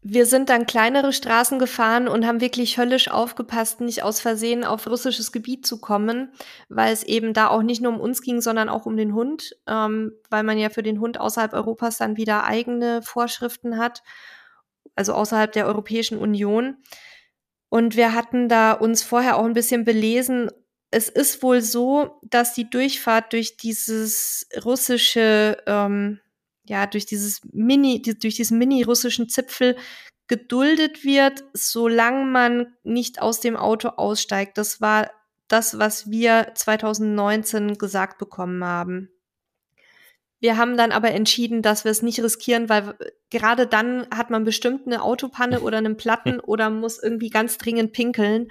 Wir 0.06 0.26
sind 0.26 0.50
dann 0.50 0.66
kleinere 0.66 1.14
Straßen 1.14 1.58
gefahren 1.58 2.08
und 2.08 2.26
haben 2.26 2.42
wirklich 2.42 2.76
höllisch 2.76 3.08
aufgepasst, 3.08 3.80
nicht 3.80 4.02
aus 4.02 4.20
Versehen 4.20 4.62
auf 4.62 4.86
russisches 4.86 5.32
Gebiet 5.32 5.66
zu 5.66 5.80
kommen, 5.80 6.30
weil 6.68 6.92
es 6.92 7.04
eben 7.04 7.32
da 7.32 7.48
auch 7.48 7.62
nicht 7.62 7.80
nur 7.80 7.94
um 7.94 8.00
uns 8.00 8.20
ging, 8.20 8.42
sondern 8.42 8.68
auch 8.68 8.84
um 8.84 8.98
den 8.98 9.14
Hund, 9.14 9.56
ähm, 9.66 10.12
weil 10.28 10.42
man 10.42 10.58
ja 10.58 10.68
für 10.68 10.82
den 10.82 11.00
Hund 11.00 11.18
außerhalb 11.18 11.54
Europas 11.54 11.96
dann 11.96 12.18
wieder 12.18 12.44
eigene 12.44 13.00
Vorschriften 13.00 13.78
hat, 13.78 14.02
also 14.94 15.14
außerhalb 15.14 15.50
der 15.52 15.64
Europäischen 15.66 16.18
Union. 16.18 16.76
Und 17.70 17.96
wir 17.96 18.12
hatten 18.12 18.50
da 18.50 18.72
uns 18.72 19.02
vorher 19.02 19.38
auch 19.38 19.46
ein 19.46 19.54
bisschen 19.54 19.86
belesen. 19.86 20.50
Es 20.90 21.08
ist 21.08 21.42
wohl 21.42 21.62
so, 21.62 22.20
dass 22.22 22.52
die 22.52 22.68
Durchfahrt 22.68 23.32
durch 23.32 23.56
dieses 23.56 24.46
russische 24.66 25.56
ähm, 25.66 26.20
ja, 26.64 26.86
durch 26.86 27.06
dieses 27.06 27.40
Mini, 27.52 28.00
die, 28.02 28.18
durch 28.18 28.36
diesen 28.36 28.58
mini-russischen 28.58 29.28
Zipfel 29.28 29.76
geduldet 30.26 31.04
wird, 31.04 31.44
solange 31.52 32.24
man 32.24 32.74
nicht 32.82 33.20
aus 33.20 33.40
dem 33.40 33.56
Auto 33.56 33.88
aussteigt. 33.88 34.56
Das 34.56 34.80
war 34.80 35.10
das, 35.48 35.78
was 35.78 36.10
wir 36.10 36.52
2019 36.54 37.76
gesagt 37.76 38.18
bekommen 38.18 38.64
haben. 38.64 39.10
Wir 40.40 40.56
haben 40.56 40.76
dann 40.76 40.92
aber 40.92 41.10
entschieden, 41.12 41.62
dass 41.62 41.84
wir 41.84 41.90
es 41.90 42.02
nicht 42.02 42.22
riskieren, 42.22 42.68
weil 42.68 42.96
gerade 43.30 43.66
dann 43.66 44.06
hat 44.14 44.30
man 44.30 44.44
bestimmt 44.44 44.86
eine 44.86 45.02
Autopanne 45.02 45.60
oder 45.60 45.78
einen 45.78 45.96
Platten 45.96 46.40
oder 46.40 46.70
muss 46.70 47.02
irgendwie 47.02 47.30
ganz 47.30 47.58
dringend 47.58 47.92
pinkeln. 47.92 48.48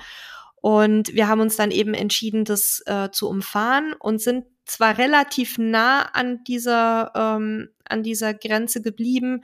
Und 0.55 1.13
wir 1.13 1.27
haben 1.27 1.41
uns 1.41 1.55
dann 1.55 1.71
eben 1.71 1.93
entschieden, 1.93 2.45
das 2.45 2.81
äh, 2.85 3.09
zu 3.11 3.27
umfahren 3.27 3.93
und 3.99 4.21
sind 4.21 4.45
zwar 4.65 4.97
relativ 4.97 5.57
nah 5.57 6.03
an 6.13 6.43
dieser, 6.43 7.11
ähm, 7.15 7.69
an 7.85 8.03
dieser 8.03 8.33
Grenze 8.33 8.81
geblieben, 8.81 9.43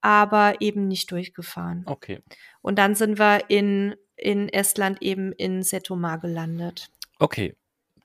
aber 0.00 0.60
eben 0.60 0.88
nicht 0.88 1.10
durchgefahren. 1.10 1.82
Okay. 1.86 2.20
Und 2.62 2.78
dann 2.78 2.94
sind 2.94 3.18
wir 3.18 3.48
in, 3.48 3.96
in 4.16 4.48
Estland 4.48 5.02
eben 5.02 5.32
in 5.32 5.62
Setomaa 5.62 6.16
gelandet. 6.16 6.88
Okay. 7.18 7.54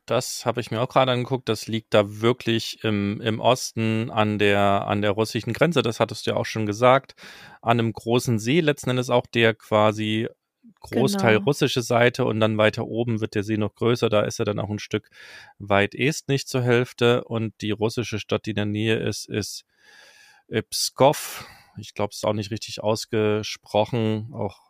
Das 0.07 0.45
habe 0.45 0.59
ich 0.59 0.71
mir 0.71 0.81
auch 0.81 0.89
gerade 0.89 1.11
angeguckt. 1.11 1.47
Das 1.47 1.67
liegt 1.67 1.93
da 1.93 2.21
wirklich 2.21 2.83
im, 2.83 3.21
im 3.21 3.39
Osten 3.39 4.09
an 4.09 4.39
der, 4.39 4.59
an 4.87 5.01
der 5.01 5.11
russischen 5.11 5.53
Grenze. 5.53 5.83
Das 5.83 5.99
hattest 5.99 6.25
du 6.25 6.31
ja 6.31 6.37
auch 6.37 6.45
schon 6.45 6.65
gesagt. 6.65 7.15
An 7.61 7.79
einem 7.79 7.93
großen 7.93 8.39
See 8.39 8.59
letzten 8.59 8.89
Endes 8.89 9.09
auch, 9.09 9.25
der 9.27 9.53
quasi 9.53 10.27
Großteil 10.81 11.35
Genau. 11.35 11.45
russische 11.45 11.81
Seite 11.81 12.25
und 12.25 12.39
dann 12.39 12.57
weiter 12.57 12.85
oben 12.85 13.21
wird 13.21 13.35
der 13.35 13.43
See 13.43 13.57
noch 13.57 13.75
größer. 13.75 14.09
Da 14.09 14.21
ist 14.21 14.39
er 14.39 14.45
dann 14.45 14.59
auch 14.59 14.69
ein 14.69 14.79
Stück 14.79 15.09
weit 15.59 15.95
estnisch 15.95 16.45
zur 16.45 16.61
Hälfte 16.61 17.23
und 17.23 17.53
die 17.61 17.71
russische 17.71 18.19
Stadt, 18.19 18.45
die 18.45 18.51
in 18.51 18.55
der 18.57 18.65
Nähe 18.65 18.95
ist, 18.97 19.27
ist 19.29 19.65
Pskov. 20.69 21.45
Ich 21.77 21.93
glaube, 21.93 22.11
es 22.11 22.17
ist 22.17 22.25
auch 22.25 22.33
nicht 22.33 22.51
richtig 22.51 22.83
ausgesprochen. 22.83 24.29
Auch 24.33 24.69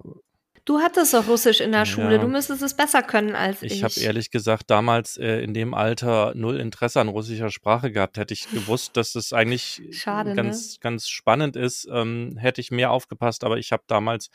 Du 0.65 0.79
hattest 0.79 1.13
doch 1.13 1.27
Russisch 1.27 1.59
in 1.59 1.71
der 1.71 1.85
Schule. 1.85 2.13
Ja. 2.13 2.17
Du 2.19 2.27
müsstest 2.27 2.61
es 2.61 2.75
besser 2.75 3.01
können 3.01 3.35
als 3.35 3.63
ich. 3.63 3.73
ich 3.73 3.83
habe 3.83 3.99
ehrlich 3.99 4.29
gesagt 4.29 4.69
damals 4.69 5.17
äh, 5.17 5.41
in 5.41 5.53
dem 5.53 5.73
Alter 5.73 6.33
null 6.35 6.59
Interesse 6.59 7.01
an 7.01 7.07
russischer 7.07 7.49
Sprache 7.49 7.91
gehabt. 7.91 8.17
Hätte 8.17 8.33
ich 8.33 8.49
gewusst, 8.49 8.95
dass 8.95 9.15
es 9.15 9.33
eigentlich 9.33 9.81
Schade, 9.91 10.31
ne? 10.31 10.35
ganz, 10.35 10.79
ganz 10.79 11.09
spannend 11.09 11.55
ist, 11.55 11.87
ähm, 11.91 12.37
hätte 12.37 12.61
ich 12.61 12.69
mehr 12.69 12.91
aufgepasst. 12.91 13.43
Aber 13.43 13.57
ich 13.57 13.71
habe 13.71 13.83
damals 13.87 14.29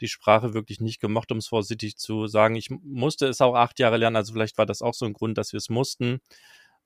die 0.00 0.08
Sprache 0.08 0.54
wirklich 0.54 0.80
nicht 0.80 1.00
gemocht, 1.00 1.32
um 1.32 1.38
es 1.38 1.48
vorsichtig 1.48 1.96
zu 1.96 2.26
sagen. 2.28 2.54
Ich 2.54 2.70
musste 2.70 3.26
es 3.26 3.40
auch 3.40 3.54
acht 3.54 3.78
Jahre 3.80 3.96
lernen. 3.96 4.16
Also 4.16 4.32
vielleicht 4.32 4.58
war 4.58 4.66
das 4.66 4.82
auch 4.82 4.94
so 4.94 5.04
ein 5.04 5.12
Grund, 5.12 5.36
dass 5.36 5.52
wir 5.52 5.58
es 5.58 5.68
mussten. 5.68 6.20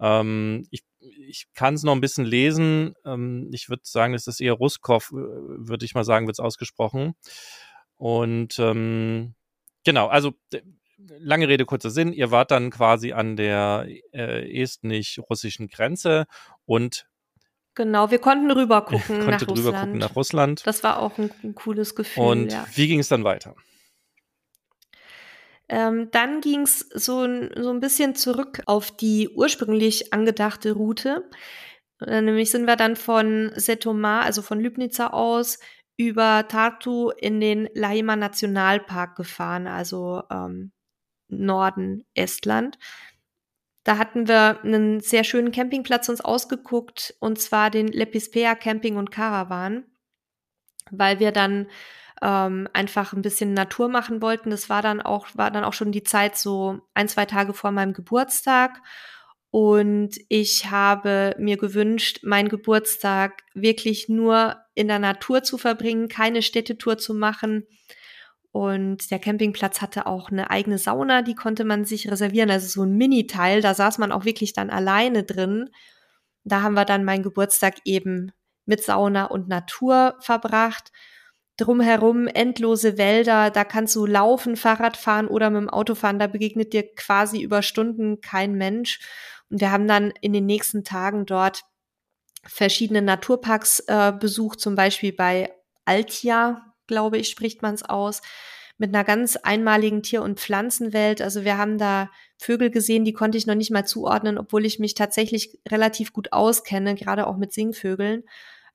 Ähm, 0.01 0.66
ich 0.70 0.84
ich 1.28 1.47
kann 1.55 1.74
es 1.74 1.82
noch 1.82 1.92
ein 1.92 2.01
bisschen 2.01 2.24
lesen. 2.24 2.94
Ähm, 3.05 3.49
ich 3.53 3.68
würde 3.68 3.82
sagen, 3.84 4.14
es 4.14 4.26
ist 4.26 4.40
eher 4.40 4.55
Ruskov, 4.55 5.11
äh, 5.12 5.14
würde 5.14 5.84
ich 5.84 5.94
mal 5.94 6.05
sagen, 6.05 6.26
wird 6.26 6.36
es 6.36 6.44
ausgesprochen. 6.44 7.14
Und 7.97 8.59
ähm, 8.59 9.34
genau, 9.84 10.09
also 10.09 10.34
lange 11.18 11.49
Rede, 11.49 11.64
kurzer 11.64 11.90
Sinn. 11.90 12.12
Ihr 12.12 12.30
wart 12.30 12.51
dann 12.51 12.70
quasi 12.70 13.12
an 13.12 13.36
der 13.36 13.86
äh, 14.12 14.61
estnisch-russischen 14.62 15.68
Grenze 15.68 16.26
und 16.64 17.07
Genau, 17.74 18.11
wir 18.11 18.18
konnten 18.20 18.51
rüber 18.51 18.86
gucken 18.86 19.26
nach 19.26 19.42
rüber 19.42 19.53
Russland. 19.53 19.76
gucken 19.84 19.99
nach 19.99 20.16
Russland. 20.16 20.66
Das 20.66 20.82
war 20.82 20.99
auch 20.99 21.18
ein, 21.18 21.30
ein 21.42 21.55
cooles 21.55 21.94
Gefühl. 21.94 22.22
Und 22.22 22.53
ja. 22.53 22.66
wie 22.74 22.88
ging 22.88 23.01
es 23.01 23.09
dann 23.09 23.22
weiter? 23.22 23.55
Ähm, 25.68 26.11
dann 26.12 26.40
ging 26.40 26.62
es 26.62 26.78
so, 26.94 27.22
ein- 27.24 27.51
so 27.57 27.70
ein 27.70 27.80
bisschen 27.80 28.14
zurück 28.14 28.62
auf 28.66 28.90
die 28.97 29.28
ursprünglich 29.28 30.12
angedachte 30.12 30.72
Route. 30.72 31.28
Äh, 32.01 32.22
nämlich 32.22 32.51
sind 32.51 32.66
wir 32.66 32.76
dann 32.76 32.94
von 32.97 33.53
Setomaa, 33.57 34.20
also 34.20 34.42
von 34.42 34.61
Lübnica 34.61 35.09
aus, 35.09 35.59
über 35.97 36.47
Tartu 36.49 37.11
in 37.11 37.40
den 37.40 37.68
Laima 37.74 38.16
Nationalpark 38.16 39.16
gefahren, 39.16 39.66
also 39.66 40.22
ähm, 40.30 40.72
Norden 41.28 42.05
Estland. 42.14 42.78
Da 43.84 43.99
hatten 43.99 44.26
wir 44.26 44.62
einen 44.64 45.01
sehr 45.01 45.24
schönen 45.24 45.53
Campingplatz 45.53 46.09
uns 46.09 46.20
ausgeguckt, 46.20 47.14
und 47.20 47.40
zwar 47.40 47.70
den 47.70 47.88
Lepispea 47.88 48.55
Camping 48.55 48.97
und 48.97 49.11
Caravan, 49.11 49.84
weil 50.90 51.20
wir 51.20 51.32
dann 51.32 51.68
ähm, 52.22 52.68
einfach 52.72 53.12
ein 53.12 53.22
bisschen 53.22 53.55
Natur 53.55 53.88
machen 53.88 54.22
wollten. 54.22 54.51
Das 54.51 54.68
war 54.68 54.82
dann 54.82 55.01
auch, 55.01 55.28
war 55.34 55.51
dann 55.51 55.64
auch 55.64 55.72
schon 55.72 55.92
die 55.92 56.03
Zeit 56.03 56.36
so 56.36 56.80
ein, 56.94 57.09
zwei 57.09 57.26
Tage 57.26 57.55
vor 57.55 57.70
meinem 57.70 57.92
Geburtstag. 57.92 58.82
Und 59.59 60.16
ich 60.28 60.70
habe 60.70 61.34
mir 61.38 61.57
gewünscht, 61.57 62.18
meinen 62.22 62.50
Geburtstag 62.50 63.42
wirklich 63.54 64.07
nur 64.07 64.59
in 64.74 64.86
der 64.86 64.98
Natur 64.98 65.44
zu 65.44 65.57
verbringen, 65.57 66.09
keine 66.09 66.42
Städtetour 66.42 66.98
zu 66.98 67.14
machen. 67.14 67.66
Und 68.52 69.11
der 69.11 69.18
Campingplatz 69.18 69.80
hatte 69.80 70.04
auch 70.04 70.30
eine 70.30 70.50
eigene 70.50 70.76
Sauna, 70.76 71.22
die 71.22 71.34
konnte 71.34 71.64
man 71.64 71.86
sich 71.86 72.11
reservieren. 72.11 72.50
Also 72.50 72.66
so 72.66 72.82
ein 72.82 72.98
Mini-Teil, 72.98 73.62
da 73.62 73.72
saß 73.72 73.96
man 73.96 74.12
auch 74.12 74.26
wirklich 74.26 74.52
dann 74.52 74.68
alleine 74.68 75.22
drin. 75.22 75.70
Da 76.44 76.61
haben 76.61 76.74
wir 76.74 76.84
dann 76.84 77.04
meinen 77.04 77.22
Geburtstag 77.22 77.76
eben 77.86 78.32
mit 78.66 78.84
Sauna 78.84 79.24
und 79.24 79.48
Natur 79.48 80.16
verbracht. 80.20 80.92
Drumherum 81.57 82.26
endlose 82.26 82.98
Wälder, 82.98 83.50
da 83.50 83.64
kannst 83.64 83.96
du 83.96 84.04
laufen, 84.04 84.57
Fahrrad 84.57 84.98
fahren 84.98 85.26
oder 85.26 85.48
mit 85.48 85.62
dem 85.62 85.70
Auto 85.70 85.94
fahren, 85.94 86.18
da 86.18 86.26
begegnet 86.26 86.74
dir 86.74 86.94
quasi 86.94 87.40
über 87.40 87.62
Stunden 87.62 88.20
kein 88.20 88.57
Mensch. 88.57 89.00
Und 89.51 89.61
wir 89.61 89.70
haben 89.70 89.86
dann 89.86 90.12
in 90.20 90.32
den 90.32 90.47
nächsten 90.47 90.84
Tagen 90.84 91.26
dort 91.26 91.62
verschiedene 92.44 93.03
Naturparks 93.03 93.80
äh, 93.80 94.12
besucht, 94.18 94.61
zum 94.61 94.74
Beispiel 94.74 95.12
bei 95.12 95.53
Altia, 95.84 96.74
glaube 96.86 97.18
ich, 97.18 97.28
spricht 97.28 97.62
man 97.62 97.74
es 97.74 97.82
aus, 97.82 98.22
mit 98.78 98.94
einer 98.94 99.05
ganz 99.05 99.36
einmaligen 99.36 100.03
Tier- 100.03 100.22
und 100.22 100.38
Pflanzenwelt. 100.38 101.22
Also 101.22 101.44
wir 101.44 101.57
haben 101.57 101.78
da 101.78 102.11
Vögel 102.38 102.70
gesehen, 102.70 103.05
die 103.05 103.14
konnte 103.14 103.38
ich 103.38 103.47
noch 103.47 103.55
nicht 103.55 103.70
mal 103.70 103.86
zuordnen, 103.86 104.38
obwohl 104.38 104.66
ich 104.66 104.78
mich 104.78 104.94
tatsächlich 104.94 105.59
relativ 105.66 106.12
gut 106.12 106.32
auskenne, 106.32 106.94
gerade 106.94 107.26
auch 107.26 107.36
mit 107.36 107.53
Singvögeln. 107.53 108.24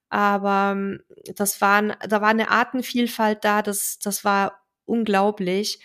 Aber 0.10 0.72
ähm, 0.76 1.04
das 1.36 1.62
waren, 1.62 1.94
da 2.08 2.22
war 2.22 2.30
eine 2.30 2.50
Artenvielfalt 2.50 3.46
da, 3.46 3.62
das, 3.62 4.00
das 4.00 4.26
war 4.26 4.62
unglaublich. 4.86 5.80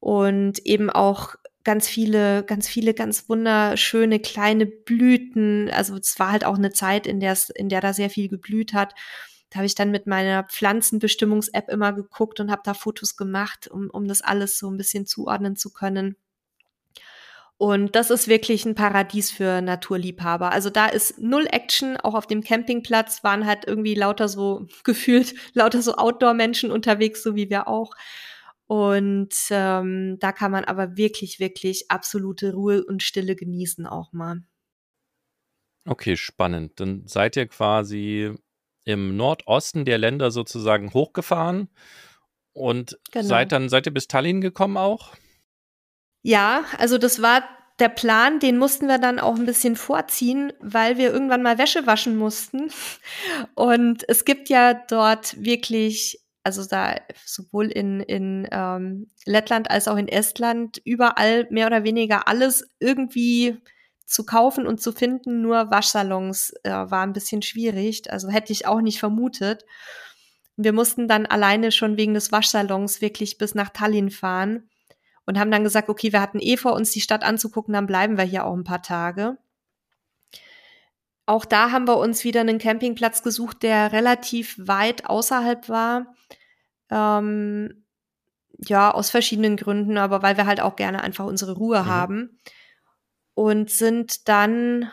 Und 0.00 0.58
eben 0.66 0.90
auch 0.90 1.36
ganz 1.64 1.88
viele, 1.88 2.44
ganz 2.44 2.68
viele, 2.68 2.94
ganz 2.94 3.28
wunderschöne 3.28 4.20
kleine 4.20 4.66
Blüten. 4.66 5.70
Also 5.70 5.96
es 5.96 6.18
war 6.18 6.32
halt 6.32 6.44
auch 6.44 6.56
eine 6.56 6.72
Zeit, 6.72 7.06
in 7.06 7.20
der 7.20 7.32
es, 7.32 7.50
in 7.50 7.68
der 7.68 7.80
da 7.80 7.92
sehr 7.92 8.10
viel 8.10 8.28
geblüht 8.28 8.74
hat. 8.74 8.94
Da 9.50 9.58
habe 9.58 9.66
ich 9.66 9.74
dann 9.74 9.90
mit 9.90 10.06
meiner 10.06 10.44
Pflanzenbestimmungs-App 10.44 11.68
immer 11.68 11.92
geguckt 11.92 12.40
und 12.40 12.50
habe 12.50 12.62
da 12.64 12.74
Fotos 12.74 13.16
gemacht, 13.16 13.68
um, 13.68 13.90
um 13.90 14.08
das 14.08 14.22
alles 14.22 14.58
so 14.58 14.70
ein 14.70 14.78
bisschen 14.78 15.06
zuordnen 15.06 15.56
zu 15.56 15.72
können. 15.72 16.16
Und 17.58 17.94
das 17.94 18.10
ist 18.10 18.26
wirklich 18.26 18.64
ein 18.64 18.74
Paradies 18.74 19.30
für 19.30 19.60
Naturliebhaber. 19.60 20.50
Also 20.50 20.68
da 20.68 20.86
ist 20.86 21.20
null 21.20 21.46
Action, 21.48 21.96
auch 21.96 22.14
auf 22.14 22.26
dem 22.26 22.42
Campingplatz 22.42 23.22
waren 23.22 23.46
halt 23.46 23.66
irgendwie 23.68 23.94
lauter 23.94 24.26
so 24.28 24.66
gefühlt, 24.84 25.34
lauter 25.52 25.80
so 25.80 25.94
Outdoor-Menschen 25.94 26.72
unterwegs, 26.72 27.22
so 27.22 27.36
wie 27.36 27.50
wir 27.50 27.68
auch. 27.68 27.94
Und 28.66 29.34
ähm, 29.50 30.16
da 30.20 30.32
kann 30.32 30.50
man 30.52 30.64
aber 30.64 30.96
wirklich, 30.96 31.40
wirklich 31.40 31.90
absolute 31.90 32.54
Ruhe 32.54 32.84
und 32.84 33.02
Stille 33.02 33.36
genießen 33.36 33.86
auch 33.86 34.12
mal. 34.12 34.42
Okay, 35.86 36.16
spannend. 36.16 36.78
Dann 36.80 37.06
seid 37.06 37.36
ihr 37.36 37.46
quasi 37.48 38.32
im 38.84 39.16
Nordosten 39.16 39.84
der 39.84 39.98
Länder 39.98 40.30
sozusagen 40.30 40.92
hochgefahren 40.92 41.68
und 42.52 42.98
Genau. 43.12 43.26
seid 43.26 43.52
dann 43.52 43.68
seid 43.68 43.86
ihr 43.86 43.94
bis 43.94 44.08
Tallinn 44.08 44.40
gekommen 44.40 44.76
auch? 44.76 45.14
Ja, 46.22 46.64
also 46.78 46.98
das 46.98 47.20
war 47.20 47.42
der 47.78 47.88
Plan, 47.88 48.38
den 48.38 48.58
mussten 48.58 48.86
wir 48.86 48.98
dann 48.98 49.18
auch 49.18 49.34
ein 49.36 49.46
bisschen 49.46 49.74
vorziehen, 49.74 50.52
weil 50.60 50.98
wir 50.98 51.12
irgendwann 51.12 51.42
mal 51.42 51.58
Wäsche 51.58 51.86
waschen 51.86 52.16
mussten. 52.16 52.70
Und 53.54 54.08
es 54.08 54.24
gibt 54.24 54.48
ja 54.48 54.74
dort 54.74 55.42
wirklich, 55.42 56.21
also 56.42 56.64
da 56.64 56.96
sowohl 57.24 57.66
in, 57.66 58.00
in 58.00 58.48
ähm, 58.50 59.08
Lettland 59.24 59.70
als 59.70 59.88
auch 59.88 59.96
in 59.96 60.08
Estland, 60.08 60.80
überall 60.84 61.46
mehr 61.50 61.66
oder 61.66 61.84
weniger 61.84 62.26
alles 62.28 62.68
irgendwie 62.80 63.58
zu 64.06 64.24
kaufen 64.24 64.66
und 64.66 64.80
zu 64.80 64.92
finden. 64.92 65.40
Nur 65.40 65.70
Waschsalons 65.70 66.52
äh, 66.64 66.70
war 66.70 67.02
ein 67.02 67.12
bisschen 67.12 67.42
schwierig. 67.42 68.10
Also 68.12 68.28
hätte 68.28 68.52
ich 68.52 68.66
auch 68.66 68.80
nicht 68.80 68.98
vermutet. 68.98 69.64
Wir 70.56 70.72
mussten 70.72 71.08
dann 71.08 71.26
alleine 71.26 71.72
schon 71.72 71.96
wegen 71.96 72.14
des 72.14 72.30
Waschsalons 72.30 73.00
wirklich 73.00 73.38
bis 73.38 73.54
nach 73.54 73.70
Tallinn 73.70 74.10
fahren 74.10 74.68
und 75.24 75.38
haben 75.38 75.50
dann 75.50 75.64
gesagt, 75.64 75.88
okay, 75.88 76.12
wir 76.12 76.20
hatten 76.20 76.40
eh 76.40 76.56
vor, 76.56 76.74
uns 76.74 76.90
die 76.90 77.00
Stadt 77.00 77.24
anzugucken, 77.24 77.72
dann 77.72 77.86
bleiben 77.86 78.18
wir 78.18 78.24
hier 78.24 78.44
auch 78.44 78.54
ein 78.54 78.64
paar 78.64 78.82
Tage. 78.82 79.38
Auch 81.26 81.44
da 81.44 81.70
haben 81.70 81.86
wir 81.86 81.98
uns 81.98 82.24
wieder 82.24 82.40
einen 82.40 82.58
Campingplatz 82.58 83.22
gesucht, 83.22 83.62
der 83.62 83.92
relativ 83.92 84.56
weit 84.58 85.06
außerhalb 85.06 85.68
war. 85.68 86.14
Ähm, 86.90 87.84
ja, 88.58 88.92
aus 88.92 89.10
verschiedenen 89.10 89.56
Gründen, 89.56 89.98
aber 89.98 90.22
weil 90.22 90.36
wir 90.36 90.46
halt 90.46 90.60
auch 90.60 90.76
gerne 90.76 91.02
einfach 91.02 91.24
unsere 91.24 91.52
Ruhe 91.52 91.82
mhm. 91.82 91.86
haben. 91.86 92.38
Und 93.34 93.70
sind 93.70 94.28
dann 94.28 94.90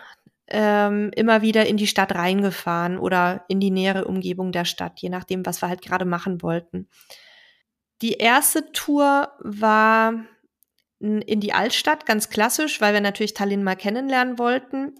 ähm, 0.47 1.11
immer 1.15 1.41
wieder 1.41 1.67
in 1.67 1.77
die 1.77 1.87
Stadt 1.87 2.15
reingefahren 2.15 2.97
oder 2.97 3.43
in 3.47 3.59
die 3.59 3.71
nähere 3.71 4.05
Umgebung 4.05 4.51
der 4.51 4.65
Stadt, 4.65 4.99
je 4.99 5.09
nachdem, 5.09 5.45
was 5.45 5.61
wir 5.61 5.69
halt 5.69 5.81
gerade 5.81 6.05
machen 6.05 6.41
wollten. 6.41 6.87
Die 8.01 8.13
erste 8.13 8.71
Tour 8.71 9.33
war 9.39 10.13
in 10.99 11.39
die 11.39 11.53
Altstadt, 11.53 12.05
ganz 12.05 12.29
klassisch, 12.29 12.81
weil 12.81 12.93
wir 12.93 13.01
natürlich 13.01 13.33
Tallinn 13.33 13.63
mal 13.63 13.75
kennenlernen 13.75 14.37
wollten. 14.37 14.95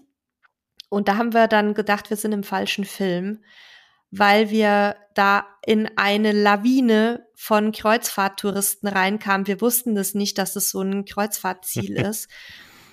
Und 0.90 1.08
da 1.08 1.16
haben 1.16 1.32
wir 1.32 1.46
dann 1.46 1.72
gedacht, 1.72 2.10
wir 2.10 2.18
sind 2.18 2.32
im 2.32 2.42
falschen 2.42 2.84
Film, 2.84 3.42
weil 4.10 4.50
wir 4.50 4.96
da 5.14 5.46
in 5.64 5.88
eine 5.96 6.32
Lawine 6.32 7.26
von 7.34 7.72
Kreuzfahrttouristen 7.72 8.88
reinkamen. 8.88 9.46
Wir 9.46 9.60
wussten 9.60 9.94
das 9.94 10.14
nicht, 10.14 10.36
dass 10.36 10.56
es 10.56 10.70
so 10.70 10.82
ein 10.82 11.06
Kreuzfahrtziel 11.06 11.96
ist. 12.06 12.28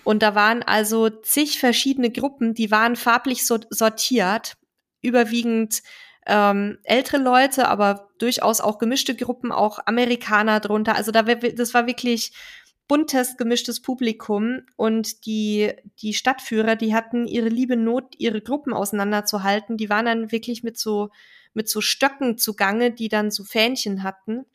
Und 0.03 0.23
da 0.23 0.35
waren 0.35 0.63
also 0.63 1.09
zig 1.09 1.59
verschiedene 1.59 2.09
Gruppen, 2.09 2.53
die 2.53 2.71
waren 2.71 2.95
farblich 2.95 3.45
sortiert, 3.45 4.55
überwiegend 5.01 5.81
ähm, 6.27 6.77
ältere 6.83 7.17
Leute, 7.17 7.67
aber 7.67 8.09
durchaus 8.19 8.61
auch 8.61 8.77
gemischte 8.77 9.15
Gruppen, 9.15 9.51
auch 9.51 9.79
Amerikaner 9.85 10.59
drunter. 10.59 10.95
Also 10.95 11.11
da, 11.11 11.23
das 11.23 11.73
war 11.73 11.87
wirklich 11.87 12.31
buntes, 12.87 13.37
gemischtes 13.37 13.81
Publikum 13.81 14.61
und 14.75 15.25
die, 15.25 15.73
die 16.01 16.13
Stadtführer, 16.13 16.75
die 16.75 16.93
hatten 16.93 17.27
ihre 17.27 17.49
liebe 17.49 17.75
Not, 17.75 18.15
ihre 18.17 18.41
Gruppen 18.41 18.73
auseinanderzuhalten. 18.73 19.77
Die 19.77 19.89
waren 19.89 20.05
dann 20.05 20.31
wirklich 20.31 20.63
mit 20.63 20.77
so, 20.77 21.09
mit 21.53 21.69
so 21.69 21.81
Stöcken 21.81 22.37
zugange, 22.37 22.91
die 22.91 23.09
dann 23.09 23.31
so 23.31 23.43
Fähnchen 23.43 24.03
hatten. 24.03 24.45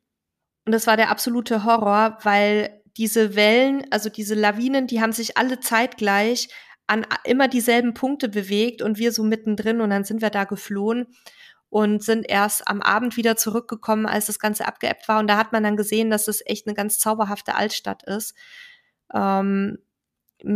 Und 0.65 0.73
das 0.73 0.87
war 0.87 0.97
der 0.97 1.11
absolute 1.11 1.65
Horror, 1.65 2.19
weil 2.23 2.83
diese 2.97 3.35
Wellen, 3.35 3.87
also 3.91 4.09
diese 4.09 4.35
Lawinen, 4.35 4.87
die 4.87 5.01
haben 5.01 5.13
sich 5.13 5.37
alle 5.37 5.61
zeitgleich 5.61 6.49
an 6.87 7.07
immer 7.25 7.49
dieselben 7.49 7.95
Punkte 7.95 8.29
bewegt 8.29 8.83
und 8.83 8.99
wir 8.99 9.13
so 9.13 9.23
mittendrin 9.23 9.81
und 9.81 9.91
dann 9.91 10.05
sind 10.05 10.21
wir 10.21 10.31
da 10.31 10.45
geflohen 10.45 11.07
und 11.73 12.05
sind 12.05 12.29
erst 12.29 12.69
am 12.69 12.83
Abend 12.83 13.17
wieder 13.17 13.35
zurückgekommen, 13.35 14.05
als 14.05 14.27
das 14.27 14.39
Ganze 14.39 14.69
abgeebbt 14.69 15.09
war. 15.09 15.21
Und 15.21 15.27
da 15.27 15.39
hat 15.39 15.53
man 15.53 15.63
dann 15.63 15.79
gesehen, 15.79 16.11
dass 16.11 16.29
es 16.29 16.43
echt 16.45 16.67
eine 16.67 16.75
ganz 16.75 16.99
zauberhafte 16.99 17.55
Altstadt 17.55 18.03
ist. 18.03 18.35
Ähm, 19.15 19.79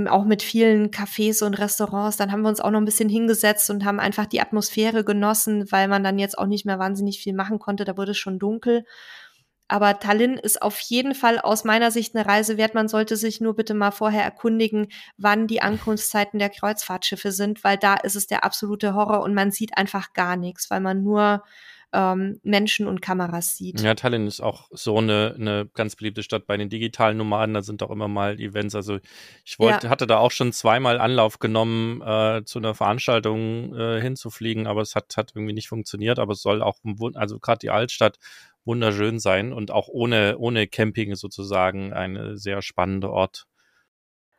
auch 0.09 0.27
mit 0.27 0.43
vielen 0.43 0.91
Cafés 0.91 1.43
und 1.43 1.55
Restaurants. 1.55 2.19
Dann 2.19 2.33
haben 2.33 2.43
wir 2.43 2.51
uns 2.51 2.61
auch 2.61 2.71
noch 2.71 2.81
ein 2.81 2.85
bisschen 2.85 3.09
hingesetzt 3.09 3.71
und 3.71 3.87
haben 3.87 3.99
einfach 3.99 4.27
die 4.27 4.43
Atmosphäre 4.43 5.05
genossen, 5.05 5.73
weil 5.73 5.89
man 5.89 6.05
dann 6.05 6.19
jetzt 6.19 6.37
auch 6.37 6.45
nicht 6.45 6.67
mehr 6.67 6.79
wahnsinnig 6.79 7.19
viel 7.19 7.33
machen 7.33 7.59
konnte. 7.61 7.87
Da 7.87 7.97
wurde 7.97 8.11
es 8.11 8.19
schon 8.19 8.39
dunkel. 8.39 8.85
Aber 9.69 9.99
Tallinn 9.99 10.35
ist 10.35 10.63
auf 10.63 10.79
jeden 10.81 11.15
Fall 11.15 11.39
aus 11.39 11.65
meiner 11.65 11.91
Sicht 11.91 12.15
eine 12.15 12.27
Reise 12.27 12.57
wert. 12.57 12.75
Man 12.75 12.89
sollte 12.89 13.17
sich 13.17 13.41
nur 13.41 13.57
bitte 13.57 13.75
mal 13.75 13.91
vorher 13.91 14.23
erkundigen, 14.23 14.89
wann 15.17 15.47
die 15.47 15.63
Ankunftszeiten 15.63 16.39
der 16.39 16.51
Kreuzfahrtschiffe 16.51 17.33
sind, 17.33 17.65
weil 17.65 17.77
da 17.77 17.95
ist 17.95 18.17
es 18.17 18.27
der 18.27 18.45
absolute 18.45 18.95
Horror 18.95 19.23
und 19.23 19.35
man 19.35 19.51
sieht 19.51 19.77
einfach 19.77 20.13
gar 20.13 20.37
nichts, 20.37 20.71
weil 20.71 20.81
man 20.81 21.03
nur 21.03 21.43
ähm, 21.93 22.41
Menschen 22.43 22.87
und 22.87 23.01
Kameras 23.01 23.57
sieht. 23.57 23.81
Ja, 23.81 23.95
Tallinn 23.95 24.27
ist 24.27 24.41
auch 24.41 24.69
so 24.71 24.99
eine, 24.99 25.35
eine 25.39 25.69
ganz 25.73 25.97
beliebte 25.97 26.23
Stadt 26.23 26.47
bei 26.47 26.57
den 26.57 26.69
digitalen 26.69 27.17
Nomaden. 27.17 27.55
Da 27.55 27.63
sind 27.63 27.83
auch 27.83 27.91
immer 27.91 28.09
mal 28.09 28.39
Events. 28.39 28.75
Also 28.75 28.99
ich 29.45 29.59
wollte, 29.59 29.87
ja. 29.87 29.91
hatte 29.91 30.07
da 30.07 30.19
auch 30.19 30.31
schon 30.31 30.53
zweimal 30.53 31.01
Anlauf 31.01 31.39
genommen, 31.39 32.03
äh, 32.03 32.45
zu 32.45 32.59
einer 32.59 32.75
Veranstaltung 32.75 33.75
äh, 33.75 34.01
hinzufliegen, 34.01 34.67
aber 34.67 34.83
es 34.83 34.95
hat, 34.95 35.17
hat 35.17 35.33
irgendwie 35.35 35.55
nicht 35.55 35.69
funktioniert. 35.69 36.19
Aber 36.19 36.33
es 36.33 36.43
soll 36.43 36.63
auch, 36.63 36.79
also 37.15 37.39
gerade 37.39 37.59
die 37.61 37.71
Altstadt 37.71 38.19
wunderschön 38.67 39.19
sein 39.19 39.53
und 39.53 39.71
auch 39.71 39.89
ohne, 39.89 40.37
ohne 40.39 40.67
Camping 40.67 41.15
sozusagen 41.15 41.93
ein 41.93 42.37
sehr 42.37 42.63
spannender 42.63 43.11
Ort. 43.11 43.47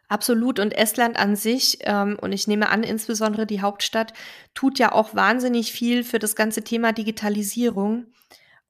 Absolut. 0.10 0.60
Und 0.60 0.72
Estland 0.72 1.18
an 1.18 1.36
sich, 1.36 1.80
ähm, 1.82 2.18
und 2.22 2.32
ich 2.32 2.48
nehme 2.48 2.70
an, 2.70 2.84
insbesondere 2.84 3.46
die 3.46 3.62
Hauptstadt, 3.62 4.14
tut 4.54 4.80
ja 4.80 4.94
auch 4.94 5.16
wahnsinnig 5.16 5.74
viel 5.74 6.04
für 6.04 6.20
das 6.20 6.36
ganze 6.36 6.64
Thema 6.64 6.94
Digitalisierung. 6.94 8.06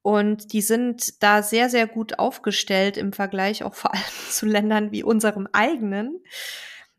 Und 0.02 0.54
die 0.54 0.62
sind 0.62 1.22
da 1.22 1.44
sehr, 1.44 1.70
sehr 1.70 1.86
gut 1.86 2.18
aufgestellt 2.18 2.98
im 2.98 3.14
Vergleich 3.14 3.64
auch 3.64 3.76
vor 3.76 3.94
allem 3.94 4.04
zu 4.30 4.46
Ländern 4.46 4.92
wie 4.92 5.04
unserem 5.04 5.48
eigenen. 5.52 6.24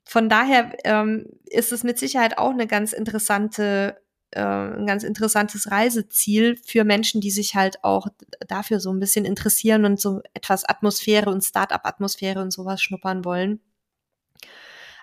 Von 0.05 0.29
daher 0.29 0.77
ähm, 0.85 1.27
ist 1.47 1.73
es 1.73 1.85
mit 1.85 1.99
Sicherheit 1.99 2.39
auch 2.39 2.51
eine 2.51 2.67
ganz 2.67 2.93
interessante 2.93 4.01
äh, 4.31 4.41
ein 4.41 4.87
ganz 4.87 5.05
interessantes 5.05 5.71
Reiseziel 5.71 6.57
für 6.65 6.85
Menschen, 6.85 7.21
die 7.21 7.31
sich 7.31 7.55
halt 7.55 7.83
auch 7.83 8.09
dafür 8.47 8.81
so 8.81 8.93
ein 8.93 9.01
bisschen 9.01 9.25
interessieren 9.25 9.85
und 9.85 10.01
so 10.01 10.21
etwas 10.35 10.65
Atmosphäre 10.65 11.31
und 11.31 11.43
Start-up-Atmosphäre 11.43 12.41
und 12.41 12.53
sowas 12.53 12.83
schnuppern 12.83 13.25
wollen. 13.25 13.61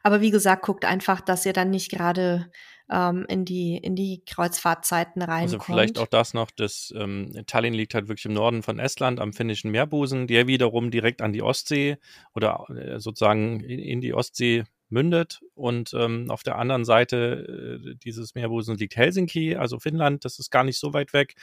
Aber 0.04 0.22
wie 0.22 0.30
gesagt, 0.30 0.64
guckt 0.64 0.86
einfach, 0.86 1.22
dass 1.22 1.46
ihr 1.48 1.54
dann 1.54 1.72
nicht 1.72 1.90
gerade 1.90 2.52
ähm, 2.92 3.26
in 3.28 3.46
die 3.46 3.78
in 3.78 3.96
die 3.96 4.22
Kreuzfahrtzeiten 4.26 5.22
reinkommt. 5.22 5.54
Also 5.54 5.60
vielleicht 5.60 5.98
auch 5.98 6.08
das 6.08 6.36
noch, 6.36 6.52
dass 6.52 6.94
ähm, 6.96 7.32
Tallinn 7.48 7.74
liegt 7.74 7.96
halt 7.96 8.08
wirklich 8.08 8.26
im 8.26 8.34
Norden 8.34 8.62
von 8.62 8.78
Estland 8.78 9.20
am 9.20 9.34
finnischen 9.34 9.72
Meerbusen, 9.72 10.28
der 10.28 10.46
wiederum 10.46 10.92
direkt 10.92 11.24
an 11.24 11.34
die 11.34 11.42
Ostsee 11.42 11.98
oder 12.36 12.66
äh, 12.70 13.00
sozusagen 13.00 13.62
in, 13.62 13.80
in 13.80 14.02
die 14.02 14.14
Ostsee 14.14 14.66
mündet. 14.90 15.42
Und 15.54 15.94
ähm, 15.94 16.30
auf 16.30 16.44
der 16.44 16.58
anderen 16.58 16.86
Seite 16.86 17.82
äh, 17.84 17.96
dieses 17.96 18.36
Meerbusens 18.36 18.80
liegt 18.80 18.96
Helsinki, 18.96 19.56
also 19.56 19.80
Finnland, 19.80 20.26
das 20.26 20.40
ist 20.40 20.52
gar 20.52 20.64
nicht 20.64 20.80
so 20.80 20.94
weit 20.94 21.14
weg. 21.14 21.36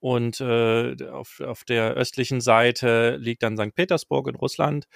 Und 0.00 0.40
äh, 0.40 0.96
auf, 1.10 1.40
auf 1.40 1.64
der 1.64 1.94
östlichen 1.94 2.40
Seite 2.40 3.16
liegt 3.16 3.42
dann 3.42 3.56
St. 3.56 3.74
Petersburg 3.74 4.28
in 4.28 4.36
Russland. 4.36 4.86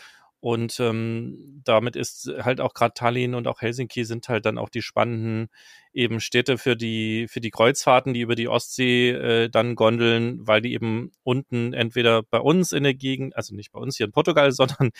Und 0.43 0.81
ähm, 0.81 1.63
damit 1.65 1.95
ist 1.95 2.29
halt 2.41 2.61
auch 2.61 2.75
gerade 2.75 2.95
Tallinn 2.95 3.37
und 3.37 3.47
auch 3.47 3.61
Helsinki 3.61 4.05
sind 4.05 4.29
halt 4.29 4.45
dann 4.45 4.59
auch 4.59 4.71
die 4.71 4.83
spannenden 4.83 5.51
eben 5.93 6.19
Städte 6.19 6.59
für 6.59 6.75
die 6.75 7.29
für 7.29 7.41
die 7.41 7.53
Kreuzfahrten, 7.53 8.13
die 8.13 8.23
über 8.23 8.35
die 8.35 8.49
Ostsee 8.49 9.11
äh, 9.11 9.49
dann 9.49 9.77
gondeln, 9.77 10.45
weil 10.45 10.61
die 10.61 10.73
eben 10.73 11.13
unten 11.23 11.75
entweder 11.75 12.25
bei 12.25 12.41
uns 12.41 12.73
in 12.73 12.83
der 12.83 12.95
Gegend, 12.95 13.37
also 13.37 13.55
nicht 13.55 13.71
bei 13.71 13.79
uns 13.79 13.97
hier 13.97 14.07
in 14.07 14.13
Portugal, 14.13 14.51
sondern 14.53 14.91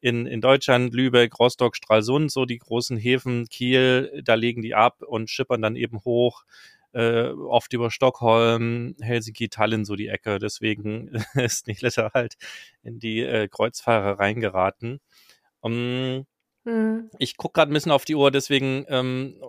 in 0.00 0.26
in 0.26 0.40
Deutschland, 0.40 0.92
Lübeck, 0.92 1.38
Rostock, 1.38 1.76
Stralsund, 1.76 2.32
so 2.32 2.44
die 2.44 2.58
großen 2.58 2.96
Häfen, 2.96 3.46
Kiel, 3.46 4.20
da 4.24 4.34
legen 4.34 4.62
die 4.62 4.74
ab 4.74 5.02
und 5.06 5.30
schippern 5.30 5.62
dann 5.62 5.76
eben 5.76 6.00
hoch 6.04 6.42
äh, 6.98 7.28
oft 7.28 7.72
über 7.72 7.92
Stockholm, 7.92 8.96
Helsinki, 9.00 9.48
Tallinn 9.48 9.84
so 9.84 9.94
die 9.94 10.08
Ecke. 10.08 10.38
Deswegen 10.38 11.12
ist 11.34 11.68
Nihletta 11.68 12.10
halt 12.12 12.34
in 12.82 12.98
die 12.98 13.20
äh, 13.20 13.46
Kreuzfahrer 13.48 14.18
reingeraten. 14.18 15.00
Um, 15.60 16.26
hm. 16.64 17.10
Ich 17.18 17.36
gucke 17.36 17.54
gerade 17.54 17.70
ein 17.70 17.74
bisschen 17.74 17.92
auf 17.92 18.04
die 18.04 18.16
Uhr, 18.16 18.30
deswegen 18.30 18.84
ähm, 18.88 19.40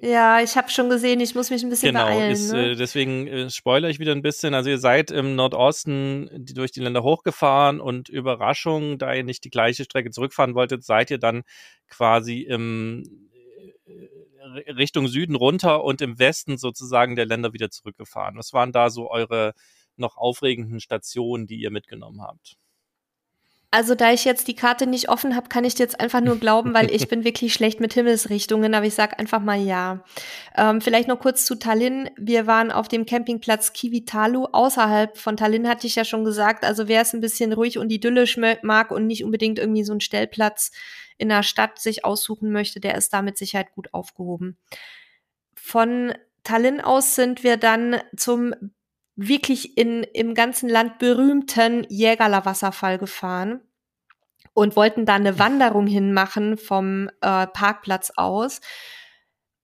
ja, 0.00 0.40
ich 0.40 0.56
habe 0.56 0.70
schon 0.70 0.88
gesehen, 0.88 1.18
ich 1.20 1.34
muss 1.34 1.50
mich 1.50 1.64
ein 1.64 1.70
bisschen 1.70 1.92
genau, 1.92 2.06
beeilen. 2.06 2.30
Ist, 2.30 2.52
ne? 2.52 2.70
äh, 2.70 2.76
deswegen 2.76 3.26
äh, 3.26 3.50
spoilere 3.50 3.90
ich 3.90 3.98
wieder 3.98 4.12
ein 4.12 4.22
bisschen. 4.22 4.54
Also 4.54 4.70
ihr 4.70 4.78
seid 4.78 5.10
im 5.10 5.34
Nordosten 5.34 6.30
die, 6.32 6.54
durch 6.54 6.70
die 6.70 6.80
Länder 6.80 7.02
hochgefahren 7.02 7.80
und 7.80 8.08
Überraschung, 8.08 8.98
da 8.98 9.12
ihr 9.12 9.24
nicht 9.24 9.44
die 9.44 9.50
gleiche 9.50 9.82
Strecke 9.84 10.10
zurückfahren 10.10 10.54
wolltet, 10.54 10.84
seid 10.84 11.10
ihr 11.10 11.18
dann 11.18 11.42
quasi 11.88 12.42
im 12.42 13.27
Richtung 14.76 15.08
Süden 15.08 15.34
runter 15.34 15.84
und 15.84 16.00
im 16.00 16.18
Westen 16.18 16.58
sozusagen 16.58 17.16
der 17.16 17.26
Länder 17.26 17.52
wieder 17.52 17.70
zurückgefahren. 17.70 18.36
Was 18.36 18.52
waren 18.52 18.72
da 18.72 18.90
so 18.90 19.10
eure 19.10 19.54
noch 19.96 20.16
aufregenden 20.16 20.80
Stationen, 20.80 21.46
die 21.46 21.60
ihr 21.60 21.70
mitgenommen 21.70 22.22
habt? 22.22 22.56
Also 23.70 23.94
da 23.94 24.12
ich 24.12 24.24
jetzt 24.24 24.48
die 24.48 24.54
Karte 24.56 24.86
nicht 24.86 25.10
offen 25.10 25.36
habe, 25.36 25.50
kann 25.50 25.64
ich 25.64 25.74
dir 25.74 25.82
jetzt 25.82 26.00
einfach 26.00 26.22
nur 26.22 26.38
glauben, 26.38 26.72
weil 26.72 26.90
ich 26.90 27.06
bin 27.08 27.24
wirklich 27.24 27.52
schlecht 27.52 27.80
mit 27.80 27.92
Himmelsrichtungen, 27.92 28.74
aber 28.74 28.86
ich 28.86 28.94
sag 28.94 29.20
einfach 29.20 29.40
mal 29.40 29.60
ja. 29.60 30.02
Ähm, 30.56 30.80
vielleicht 30.80 31.06
noch 31.06 31.20
kurz 31.20 31.44
zu 31.44 31.54
Tallinn. 31.54 32.08
Wir 32.16 32.46
waren 32.46 32.70
auf 32.70 32.88
dem 32.88 33.04
Campingplatz 33.04 33.74
Kivitalu. 33.74 34.46
Außerhalb 34.52 35.18
von 35.18 35.36
Tallinn 35.36 35.68
hatte 35.68 35.86
ich 35.86 35.96
ja 35.96 36.06
schon 36.06 36.24
gesagt, 36.24 36.64
also 36.64 36.88
wer 36.88 37.02
es 37.02 37.12
ein 37.12 37.20
bisschen 37.20 37.52
ruhig 37.52 37.76
und 37.76 37.90
idyllisch 37.90 38.38
mag 38.62 38.90
und 38.90 39.06
nicht 39.06 39.22
unbedingt 39.22 39.58
irgendwie 39.58 39.84
so 39.84 39.92
einen 39.92 40.00
Stellplatz 40.00 40.70
in 41.18 41.28
der 41.28 41.42
Stadt 41.42 41.78
sich 41.78 42.04
aussuchen 42.04 42.50
möchte, 42.50 42.80
der 42.80 42.96
ist 42.96 43.12
da 43.12 43.22
mit 43.22 43.36
Sicherheit 43.36 43.72
gut 43.72 43.92
aufgehoben. 43.92 44.56
Von 45.54 46.14
Tallinn 46.44 46.80
aus 46.80 47.14
sind 47.14 47.44
wir 47.44 47.56
dann 47.56 48.00
zum 48.16 48.54
wirklich 49.16 49.76
in, 49.76 50.04
im 50.04 50.34
ganzen 50.34 50.68
Land 50.68 50.98
berühmten 50.98 51.84
Jägerler 51.88 52.44
Wasserfall 52.44 52.98
gefahren 52.98 53.60
und 54.54 54.76
wollten 54.76 55.06
da 55.06 55.14
eine 55.14 55.38
Wanderung 55.38 55.86
hinmachen 55.86 56.56
vom 56.56 57.08
äh, 57.20 57.46
Parkplatz 57.48 58.12
aus. 58.16 58.60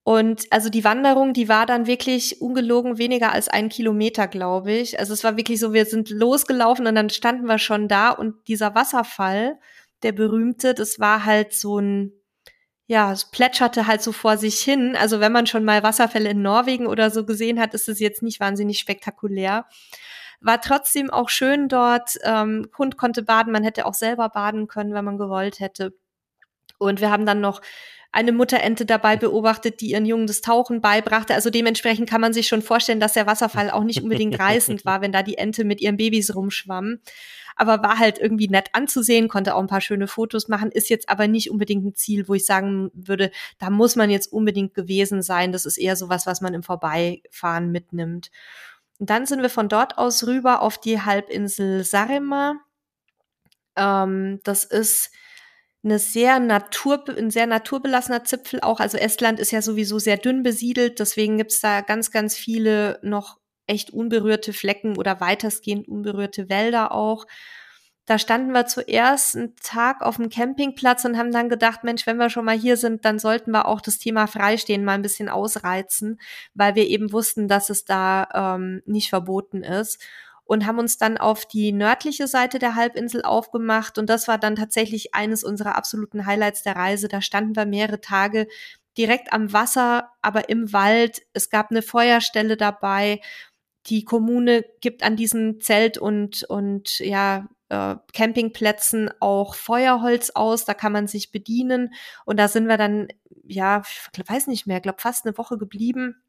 Und 0.03 0.45
also 0.51 0.69
die 0.69 0.85
Wanderung, 0.85 1.33
die 1.33 1.49
war 1.49 1.65
dann 1.65 1.87
wirklich 1.87 2.43
ungelogen 2.43 2.99
weniger 2.99 3.33
als 3.33 3.49
ein 3.49 3.71
Kilometer, 3.71 4.29
glaube 4.29 4.73
ich. 4.73 4.99
Also 4.99 5.15
es 5.15 5.25
war 5.25 5.37
wirklich 5.39 5.59
so, 5.59 5.73
wir 5.73 5.87
sind 5.87 6.11
losgelaufen 6.11 6.87
und 6.87 6.95
dann 6.95 7.09
standen 7.09 7.47
wir 7.47 7.59
schon 7.59 7.89
da 7.89 8.11
und 8.11 8.47
dieser 8.49 8.75
Wasserfall, 8.75 9.59
der 10.05 10.13
berühmte, 10.13 10.75
das 10.75 11.01
war 11.01 11.25
halt 11.25 11.53
so 11.53 11.79
ein 11.79 12.13
ja, 12.87 13.13
es 13.13 13.31
plätscherte 13.31 13.87
halt 13.87 14.03
so 14.03 14.13
vor 14.13 14.37
sich 14.37 14.61
hin. 14.61 14.97
Also 14.97 15.21
wenn 15.21 15.33
man 15.33 15.47
schon 15.47 15.65
mal 15.65 15.83
Wasserfälle 15.83 16.31
in 16.31 16.43
Norwegen 16.43 16.87
oder 16.87 17.11
so 17.11 17.25
gesehen 17.25 17.59
hat, 17.59 17.73
ist 17.75 17.89
es 17.89 17.99
jetzt 17.99 18.23
nicht 18.23 18.41
wahnsinnig 18.41 18.79
spektakulär. 18.79 19.67
War 20.41 20.61
trotzdem 20.61 21.11
auch 21.11 21.31
schön 21.31 21.69
dort. 21.69 22.17
Ähm, 22.25 22.69
Hund 22.77 22.99
konnte 22.99 23.23
baden, 23.23 23.53
man 23.53 23.65
hätte 23.65 23.87
auch 23.87 23.95
selber 23.95 24.29
baden 24.29 24.67
können, 24.69 24.93
wenn 24.93 25.05
man 25.05 25.17
gewollt 25.17 25.61
hätte. 25.61 25.95
Und 26.79 27.01
wir 27.01 27.11
haben 27.11 27.25
dann 27.25 27.41
noch 27.41 27.63
eine 28.13 28.33
Mutterente 28.33 28.85
dabei 28.85 29.17
beobachtet, 29.17 29.81
die 29.81 29.91
ihren 29.91 30.07
Jungen 30.07 30.27
das 30.27 30.43
Tauchen 30.43 30.81
beibrachte. 30.83 31.35
Also 31.35 31.49
dementsprechend 31.51 32.09
kann 32.09 32.21
man 32.21 32.35
sich 32.35 32.47
schon 32.47 32.63
vorstellen, 32.63 33.01
dass 33.01 33.15
der 33.15 33.27
Wasserfall 33.27 33.71
auch 33.71 33.83
nicht 33.83 34.03
unbedingt 34.03 34.39
reißend 34.39 34.85
war, 34.85 35.01
wenn 35.01 35.11
da 35.11 35.23
die 35.23 35.39
Ente 35.39 35.65
mit 35.65 35.81
ihren 35.81 35.97
Babys 35.97 36.35
rumschwamm 36.35 36.99
aber 37.57 37.83
war 37.83 37.99
halt 37.99 38.19
irgendwie 38.19 38.49
nett 38.49 38.69
anzusehen, 38.73 39.29
konnte 39.29 39.55
auch 39.55 39.61
ein 39.61 39.67
paar 39.67 39.81
schöne 39.81 40.09
Fotos 40.09 40.49
machen, 40.49 40.71
ist 40.71 40.89
jetzt 40.89 41.09
aber 41.09 41.29
nicht 41.29 41.51
unbedingt 41.51 41.85
ein 41.85 41.95
Ziel, 41.95 42.29
wo 42.29 42.35
ich 42.35 42.47
sagen 42.47 42.91
würde, 42.95 43.31
da 43.59 43.71
muss 43.71 43.97
man 43.97 44.11
jetzt 44.11 44.33
unbedingt 44.33 44.75
gewesen 44.75 45.23
sein. 45.23 45.53
Das 45.53 45.67
ist 45.67 45.79
eher 45.79 45.97
sowas, 45.97 46.27
was 46.27 46.41
man 46.41 46.55
im 46.55 46.63
Vorbeifahren 46.63 47.71
mitnimmt. 47.71 48.31
Und 48.99 49.11
dann 49.11 49.27
sind 49.27 49.43
wir 49.43 49.51
von 49.51 49.69
dort 49.69 49.99
aus 49.99 50.27
rüber 50.27 50.63
auf 50.63 50.79
die 50.79 51.01
Halbinsel 51.01 51.85
Sarema. 51.85 52.61
Ähm, 53.77 54.41
das 54.45 54.65
ist 54.65 55.11
eine 55.85 55.99
sehr 55.99 56.39
Natur, 56.39 57.05
ein 57.09 57.31
sehr 57.31 57.47
naturbelassener 57.47 58.25
Zipfel 58.25 58.61
auch. 58.61 58.81
Also 58.81 58.97
Estland 58.97 59.39
ist 59.39 59.51
ja 59.51 59.61
sowieso 59.61 59.99
sehr 59.99 60.17
dünn 60.17 60.43
besiedelt, 60.43 60.99
deswegen 60.99 61.37
gibt's 61.37 61.61
da 61.61 61.83
ganz, 61.83 62.11
ganz 62.11 62.37
viele 62.37 62.99
noch 63.03 63.39
echt 63.67 63.91
unberührte 63.91 64.53
Flecken 64.53 64.97
oder 64.97 65.21
weitestgehend 65.21 65.89
unberührte 65.89 66.49
Wälder 66.49 66.93
auch. 66.93 67.27
Da 68.07 68.19
standen 68.19 68.53
wir 68.53 68.67
zuerst 68.67 69.35
einen 69.35 69.57
Tag 69.57 70.03
auf 70.03 70.17
dem 70.17 70.29
Campingplatz 70.29 71.07
und 71.07 71.17
haben 71.17 71.33
dann 71.33 71.49
gedacht, 71.49 71.85
Mensch, 71.85 72.07
wenn 72.07 72.19
wir 72.19 72.29
schon 72.29 72.45
mal 72.45 72.59
hier 72.59 72.77
sind, 72.77 73.05
dann 73.07 73.19
sollten 73.19 73.51
wir 73.51 73.67
auch 73.67 73.81
das 73.81 73.99
Thema 73.99 74.27
Freistehen 74.27 74.85
mal 74.85 74.93
ein 74.93 75.03
bisschen 75.03 75.31
ausreizen, 75.31 76.21
weil 76.53 76.75
wir 76.75 76.87
eben 76.87 77.13
wussten, 77.13 77.49
dass 77.49 77.71
es 77.71 77.87
da 77.87 78.29
ähm, 78.35 78.83
nicht 78.85 79.09
verboten 79.09 79.63
ist 79.63 80.03
und 80.45 80.67
haben 80.67 80.79
uns 80.79 80.99
dann 80.99 81.17
auf 81.17 81.47
die 81.47 81.73
nördliche 81.73 82.27
Seite 82.27 82.59
der 82.59 82.75
Halbinsel 82.75 83.23
aufgemacht 83.23 83.97
und 83.97 84.11
das 84.11 84.29
war 84.29 84.37
dann 84.37 84.57
tatsächlich 84.57 85.15
eines 85.15 85.43
unserer 85.43 85.77
absoluten 85.77 86.27
Highlights 86.27 86.63
der 86.63 86.77
Reise. 86.77 87.09
Da 87.09 87.23
standen 87.23 87.57
wir 87.57 87.65
mehrere 87.65 88.03
Tage 88.03 88.47
direkt 88.99 89.33
am 89.33 89.53
Wasser, 89.53 90.11
aber 90.23 90.49
im 90.51 90.73
Wald. 90.73 91.23
Es 91.33 91.51
gab 91.51 91.71
eine 91.71 91.83
Feuerstelle 91.83 92.57
dabei 92.59 93.21
die 93.87 94.05
Kommune 94.05 94.65
gibt 94.81 95.03
an 95.03 95.17
diesen 95.17 95.61
Zelt- 95.61 95.99
und, 95.99 96.45
und 96.45 96.99
ja, 97.01 97.49
äh, 97.69 97.97
Campingplätzen 98.13 99.11
auch 99.21 99.55
Feuerholz 99.55 100.31
aus, 100.31 100.65
da 100.65 100.75
kann 100.75 100.93
man 100.93 101.07
sich 101.07 101.33
bedienen. 101.33 101.95
Und 102.25 102.39
da 102.39 102.49
sind 102.49 102.67
wir 102.67 102.77
dann, 102.77 103.09
ja, 103.45 103.83
ich 104.17 104.29
weiß 104.29 104.47
nicht 104.47 104.67
mehr, 104.67 104.81
glaube 104.81 105.01
fast 105.01 105.27
eine 105.27 105.37
Woche 105.37 105.59
geblieben. 105.59 106.23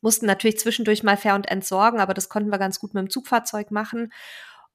Mussten 0.00 0.26
natürlich 0.26 0.58
zwischendurch 0.58 1.02
mal 1.02 1.16
fair 1.16 1.34
und 1.34 1.50
entsorgen, 1.50 2.00
aber 2.00 2.14
das 2.14 2.28
konnten 2.28 2.50
wir 2.50 2.58
ganz 2.58 2.80
gut 2.80 2.94
mit 2.94 3.02
dem 3.02 3.10
Zugfahrzeug 3.10 3.70
machen. 3.70 4.12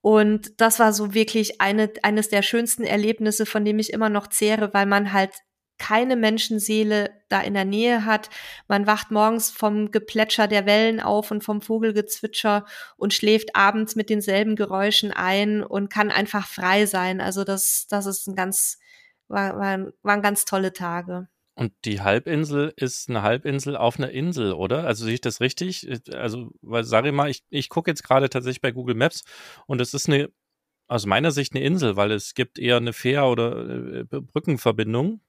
Und 0.01 0.61
das 0.61 0.80
war 0.80 0.93
so 0.93 1.16
wirklich 1.16 1.61
eine, 1.61 1.91
eines 2.03 2.30
der 2.30 2.43
schönsten 2.43 2.84
Erlebnisse, 2.84 3.47
von 3.47 3.66
dem 3.66 3.80
ich 3.80 3.91
immer 3.91 4.09
noch 4.09 4.28
zehre, 4.28 4.72
weil 4.74 4.86
man 4.86 5.13
halt 5.13 5.34
keine 5.78 6.15
Menschenseele 6.15 7.09
da 7.30 7.41
in 7.41 7.53
der 7.53 7.65
Nähe 7.65 8.05
hat. 8.05 8.30
Man 8.67 8.88
wacht 8.88 9.11
morgens 9.11 9.51
vom 9.51 9.91
Geplätscher 9.91 10.47
der 10.47 10.65
Wellen 10.65 10.99
auf 10.99 11.32
und 11.32 11.43
vom 11.43 11.61
Vogelgezwitscher 11.61 12.65
und 12.97 13.13
schläft 13.13 13.55
abends 13.55 13.95
mit 13.95 14.09
denselben 14.09 14.55
Geräuschen 14.55 15.11
ein 15.11 15.63
und 15.63 15.89
kann 15.89 16.11
einfach 16.11 16.47
frei 16.47 16.86
sein. 16.86 17.21
Also 17.21 17.43
das, 17.43 17.88
das 17.89 18.05
ist 18.05 18.28
ein 18.28 18.36
ganz, 18.36 18.80
war, 19.28 19.57
war, 19.57 19.91
waren 20.01 20.21
ganz 20.21 20.45
tolle 20.45 20.73
Tage. 20.73 21.28
Und 21.57 21.71
die 21.86 22.01
Halbinsel 22.01 22.73
ist 22.76 23.09
eine 23.09 23.21
Halbinsel 23.21 23.78
auf 23.78 23.97
einer 23.97 24.11
Insel, 24.11 24.51
oder? 24.51 24.86
Also 24.86 25.05
sehe 25.05 25.13
ich 25.13 25.21
das 25.21 25.39
richtig? 25.39 25.88
Also, 26.13 26.51
weil, 26.61 26.84
sag 26.84 27.05
ich 27.05 27.13
mal, 27.13 27.30
ich, 27.30 27.43
ich 27.49 27.69
gucke 27.69 27.89
jetzt 27.89 28.03
gerade 28.03 28.30
tatsächlich 28.30 28.59
bei 28.59 28.71
Google 28.71 28.95
Maps 28.95 29.23
und 29.65 29.80
es 29.80 29.93
ist 29.93 30.09
eine, 30.09 30.30
aus 30.88 31.05
meiner 31.05 31.32
Sicht 31.32 31.55
eine 31.55 31.63
Insel, 31.63 31.95
weil 31.95 32.11
es 32.11 32.34
gibt 32.34 32.59
eher 32.59 32.76
eine 32.78 32.91
Fähr- 32.91 33.28
oder 33.28 34.01
äh, 34.01 34.03
Brückenverbindung 34.03 35.21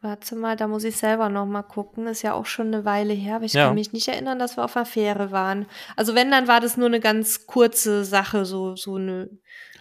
Warte 0.00 0.36
mal, 0.36 0.54
da 0.54 0.68
muss 0.68 0.84
ich 0.84 0.96
selber 0.96 1.28
noch 1.28 1.46
mal 1.46 1.62
gucken. 1.62 2.06
Ist 2.06 2.22
ja 2.22 2.32
auch 2.32 2.46
schon 2.46 2.68
eine 2.68 2.84
Weile 2.84 3.12
her, 3.12 3.36
aber 3.36 3.44
ich 3.46 3.54
ja. 3.54 3.66
kann 3.66 3.74
mich 3.74 3.92
nicht 3.92 4.06
erinnern, 4.06 4.38
dass 4.38 4.56
wir 4.56 4.64
auf 4.64 4.76
einer 4.76 4.86
Fähre 4.86 5.32
waren. 5.32 5.66
Also 5.96 6.14
wenn, 6.14 6.30
dann 6.30 6.46
war 6.46 6.60
das 6.60 6.76
nur 6.76 6.86
eine 6.86 7.00
ganz 7.00 7.46
kurze 7.46 8.04
Sache, 8.04 8.44
so, 8.44 8.76
so 8.76 8.94
eine, 8.94 9.28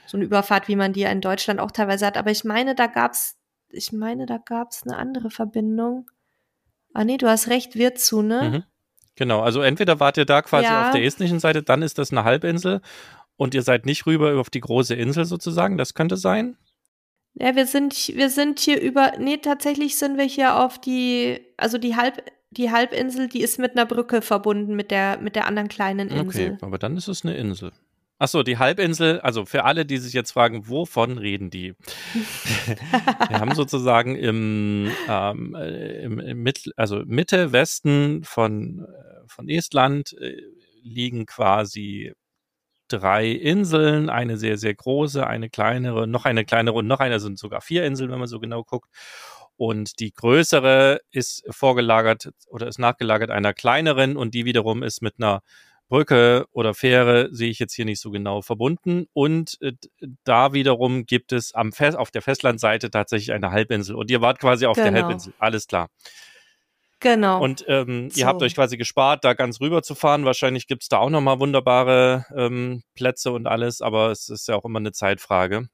so 0.07 0.17
eine 0.17 0.25
Überfahrt, 0.25 0.67
wie 0.67 0.75
man 0.75 0.93
die 0.93 1.03
in 1.03 1.21
Deutschland 1.21 1.59
auch 1.59 1.69
teilweise 1.69 2.05
hat. 2.07 2.17
Aber 2.17 2.31
ich 2.31 2.43
meine, 2.43 2.73
da 2.73 2.87
gab's, 2.87 3.37
ich 3.69 3.91
meine, 3.91 4.25
da 4.25 4.39
gab's 4.39 4.83
eine 4.83 4.97
andere 4.97 5.29
Verbindung. 5.29 6.09
Ah 6.93 7.03
nee, 7.03 7.17
du 7.17 7.27
hast 7.27 7.49
recht, 7.49 7.75
wird 7.75 7.99
zu, 7.99 8.23
ne? 8.23 8.49
Mhm. 8.49 8.63
Genau, 9.17 9.41
also 9.41 9.61
entweder 9.61 9.99
wart 9.99 10.17
ihr 10.17 10.25
da 10.25 10.41
quasi 10.41 10.65
ja. 10.65 10.85
auf 10.87 10.91
der 10.91 11.03
estnischen 11.03 11.39
Seite, 11.39 11.61
dann 11.61 11.81
ist 11.81 11.97
das 11.97 12.11
eine 12.11 12.23
Halbinsel 12.23 12.81
und 13.35 13.53
ihr 13.53 13.61
seid 13.63 13.85
nicht 13.85 14.05
rüber 14.05 14.39
auf 14.39 14.49
die 14.49 14.61
große 14.61 14.95
Insel 14.95 15.25
sozusagen, 15.25 15.77
das 15.77 15.93
könnte 15.93 16.17
sein. 16.17 16.57
Ja, 17.39 17.55
wir 17.55 17.67
sind, 17.67 17.93
wir 18.15 18.29
sind 18.29 18.59
hier 18.59 18.81
über, 18.81 19.13
nee, 19.19 19.37
tatsächlich 19.37 19.97
sind 19.97 20.17
wir 20.17 20.25
hier 20.25 20.59
auf 20.59 20.79
die, 20.79 21.39
also 21.57 21.77
die 21.77 21.95
Halb, 21.95 22.23
die 22.49 22.71
Halbinsel, 22.71 23.27
die 23.27 23.41
ist 23.41 23.59
mit 23.59 23.73
einer 23.73 23.85
Brücke 23.85 24.21
verbunden 24.21 24.75
mit 24.75 24.89
der, 24.89 25.19
mit 25.19 25.35
der 25.35 25.45
anderen 25.45 25.69
kleinen 25.69 26.09
Insel. 26.09 26.53
Okay, 26.53 26.57
aber 26.61 26.79
dann 26.79 26.97
ist 26.97 27.07
es 27.07 27.23
eine 27.23 27.35
Insel. 27.35 27.71
Ach 28.19 28.27
so, 28.27 28.41
die 28.41 28.57
Halbinsel, 28.57 29.19
also 29.19 29.45
für 29.45 29.63
alle, 29.63 29.85
die 29.85 29.97
sich 29.97 30.13
jetzt 30.13 30.31
fragen, 30.31 30.67
wovon 30.67 31.19
reden 31.19 31.51
die? 31.51 31.75
wir 33.29 33.39
haben 33.39 33.53
sozusagen 33.53 34.15
im, 34.15 34.89
ähm, 35.07 35.53
im, 35.55 36.19
im 36.19 36.41
Mit, 36.41 36.71
also 36.77 37.03
Mitte, 37.05 37.51
Westen 37.51 38.23
von, 38.23 38.79
äh, 38.85 39.27
von 39.27 39.47
Estland 39.47 40.13
äh, 40.19 40.35
liegen 40.81 41.27
quasi 41.27 42.13
drei 42.87 43.29
Inseln, 43.29 44.09
eine 44.09 44.37
sehr, 44.37 44.57
sehr 44.57 44.73
große, 44.73 45.25
eine 45.25 45.49
kleinere, 45.49 46.07
noch 46.07 46.25
eine 46.25 46.45
kleinere 46.45 46.75
und 46.75 46.87
noch 46.87 46.99
eine 46.99 47.19
sind 47.19 47.39
sogar 47.39 47.61
vier 47.61 47.85
Inseln, 47.85 48.11
wenn 48.11 48.19
man 48.19 48.27
so 48.27 48.39
genau 48.39 48.63
guckt. 48.63 48.89
Und 49.57 49.99
die 49.99 50.13
größere 50.13 51.01
ist 51.11 51.43
vorgelagert 51.49 52.29
oder 52.47 52.67
ist 52.67 52.77
nachgelagert 52.79 53.31
einer 53.31 53.53
kleineren 53.53 54.15
und 54.15 54.33
die 54.33 54.45
wiederum 54.45 54.83
ist 54.83 55.01
mit 55.01 55.15
einer 55.17 55.41
Brücke 55.89 56.45
oder 56.51 56.73
Fähre, 56.73 57.29
sehe 57.31 57.49
ich 57.49 57.59
jetzt 57.59 57.73
hier 57.73 57.85
nicht 57.85 58.01
so 58.01 58.11
genau 58.11 58.41
verbunden. 58.41 59.07
Und 59.13 59.57
äh, 59.61 59.73
da 60.23 60.53
wiederum 60.53 61.05
gibt 61.05 61.31
es 61.31 61.55
am 61.55 61.71
Fest, 61.71 61.97
auf 61.97 62.11
der 62.11 62.21
Festlandseite 62.21 62.91
tatsächlich 62.91 63.31
eine 63.31 63.51
Halbinsel. 63.51 63.95
Und 63.95 64.11
ihr 64.11 64.21
wart 64.21 64.39
quasi 64.39 64.65
auf 64.65 64.75
genau. 64.75 64.91
der 64.91 65.01
Halbinsel. 65.01 65.33
Alles 65.39 65.67
klar. 65.67 65.89
Genau. 66.99 67.41
Und 67.43 67.63
ähm, 67.67 68.09
so. 68.09 68.19
ihr 68.19 68.25
habt 68.25 68.41
euch 68.41 68.55
quasi 68.55 68.77
gespart, 68.77 69.23
da 69.23 69.33
ganz 69.33 69.61
rüber 69.61 69.83
zu 69.83 69.93
fahren. 69.93 70.25
Wahrscheinlich 70.25 70.67
gibt's 70.67 70.89
da 70.89 70.97
auch 70.97 71.09
nochmal 71.09 71.39
wunderbare 71.39 72.25
ähm, 72.35 72.81
Plätze 72.95 73.31
und 73.31 73.45
alles, 73.45 73.81
aber 73.81 74.11
es 74.11 74.29
ist 74.29 74.47
ja 74.47 74.55
auch 74.55 74.65
immer 74.65 74.79
eine 74.79 74.91
Zeitfrage. 74.91 75.67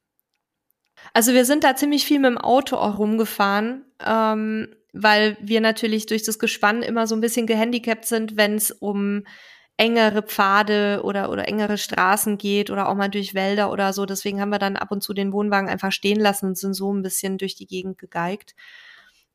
Also 1.13 1.33
wir 1.33 1.45
sind 1.45 1.63
da 1.63 1.75
ziemlich 1.75 2.05
viel 2.05 2.19
mit 2.19 2.31
dem 2.31 2.37
Auto 2.37 2.75
auch 2.75 2.97
rumgefahren, 2.97 3.85
ähm, 4.05 4.75
weil 4.93 5.37
wir 5.41 5.61
natürlich 5.61 6.05
durch 6.05 6.23
das 6.23 6.39
Gespann 6.39 6.83
immer 6.83 7.07
so 7.07 7.15
ein 7.15 7.21
bisschen 7.21 7.47
gehandicapt 7.47 8.05
sind, 8.05 8.37
wenn 8.37 8.55
es 8.55 8.71
um 8.71 9.23
engere 9.77 10.21
Pfade 10.21 11.01
oder, 11.03 11.31
oder 11.31 11.47
engere 11.47 11.77
Straßen 11.77 12.37
geht 12.37 12.69
oder 12.69 12.87
auch 12.87 12.95
mal 12.95 13.09
durch 13.09 13.33
Wälder 13.33 13.71
oder 13.71 13.91
so. 13.91 14.05
Deswegen 14.05 14.39
haben 14.39 14.51
wir 14.51 14.59
dann 14.59 14.77
ab 14.77 14.91
und 14.91 15.01
zu 15.01 15.13
den 15.13 15.33
Wohnwagen 15.33 15.69
einfach 15.69 15.91
stehen 15.91 16.19
lassen 16.19 16.47
und 16.47 16.57
sind 16.57 16.73
so 16.73 16.93
ein 16.93 17.01
bisschen 17.01 17.37
durch 17.37 17.55
die 17.55 17.65
Gegend 17.65 17.97
gegeigt. 17.97 18.55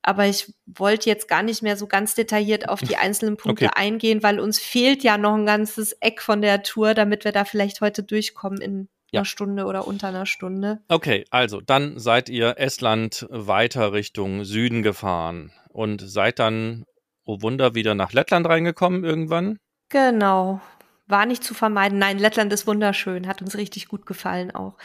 Aber 0.01 0.25
ich 0.25 0.53
wollte 0.65 1.09
jetzt 1.09 1.27
gar 1.27 1.43
nicht 1.43 1.61
mehr 1.61 1.75
so 1.75 1.87
ganz 1.87 2.15
detailliert 2.15 2.69
auf 2.69 2.79
die 2.79 2.95
einzelnen 2.97 3.37
Punkte 3.37 3.65
okay. 3.65 3.73
eingehen, 3.75 4.23
weil 4.23 4.39
uns 4.39 4.59
fehlt 4.59 5.03
ja 5.03 5.17
noch 5.17 5.35
ein 5.35 5.45
ganzes 5.45 5.93
Eck 5.93 6.21
von 6.21 6.41
der 6.41 6.63
Tour, 6.63 6.93
damit 6.93 7.25
wir 7.25 7.31
da 7.31 7.45
vielleicht 7.45 7.81
heute 7.81 8.03
durchkommen 8.03 8.61
in 8.61 8.89
ja. 9.11 9.19
einer 9.19 9.25
Stunde 9.25 9.65
oder 9.65 9.87
unter 9.87 10.09
einer 10.09 10.25
Stunde. 10.25 10.81
Okay, 10.87 11.25
also 11.31 11.61
dann 11.61 11.99
seid 11.99 12.29
ihr 12.29 12.55
Estland 12.57 13.27
weiter 13.29 13.93
Richtung 13.93 14.45
Süden 14.45 14.83
gefahren 14.83 15.51
und 15.69 16.01
seid 16.01 16.39
dann, 16.39 16.85
oh 17.25 17.41
Wunder, 17.41 17.75
wieder 17.75 17.95
nach 17.95 18.13
Lettland 18.13 18.47
reingekommen 18.47 19.03
irgendwann? 19.03 19.59
Genau. 19.89 20.61
War 21.07 21.25
nicht 21.25 21.43
zu 21.43 21.53
vermeiden. 21.53 21.97
Nein, 21.97 22.19
Lettland 22.19 22.53
ist 22.53 22.67
wunderschön, 22.67 23.27
hat 23.27 23.41
uns 23.41 23.57
richtig 23.57 23.87
gut 23.87 24.05
gefallen 24.05 24.51
auch. 24.51 24.77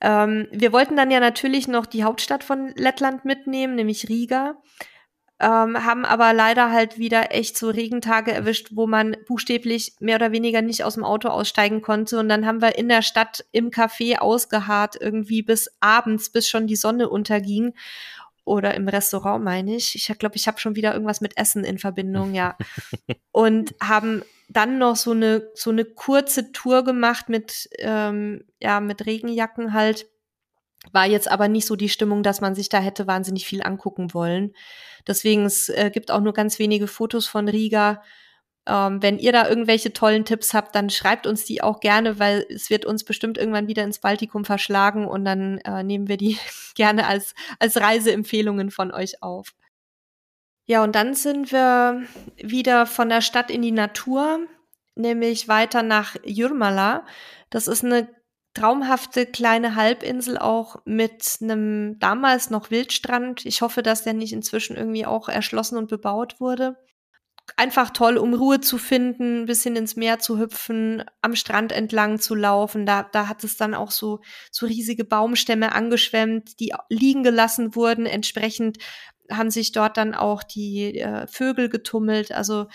Ähm, 0.00 0.48
wir 0.50 0.72
wollten 0.72 0.96
dann 0.96 1.10
ja 1.10 1.20
natürlich 1.20 1.68
noch 1.68 1.86
die 1.86 2.04
Hauptstadt 2.04 2.44
von 2.44 2.72
Lettland 2.76 3.24
mitnehmen, 3.24 3.74
nämlich 3.74 4.08
Riga 4.08 4.56
ähm, 5.40 5.84
haben 5.84 6.04
aber 6.04 6.32
leider 6.32 6.70
halt 6.70 6.96
wieder 6.98 7.34
echt 7.34 7.58
so 7.58 7.68
Regentage 7.68 8.32
erwischt, 8.32 8.68
wo 8.72 8.86
man 8.86 9.16
buchstäblich 9.26 9.94
mehr 9.98 10.16
oder 10.16 10.32
weniger 10.32 10.62
nicht 10.62 10.84
aus 10.84 10.94
dem 10.94 11.04
Auto 11.04 11.28
aussteigen 11.28 11.82
konnte. 11.82 12.18
Und 12.18 12.28
dann 12.28 12.46
haben 12.46 12.62
wir 12.62 12.78
in 12.78 12.88
der 12.88 13.02
Stadt 13.02 13.44
im 13.50 13.70
Café 13.70 14.18
ausgeharrt, 14.18 14.96
irgendwie 15.00 15.42
bis 15.42 15.70
abends, 15.80 16.30
bis 16.30 16.48
schon 16.48 16.66
die 16.66 16.76
Sonne 16.76 17.08
unterging. 17.08 17.74
Oder 18.44 18.74
im 18.74 18.88
Restaurant, 18.88 19.42
meine 19.42 19.74
ich. 19.74 19.94
Ich 19.94 20.18
glaube, 20.18 20.36
ich 20.36 20.46
habe 20.46 20.60
schon 20.60 20.76
wieder 20.76 20.92
irgendwas 20.92 21.20
mit 21.20 21.36
Essen 21.36 21.64
in 21.64 21.78
Verbindung, 21.78 22.34
ja. 22.34 22.56
Und 23.32 23.74
haben 23.82 24.22
dann 24.54 24.78
noch 24.78 24.96
so 24.96 25.10
eine 25.10 25.50
so 25.54 25.70
eine 25.70 25.84
kurze 25.84 26.52
Tour 26.52 26.84
gemacht 26.84 27.28
mit 27.28 27.68
ähm, 27.78 28.44
ja 28.60 28.80
mit 28.80 29.04
Regenjacken 29.06 29.74
halt 29.74 30.06
war 30.92 31.06
jetzt 31.06 31.30
aber 31.30 31.48
nicht 31.48 31.66
so 31.66 31.76
die 31.76 31.88
Stimmung, 31.88 32.22
dass 32.22 32.40
man 32.40 32.54
sich 32.54 32.68
da 32.68 32.78
hätte 32.78 33.06
wahnsinnig 33.06 33.46
viel 33.46 33.62
angucken 33.62 34.12
wollen. 34.14 34.52
Deswegen, 35.06 35.44
es 35.44 35.68
äh, 35.68 35.90
gibt 35.92 36.10
auch 36.10 36.20
nur 36.20 36.32
ganz 36.32 36.58
wenige 36.58 36.86
Fotos 36.86 37.26
von 37.26 37.48
Riga. 37.48 38.02
Ähm, 38.66 39.02
wenn 39.02 39.18
ihr 39.18 39.32
da 39.32 39.48
irgendwelche 39.48 39.92
tollen 39.92 40.24
Tipps 40.24 40.54
habt, 40.54 40.74
dann 40.74 40.88
schreibt 40.90 41.26
uns 41.26 41.44
die 41.44 41.62
auch 41.62 41.80
gerne, 41.80 42.18
weil 42.18 42.46
es 42.48 42.70
wird 42.70 42.86
uns 42.86 43.04
bestimmt 43.04 43.36
irgendwann 43.36 43.68
wieder 43.68 43.84
ins 43.84 43.98
Baltikum 43.98 44.44
verschlagen 44.44 45.06
und 45.06 45.24
dann 45.24 45.58
äh, 45.58 45.82
nehmen 45.82 46.08
wir 46.08 46.16
die 46.16 46.38
gerne 46.74 47.06
als, 47.06 47.34
als 47.58 47.78
Reiseempfehlungen 47.78 48.70
von 48.70 48.92
euch 48.92 49.22
auf. 49.22 49.54
Ja, 50.66 50.82
und 50.82 50.94
dann 50.94 51.14
sind 51.14 51.52
wir 51.52 52.04
wieder 52.36 52.86
von 52.86 53.08
der 53.08 53.20
Stadt 53.20 53.50
in 53.50 53.60
die 53.62 53.72
Natur, 53.72 54.40
nämlich 54.94 55.46
weiter 55.48 55.82
nach 55.82 56.16
Jurmala. 56.24 57.04
Das 57.50 57.68
ist 57.68 57.84
eine 57.84 58.08
traumhafte 58.54 59.26
kleine 59.26 59.74
Halbinsel 59.74 60.38
auch 60.38 60.76
mit 60.84 61.38
einem 61.42 61.98
damals 61.98 62.50
noch 62.50 62.70
Wildstrand. 62.70 63.44
Ich 63.44 63.60
hoffe, 63.62 63.82
dass 63.82 64.04
der 64.04 64.14
nicht 64.14 64.32
inzwischen 64.32 64.76
irgendwie 64.76 65.04
auch 65.04 65.28
erschlossen 65.28 65.76
und 65.76 65.88
bebaut 65.88 66.40
wurde. 66.40 66.76
Einfach 67.56 67.90
toll, 67.90 68.16
um 68.16 68.32
Ruhe 68.32 68.60
zu 68.60 68.78
finden, 68.78 69.42
ein 69.42 69.46
bisschen 69.46 69.76
ins 69.76 69.96
Meer 69.96 70.18
zu 70.18 70.38
hüpfen, 70.38 71.04
am 71.20 71.36
Strand 71.36 71.72
entlang 71.72 72.18
zu 72.18 72.34
laufen. 72.34 72.86
Da, 72.86 73.02
da 73.02 73.28
hat 73.28 73.44
es 73.44 73.58
dann 73.58 73.74
auch 73.74 73.90
so, 73.90 74.20
so 74.50 74.64
riesige 74.64 75.04
Baumstämme 75.04 75.74
angeschwemmt, 75.74 76.58
die 76.58 76.72
liegen 76.88 77.22
gelassen 77.22 77.74
wurden. 77.74 78.06
Entsprechend 78.06 78.78
haben 79.30 79.50
sich 79.50 79.72
dort 79.72 79.96
dann 79.96 80.14
auch 80.14 80.42
die 80.42 80.98
äh, 80.98 81.26
Vögel 81.26 81.68
getummelt. 81.68 82.32
Also 82.32 82.66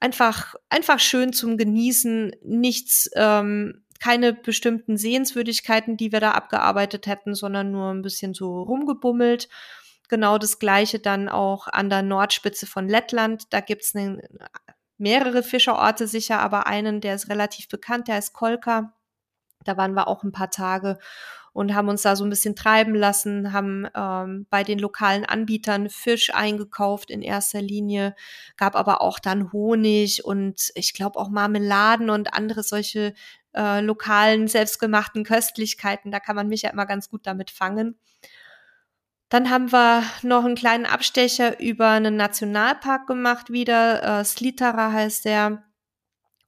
einfach, 0.00 0.54
einfach 0.68 0.98
schön 0.98 1.32
zum 1.32 1.56
Genießen. 1.56 2.32
Nichts, 2.42 3.10
ähm, 3.14 3.84
keine 4.00 4.32
bestimmten 4.34 4.96
Sehenswürdigkeiten, 4.96 5.96
die 5.96 6.12
wir 6.12 6.20
da 6.20 6.32
abgearbeitet 6.32 7.06
hätten, 7.06 7.34
sondern 7.34 7.70
nur 7.70 7.90
ein 7.92 8.02
bisschen 8.02 8.34
so 8.34 8.62
rumgebummelt. 8.62 9.48
Genau 10.08 10.38
das 10.38 10.58
gleiche 10.58 10.98
dann 10.98 11.28
auch 11.28 11.66
an 11.66 11.90
der 11.90 12.02
Nordspitze 12.02 12.66
von 12.66 12.88
Lettland. 12.88 13.44
Da 13.50 13.60
gibt's 13.60 13.94
ne, 13.94 14.22
mehrere 14.98 15.42
Fischerorte 15.42 16.06
sicher, 16.06 16.40
aber 16.40 16.66
einen, 16.66 17.00
der 17.00 17.14
ist 17.14 17.28
relativ 17.28 17.68
bekannt, 17.68 18.08
der 18.08 18.18
ist 18.18 18.32
Kolka. 18.32 18.92
Da 19.64 19.76
waren 19.76 19.94
wir 19.94 20.06
auch 20.08 20.22
ein 20.22 20.32
paar 20.32 20.50
Tage 20.50 20.98
und 21.56 21.74
haben 21.74 21.88
uns 21.88 22.02
da 22.02 22.16
so 22.16 22.24
ein 22.24 22.28
bisschen 22.28 22.54
treiben 22.54 22.94
lassen, 22.94 23.54
haben 23.54 23.88
ähm, 23.96 24.46
bei 24.50 24.62
den 24.62 24.78
lokalen 24.78 25.24
Anbietern 25.24 25.88
Fisch 25.88 26.28
eingekauft 26.34 27.10
in 27.10 27.22
erster 27.22 27.62
Linie, 27.62 28.14
gab 28.58 28.76
aber 28.76 29.00
auch 29.00 29.18
dann 29.18 29.52
Honig 29.54 30.22
und 30.22 30.70
ich 30.74 30.92
glaube 30.92 31.18
auch 31.18 31.30
Marmeladen 31.30 32.10
und 32.10 32.34
andere 32.34 32.62
solche 32.62 33.14
äh, 33.54 33.80
lokalen, 33.80 34.48
selbstgemachten 34.48 35.24
Köstlichkeiten. 35.24 36.12
Da 36.12 36.20
kann 36.20 36.36
man 36.36 36.48
mich 36.48 36.60
ja 36.60 36.68
immer 36.68 36.84
ganz 36.84 37.08
gut 37.08 37.26
damit 37.26 37.50
fangen. 37.50 37.98
Dann 39.30 39.48
haben 39.48 39.72
wir 39.72 40.02
noch 40.20 40.44
einen 40.44 40.56
kleinen 40.56 40.84
Abstecher 40.84 41.58
über 41.58 41.88
einen 41.88 42.16
Nationalpark 42.16 43.06
gemacht 43.06 43.50
wieder. 43.50 44.20
Äh, 44.20 44.24
Slitara 44.26 44.92
heißt 44.92 45.24
der. 45.24 45.62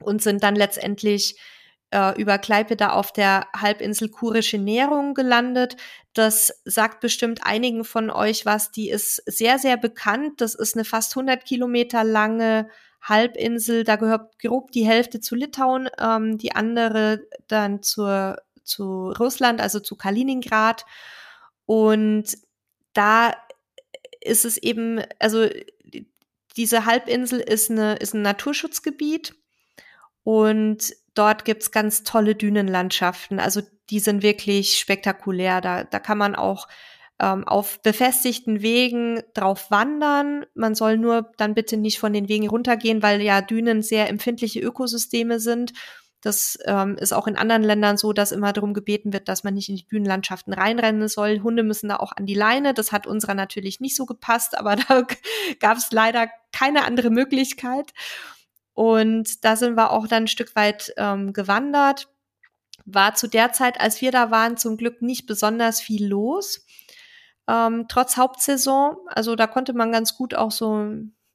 Und 0.01 0.23
sind 0.23 0.43
dann 0.43 0.55
letztendlich 0.55 1.41
äh, 1.91 2.21
über 2.21 2.39
Kleipeda 2.39 2.91
auf 2.91 3.13
der 3.13 3.47
Halbinsel 3.57 4.09
Kurische 4.09 4.59
Nährung 4.59 5.15
gelandet. 5.15 5.77
Das 6.15 6.63
sagt 6.65 7.01
bestimmt 7.01 7.41
einigen 7.45 7.85
von 7.85 8.11
euch 8.11 8.47
was. 8.47 8.71
Die 8.71 8.91
ist 8.91 9.23
sehr, 9.27 9.59
sehr 9.59 9.77
bekannt. 9.77 10.41
Das 10.41 10.55
ist 10.55 10.75
eine 10.75 10.85
fast 10.85 11.17
100 11.17 11.45
Kilometer 11.45 12.05
lange 12.05 12.69
Halbinsel, 13.01 13.85
da 13.85 13.97
gehört 13.97 14.39
grob 14.39 14.73
die 14.73 14.87
Hälfte 14.87 15.21
zu 15.21 15.35
Litauen, 15.35 15.89
ähm, 15.99 16.39
die 16.39 16.53
andere 16.53 17.27
dann 17.47 17.83
zur, 17.83 18.39
zu 18.65 19.11
Russland, 19.11 19.61
also 19.61 19.81
zu 19.81 19.97
Kaliningrad. 19.97 20.85
Und 21.65 22.37
da 22.93 23.35
ist 24.21 24.45
es 24.45 24.57
eben, 24.59 25.03
also 25.19 25.49
diese 26.57 26.87
Halbinsel 26.87 27.41
ist, 27.41 27.71
eine, 27.71 27.97
ist 27.97 28.15
ein 28.15 28.23
Naturschutzgebiet 28.23 29.35
und 30.25 30.93
dort 31.19 31.45
gibt's 31.45 31.71
ganz 31.71 32.05
tolle 32.05 32.35
Dünenlandschaften. 32.35 33.41
Also 33.41 33.63
die 33.91 34.01
sind 34.01 34.23
wirklich 34.23 34.79
spektakulär. 34.79 35.61
Da, 35.61 35.85
da 35.85 35.99
kann 35.99 36.19
man 36.19 36.35
auch 36.35 36.69
ähm, 37.21 37.47
auf 37.47 37.83
befestigten 37.83 38.63
Wegen 38.63 39.23
drauf 39.35 39.71
wandern. 39.71 40.47
Man 40.55 40.75
soll 40.75 40.99
nur 40.99 41.33
dann 41.37 41.55
bitte 41.55 41.77
nicht 41.77 41.99
von 41.99 42.13
den 42.13 42.29
Wegen 42.29 42.49
runtergehen, 42.49 43.03
weil 43.03 43.21
ja 43.21 43.41
Dünen 43.41 43.83
sehr 43.83 44.09
empfindliche 44.09 44.61
Ökosysteme 44.61 45.41
sind. 45.41 45.73
Das 46.21 46.59
ähm, 46.65 46.97
ist 46.97 47.13
auch 47.13 47.29
in 47.29 47.37
anderen 47.37 47.63
Ländern 47.63 47.97
so, 47.97 48.13
dass 48.13 48.33
immer 48.33 48.53
darum 48.53 48.75
gebeten 48.75 49.13
wird, 49.13 49.29
dass 49.29 49.45
man 49.45 49.55
nicht 49.55 49.69
in 49.69 49.77
die 49.77 49.87
Dünenlandschaften 49.87 50.53
reinrennen 50.53 51.07
soll. 51.09 51.41
Hunde 51.43 51.63
müssen 51.63 51.89
da 51.89 51.97
auch 51.97 52.13
an 52.13 52.27
die 52.27 52.35
Leine. 52.35 52.75
Das 52.75 52.91
hat 52.91 53.07
unserer 53.07 53.35
natürlich 53.35 53.79
nicht 53.81 53.95
so 53.95 54.05
gepasst, 54.05 54.59
aber 54.59 54.77
da 54.89 55.07
gab 55.61 55.79
es 55.79 55.93
leider 55.93 56.29
keine 56.53 56.85
andere 56.85 57.11
Möglichkeit. 57.11 57.93
Und 58.79 59.45
da 59.45 59.57
sind 59.57 59.77
wir 59.77 59.91
auch 59.91 60.07
dann 60.07 60.25
ein 60.25 60.29
Stück 60.29 60.55
weit 60.55 60.93
ähm, 60.97 61.33
gewandert. 61.33 62.09
War 62.85 63.15
zu 63.15 63.27
der 63.27 63.53
Zeit, 63.53 63.81
als 63.81 64.01
wir 64.01 64.13
da 64.13 64.31
waren, 64.31 64.57
zum 64.57 64.77
Glück 64.77 65.03
nicht 65.03 65.27
besonders 65.27 65.81
viel 65.81 66.07
los 66.07 66.65
ähm, 67.49 67.87
trotz 67.89 68.17
Hauptsaison. 68.17 68.97
Also 69.07 69.35
da 69.35 69.47
konnte 69.47 69.73
man 69.73 69.91
ganz 69.91 70.15
gut 70.15 70.35
auch 70.35 70.53
so, 70.53 70.87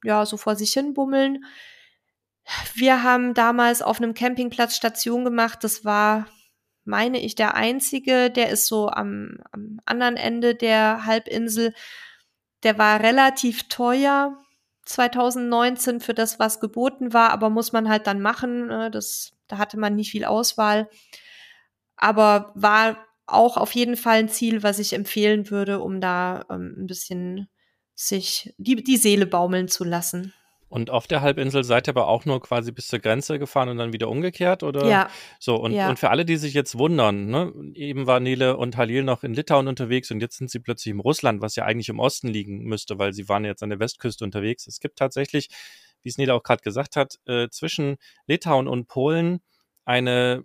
ja, 0.04 0.24
so 0.24 0.36
vor 0.36 0.56
sich 0.56 0.72
hin 0.72 0.94
bummeln. 0.94 1.44
Wir 2.74 3.02
haben 3.02 3.34
damals 3.34 3.82
auf 3.82 3.98
einem 3.98 4.14
Campingplatz 4.14 4.76
Station 4.76 5.24
gemacht. 5.24 5.64
Das 5.64 5.84
war, 5.84 6.26
meine 6.84 7.20
ich, 7.20 7.34
der 7.34 7.54
einzige. 7.54 8.30
Der 8.30 8.50
ist 8.50 8.66
so 8.66 8.88
am, 8.88 9.38
am 9.50 9.80
anderen 9.84 10.16
Ende 10.16 10.54
der 10.54 11.04
Halbinsel. 11.04 11.74
Der 12.62 12.78
war 12.78 13.00
relativ 13.00 13.68
teuer. 13.68 14.40
2019 14.84 16.00
für 16.00 16.14
das, 16.14 16.38
was 16.38 16.60
geboten 16.60 17.12
war, 17.12 17.30
aber 17.30 17.50
muss 17.50 17.72
man 17.72 17.88
halt 17.88 18.06
dann 18.06 18.20
machen. 18.20 18.66
Ne? 18.66 18.90
Das, 18.90 19.32
da 19.48 19.58
hatte 19.58 19.78
man 19.78 19.94
nicht 19.94 20.10
viel 20.10 20.24
Auswahl. 20.24 20.88
Aber 21.96 22.52
war 22.54 22.98
auch 23.26 23.56
auf 23.56 23.72
jeden 23.72 23.96
Fall 23.96 24.18
ein 24.18 24.28
Ziel, 24.28 24.62
was 24.62 24.78
ich 24.78 24.92
empfehlen 24.92 25.50
würde, 25.50 25.80
um 25.80 26.00
da 26.00 26.44
ähm, 26.50 26.74
ein 26.78 26.86
bisschen 26.86 27.48
sich 27.94 28.54
die, 28.58 28.76
die 28.76 28.96
Seele 28.96 29.26
baumeln 29.26 29.68
zu 29.68 29.84
lassen. 29.84 30.34
Und 30.68 30.90
auf 30.90 31.06
der 31.06 31.20
Halbinsel 31.20 31.62
seid 31.62 31.88
ihr 31.88 31.92
aber 31.92 32.08
auch 32.08 32.24
nur 32.24 32.40
quasi 32.40 32.72
bis 32.72 32.88
zur 32.88 32.98
Grenze 32.98 33.38
gefahren 33.38 33.68
und 33.68 33.78
dann 33.78 33.92
wieder 33.92 34.08
umgekehrt, 34.08 34.62
oder? 34.62 34.88
Ja. 34.88 35.08
So, 35.38 35.56
und, 35.56 35.72
ja. 35.72 35.88
und 35.88 35.98
für 35.98 36.10
alle, 36.10 36.24
die 36.24 36.36
sich 36.36 36.54
jetzt 36.54 36.78
wundern, 36.78 37.26
ne, 37.26 37.52
eben 37.74 38.06
war 38.06 38.18
Nele 38.18 38.56
und 38.56 38.76
Halil 38.76 39.04
noch 39.04 39.22
in 39.22 39.34
Litauen 39.34 39.68
unterwegs 39.68 40.10
und 40.10 40.20
jetzt 40.20 40.38
sind 40.38 40.50
sie 40.50 40.58
plötzlich 40.58 40.90
im 40.90 41.00
Russland, 41.00 41.40
was 41.42 41.54
ja 41.56 41.64
eigentlich 41.64 41.88
im 41.88 42.00
Osten 42.00 42.28
liegen 42.28 42.64
müsste, 42.64 42.98
weil 42.98 43.12
sie 43.12 43.28
waren 43.28 43.44
jetzt 43.44 43.62
an 43.62 43.70
der 43.70 43.78
Westküste 43.78 44.24
unterwegs. 44.24 44.66
Es 44.66 44.80
gibt 44.80 44.98
tatsächlich, 44.98 45.48
wie 46.02 46.08
es 46.08 46.18
Nele 46.18 46.34
auch 46.34 46.42
gerade 46.42 46.62
gesagt 46.62 46.96
hat, 46.96 47.18
äh, 47.26 47.48
zwischen 47.50 47.96
Litauen 48.26 48.66
und 48.66 48.88
Polen 48.88 49.40
eine 49.84 50.44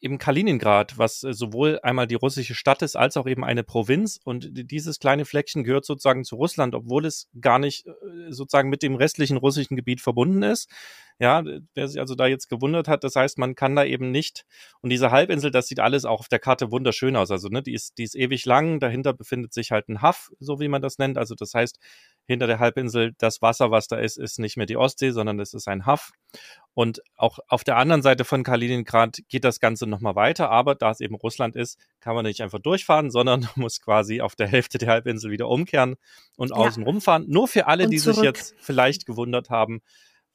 eben 0.00 0.18
Kaliningrad, 0.18 0.98
was 0.98 1.22
äh, 1.22 1.32
sowohl 1.32 1.80
einmal 1.82 2.06
die 2.06 2.14
russische 2.14 2.54
Stadt 2.54 2.82
ist, 2.82 2.96
als 2.96 3.16
auch 3.16 3.26
eben 3.26 3.44
eine 3.44 3.62
Provinz. 3.62 4.20
Und 4.22 4.48
dieses 4.52 4.98
kleine 4.98 5.24
Fleckchen 5.24 5.64
gehört 5.64 5.84
sozusagen 5.84 6.24
zu 6.24 6.36
Russland, 6.36 6.74
obwohl 6.74 7.06
es 7.06 7.28
gar 7.40 7.58
nicht 7.58 7.86
äh, 7.86 7.92
sozusagen 8.30 8.70
mit 8.70 8.82
dem 8.82 8.94
restlichen 8.94 9.36
russischen 9.36 9.76
Gebiet 9.76 10.00
verbunden 10.00 10.42
ist. 10.42 10.68
Ja, 11.20 11.44
wer 11.74 11.86
sich 11.86 12.00
also 12.00 12.14
da 12.14 12.26
jetzt 12.26 12.48
gewundert 12.48 12.88
hat, 12.88 13.04
das 13.04 13.14
heißt, 13.14 13.36
man 13.36 13.54
kann 13.54 13.76
da 13.76 13.84
eben 13.84 14.10
nicht, 14.10 14.46
und 14.80 14.88
diese 14.88 15.10
Halbinsel, 15.10 15.50
das 15.50 15.66
sieht 15.66 15.78
alles 15.78 16.06
auch 16.06 16.20
auf 16.20 16.28
der 16.28 16.38
Karte 16.38 16.70
wunderschön 16.70 17.14
aus. 17.14 17.30
Also, 17.30 17.48
ne, 17.48 17.62
die 17.62 17.74
ist, 17.74 17.98
die 17.98 18.04
ist 18.04 18.16
ewig 18.16 18.46
lang, 18.46 18.80
dahinter 18.80 19.12
befindet 19.12 19.52
sich 19.52 19.70
halt 19.70 19.90
ein 19.90 20.00
Haff, 20.00 20.30
so 20.40 20.60
wie 20.60 20.68
man 20.68 20.80
das 20.80 20.96
nennt. 20.96 21.18
Also, 21.18 21.34
das 21.34 21.52
heißt, 21.52 21.78
hinter 22.24 22.46
der 22.46 22.58
Halbinsel, 22.58 23.12
das 23.18 23.42
Wasser, 23.42 23.70
was 23.70 23.86
da 23.86 23.98
ist, 23.98 24.16
ist 24.16 24.38
nicht 24.38 24.56
mehr 24.56 24.64
die 24.64 24.78
Ostsee, 24.78 25.10
sondern 25.10 25.38
es 25.40 25.52
ist 25.52 25.68
ein 25.68 25.84
Haff. 25.84 26.10
Und 26.72 27.02
auch 27.16 27.38
auf 27.48 27.64
der 27.64 27.76
anderen 27.76 28.00
Seite 28.00 28.24
von 28.24 28.42
Kaliningrad 28.42 29.18
geht 29.28 29.44
das 29.44 29.60
Ganze 29.60 29.86
nochmal 29.86 30.14
weiter, 30.14 30.50
aber 30.50 30.74
da 30.74 30.90
es 30.90 31.00
eben 31.00 31.16
Russland 31.16 31.54
ist, 31.54 31.78
kann 32.00 32.14
man 32.14 32.24
nicht 32.24 32.40
einfach 32.40 32.60
durchfahren, 32.60 33.10
sondern 33.10 33.46
muss 33.56 33.82
quasi 33.82 34.22
auf 34.22 34.36
der 34.36 34.46
Hälfte 34.46 34.78
der 34.78 34.88
Halbinsel 34.88 35.30
wieder 35.30 35.48
umkehren 35.48 35.96
und 36.36 36.48
ja. 36.48 36.56
außen 36.56 36.82
rumfahren. 36.82 37.26
Nur 37.28 37.46
für 37.46 37.66
alle, 37.66 37.84
und 37.84 37.90
die 37.90 37.98
zurück. 37.98 38.16
sich 38.16 38.24
jetzt 38.24 38.54
vielleicht 38.58 39.04
gewundert 39.04 39.50
haben, 39.50 39.82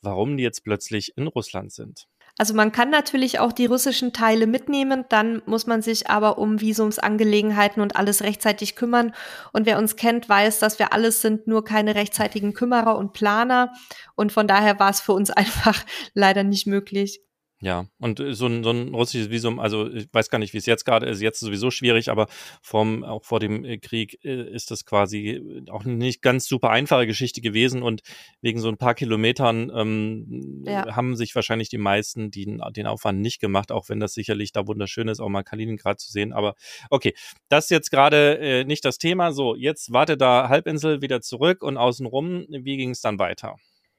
warum 0.05 0.37
die 0.37 0.43
jetzt 0.43 0.63
plötzlich 0.63 1.17
in 1.17 1.27
Russland 1.27 1.73
sind. 1.73 2.07
Also 2.37 2.53
man 2.53 2.73
kann 2.73 2.89
natürlich 2.89 3.39
auch 3.39 3.53
die 3.53 3.65
russischen 3.65 4.11
Teile 4.11 4.45
mitnehmen, 4.45 5.05
dann 5.07 5.41
muss 5.45 5.67
man 5.67 5.81
sich 5.81 6.09
aber 6.09 6.37
um 6.37 6.59
Visumsangelegenheiten 6.59 7.81
und 7.81 7.95
alles 7.95 8.23
rechtzeitig 8.23 8.75
kümmern. 8.75 9.13
Und 9.53 9.65
wer 9.65 9.77
uns 9.77 9.95
kennt, 9.95 10.27
weiß, 10.27 10.59
dass 10.59 10.77
wir 10.77 10.91
alles 10.91 11.21
sind, 11.21 11.47
nur 11.47 11.63
keine 11.63 11.95
rechtzeitigen 11.95 12.53
Kümmerer 12.53 12.97
und 12.97 13.13
Planer. 13.13 13.71
Und 14.15 14.33
von 14.33 14.47
daher 14.47 14.79
war 14.79 14.89
es 14.89 14.99
für 14.99 15.13
uns 15.13 15.29
einfach 15.31 15.85
leider 16.13 16.43
nicht 16.43 16.67
möglich. 16.67 17.21
Ja, 17.65 17.87
und 17.97 18.19
äh, 18.19 18.35
so 18.35 18.45
ein, 18.45 18.63
so 18.63 18.69
ein 18.69 18.93
russisches 18.93 19.31
Visum, 19.31 19.59
also 19.59 19.89
ich 19.91 20.07
weiß 20.11 20.29
gar 20.29 20.37
nicht, 20.37 20.53
wie 20.53 20.59
es 20.59 20.67
jetzt 20.67 20.85
gerade 20.85 21.07
ist, 21.07 21.19
jetzt 21.19 21.39
sowieso 21.39 21.71
schwierig, 21.71 22.09
aber 22.09 22.27
vom, 22.61 23.03
auch 23.03 23.23
vor 23.23 23.39
dem 23.39 23.65
äh, 23.65 23.79
Krieg 23.79 24.23
äh, 24.23 24.43
ist 24.51 24.69
das 24.69 24.85
quasi 24.85 25.63
auch 25.71 25.83
nicht 25.83 26.21
ganz 26.21 26.47
super 26.47 26.69
einfache 26.69 27.07
Geschichte 27.07 27.41
gewesen 27.41 27.81
und 27.81 28.03
wegen 28.39 28.59
so 28.59 28.69
ein 28.69 28.77
paar 28.77 28.93
Kilometern 28.93 29.71
ähm, 29.75 30.63
ja. 30.67 30.95
haben 30.95 31.15
sich 31.15 31.33
wahrscheinlich 31.33 31.69
die 31.69 31.79
meisten 31.79 32.29
die, 32.29 32.45
den 32.45 32.85
Aufwand 32.85 33.21
nicht 33.21 33.41
gemacht, 33.41 33.71
auch 33.71 33.89
wenn 33.89 33.99
das 33.99 34.13
sicherlich 34.13 34.51
da 34.51 34.67
wunderschön 34.67 35.07
ist, 35.07 35.19
auch 35.19 35.29
mal 35.29 35.41
Kaliningrad 35.41 35.99
zu 35.99 36.11
sehen. 36.11 36.33
Aber 36.33 36.53
okay, 36.91 37.15
das 37.49 37.65
ist 37.65 37.71
jetzt 37.71 37.89
gerade 37.89 38.37
äh, 38.37 38.63
nicht 38.63 38.85
das 38.85 38.99
Thema. 38.99 39.31
So, 39.31 39.55
jetzt 39.55 39.91
wartet 39.91 40.21
da 40.21 40.49
Halbinsel 40.49 41.01
wieder 41.01 41.19
zurück 41.19 41.63
und 41.63 41.77
außenrum, 41.77 42.45
wie 42.47 42.77
ging 42.77 42.91
es 42.91 43.01
dann 43.01 43.17
weiter? 43.17 43.55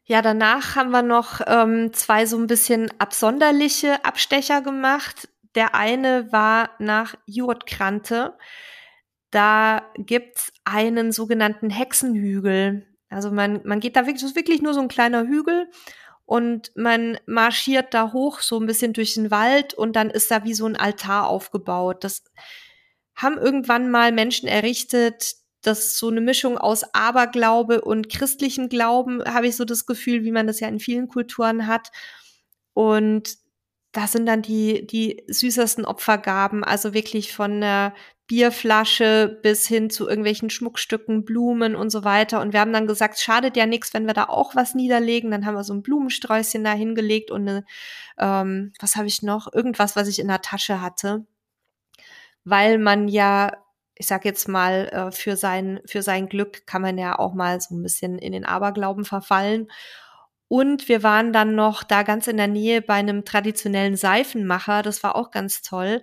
Ja, 0.09 0.23
danach 0.23 0.77
haben 0.77 0.91
wir 0.93 1.03
noch 1.03 1.41
ähm, 1.49 1.93
zwei 1.93 2.27
so 2.27 2.39
ein 2.39 2.47
bisschen 2.47 2.89
absonderliche 3.01 4.05
Abstecher 4.05 4.63
gemacht. 4.63 5.29
Der 5.57 5.75
eine 5.75 6.31
war 6.31 6.71
nach 6.79 7.17
Jurtkrante. 7.27 8.39
Da 9.33 9.91
gibt's 9.97 10.53
einen 10.65 11.11
sogenannten 11.11 11.71
Hexenhügel. 11.71 12.87
Also 13.09 13.33
man, 13.33 13.61
man 13.65 13.81
geht 13.81 13.97
da 13.97 14.03
wirklich, 14.03 14.21
das 14.21 14.31
ist 14.31 14.37
wirklich 14.37 14.63
nur 14.63 14.75
so 14.75 14.81
ein 14.81 14.89
kleiner 14.89 15.27
Hügel 15.27 15.69
und 16.25 16.71
man 16.77 17.19
marschiert 17.27 17.93
da 17.93 18.13
hoch 18.13 18.41
so 18.41 18.61
ein 18.61 18.67
bisschen 18.67 18.93
durch 18.93 19.15
den 19.15 19.33
Wald 19.33 19.75
und 19.75 19.97
dann 19.97 20.11
ist 20.11 20.31
da 20.31 20.45
wie 20.45 20.55
so 20.55 20.67
ein 20.67 20.77
Altar 20.77 21.27
aufgebaut. 21.27 22.05
Das 22.05 22.23
haben 23.17 23.39
irgendwann 23.39 23.91
mal 23.91 24.13
Menschen 24.13 24.49
errichtet, 24.49 25.35
das 25.67 25.99
so 25.99 26.09
eine 26.09 26.21
Mischung 26.21 26.59
aus 26.59 26.95
Aberglaube 26.95 27.81
und 27.81 28.09
christlichem 28.09 28.69
Glauben, 28.69 29.23
habe 29.25 29.47
ich 29.47 29.57
so 29.57 29.64
das 29.64 29.87
Gefühl, 29.87 30.25
wie 30.25 30.33
man 30.33 30.47
das 30.47 30.61
ja 30.61 30.69
in 30.69 30.81
vielen 30.81 31.09
Kulturen 31.09 31.67
hat. 31.67 31.91
Und 32.75 33.37
da 33.93 34.07
sind 34.07 34.27
dann 34.27 34.43
die, 34.43 34.87
die 34.87 35.25
süßesten 35.27 35.87
Opfergaben, 35.87 36.64
also 36.64 36.93
wirklich 36.93 37.33
von 37.33 37.53
einer 37.53 37.95
Bierflasche 38.27 39.39
bis 39.43 39.67
hin 39.69 39.89
zu 39.89 40.09
irgendwelchen 40.09 40.51
Schmuckstücken, 40.51 41.25
Blumen 41.25 41.77
und 41.77 41.91
so 41.91 42.03
weiter. 42.03 42.41
Und 42.41 42.53
wir 42.53 42.61
haben 42.61 42.73
dann 42.73 42.89
gesagt, 42.89 43.21
schadet 43.21 43.57
ja 43.57 43.67
nichts, 43.67 43.95
wenn 43.95 44.07
wir 44.07 44.14
da 44.14 44.25
auch 44.25 44.57
was 44.57 44.75
niederlegen. 44.75 45.31
Dann 45.31 45.47
haben 45.47 45.55
wir 45.55 45.64
so 45.64 45.73
ein 45.73 45.83
Blumensträußchen 45.83 46.64
da 46.64 46.73
hingelegt 46.73 47.31
und 47.31 47.49
eine, 47.49 47.64
ähm, 48.19 48.73
was 48.81 48.97
habe 48.97 49.07
ich 49.07 49.23
noch? 49.23 49.53
Irgendwas, 49.53 49.95
was 49.95 50.09
ich 50.09 50.19
in 50.19 50.29
der 50.29 50.43
Tasche 50.43 50.81
hatte. 50.81 51.25
Weil 52.45 52.79
man 52.79 53.09
ja 53.09 53.53
ich 53.97 54.07
sag 54.07 54.25
jetzt 54.25 54.47
mal, 54.49 54.89
äh, 54.93 55.11
für 55.11 55.37
sein, 55.37 55.81
für 55.87 56.03
sein 56.03 56.29
Glück 56.29 56.67
kann 56.67 56.83
man 56.83 56.99
ja 56.99 57.19
auch 57.19 57.35
mal 57.35 57.61
so 57.61 57.75
ein 57.75 57.83
bisschen 57.83 58.19
in 58.19 58.33
den 58.33 58.45
Aberglauben 58.45 59.05
verfallen. 59.05 59.69
Und 60.49 60.89
wir 60.89 61.03
waren 61.03 61.33
dann 61.33 61.55
noch 61.55 61.83
da 61.83 62.03
ganz 62.03 62.29
in 62.29 62.37
der 62.37 62.47
Nähe 62.47 62.83
bei 62.83 62.95
einem 62.95 63.25
traditionellen 63.25 63.97
Seifenmacher. 63.97 64.83
Das 64.83 65.03
war 65.03 65.17
auch 65.17 65.31
ganz 65.31 65.63
toll. 65.63 66.03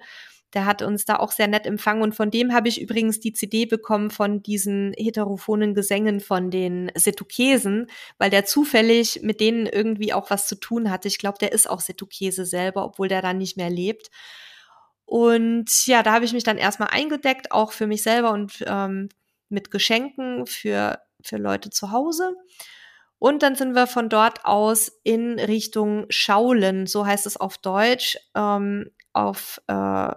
Der 0.54 0.66
hat 0.66 0.82
uns 0.82 1.06
da 1.06 1.16
auch 1.16 1.32
sehr 1.32 1.48
nett 1.48 1.66
empfangen. 1.66 2.04
Und 2.04 2.14
von 2.14 2.30
dem 2.30 2.54
habe 2.54 2.68
ich 2.68 2.82
übrigens 2.82 3.20
die 3.20 3.34
CD 3.34 3.66
bekommen 3.66 4.12
von 4.12 4.44
diesen 4.44 4.94
heterophonen 4.98 5.74
Gesängen 5.74 6.20
von 6.20 6.52
den 6.52 6.92
Setukesen, 6.96 7.88
weil 8.18 8.30
der 8.30 8.46
zufällig 8.46 9.22
mit 9.24 9.40
denen 9.40 9.66
irgendwie 9.66 10.14
auch 10.14 10.30
was 10.30 10.48
zu 10.48 10.56
tun 10.56 10.92
hatte. 10.92 11.08
Ich 11.08 11.20
glaube, 11.20 11.38
der 11.40 11.54
ist 11.54 11.70
auch 11.70 11.80
Setukese 11.80 12.46
selber, 12.46 12.86
obwohl 12.86 13.08
der 13.08 13.22
da 13.22 13.34
nicht 13.34 13.56
mehr 13.56 13.70
lebt. 13.70 14.10
Und 15.06 15.86
ja, 15.86 16.04
da 16.04 16.14
habe 16.14 16.26
ich 16.26 16.34
mich 16.34 16.44
dann 16.44 16.58
erstmal 16.58 16.90
eingedeckt, 16.92 17.52
auch 17.52 17.72
für 17.72 17.88
mich 17.88 18.04
selber 18.04 18.32
und 18.32 18.64
ähm, 18.66 19.10
mit 19.50 19.72
Geschenken 19.72 20.46
für, 20.46 21.00
für 21.24 21.38
Leute 21.38 21.70
zu 21.70 21.92
Hause. 21.92 22.36
Und 23.20 23.42
dann 23.42 23.56
sind 23.56 23.74
wir 23.74 23.88
von 23.88 24.10
dort 24.10 24.44
aus 24.44 24.92
in 25.04 25.40
Richtung 25.40 26.06
Schaulen, 26.10 26.88
so 26.88 27.06
heißt 27.06 27.26
es 27.26 27.38
auf 27.38 27.58
Deutsch. 27.58 28.18
Ähm, 28.36 28.92
auf, 29.14 29.62
äh, 29.68 30.14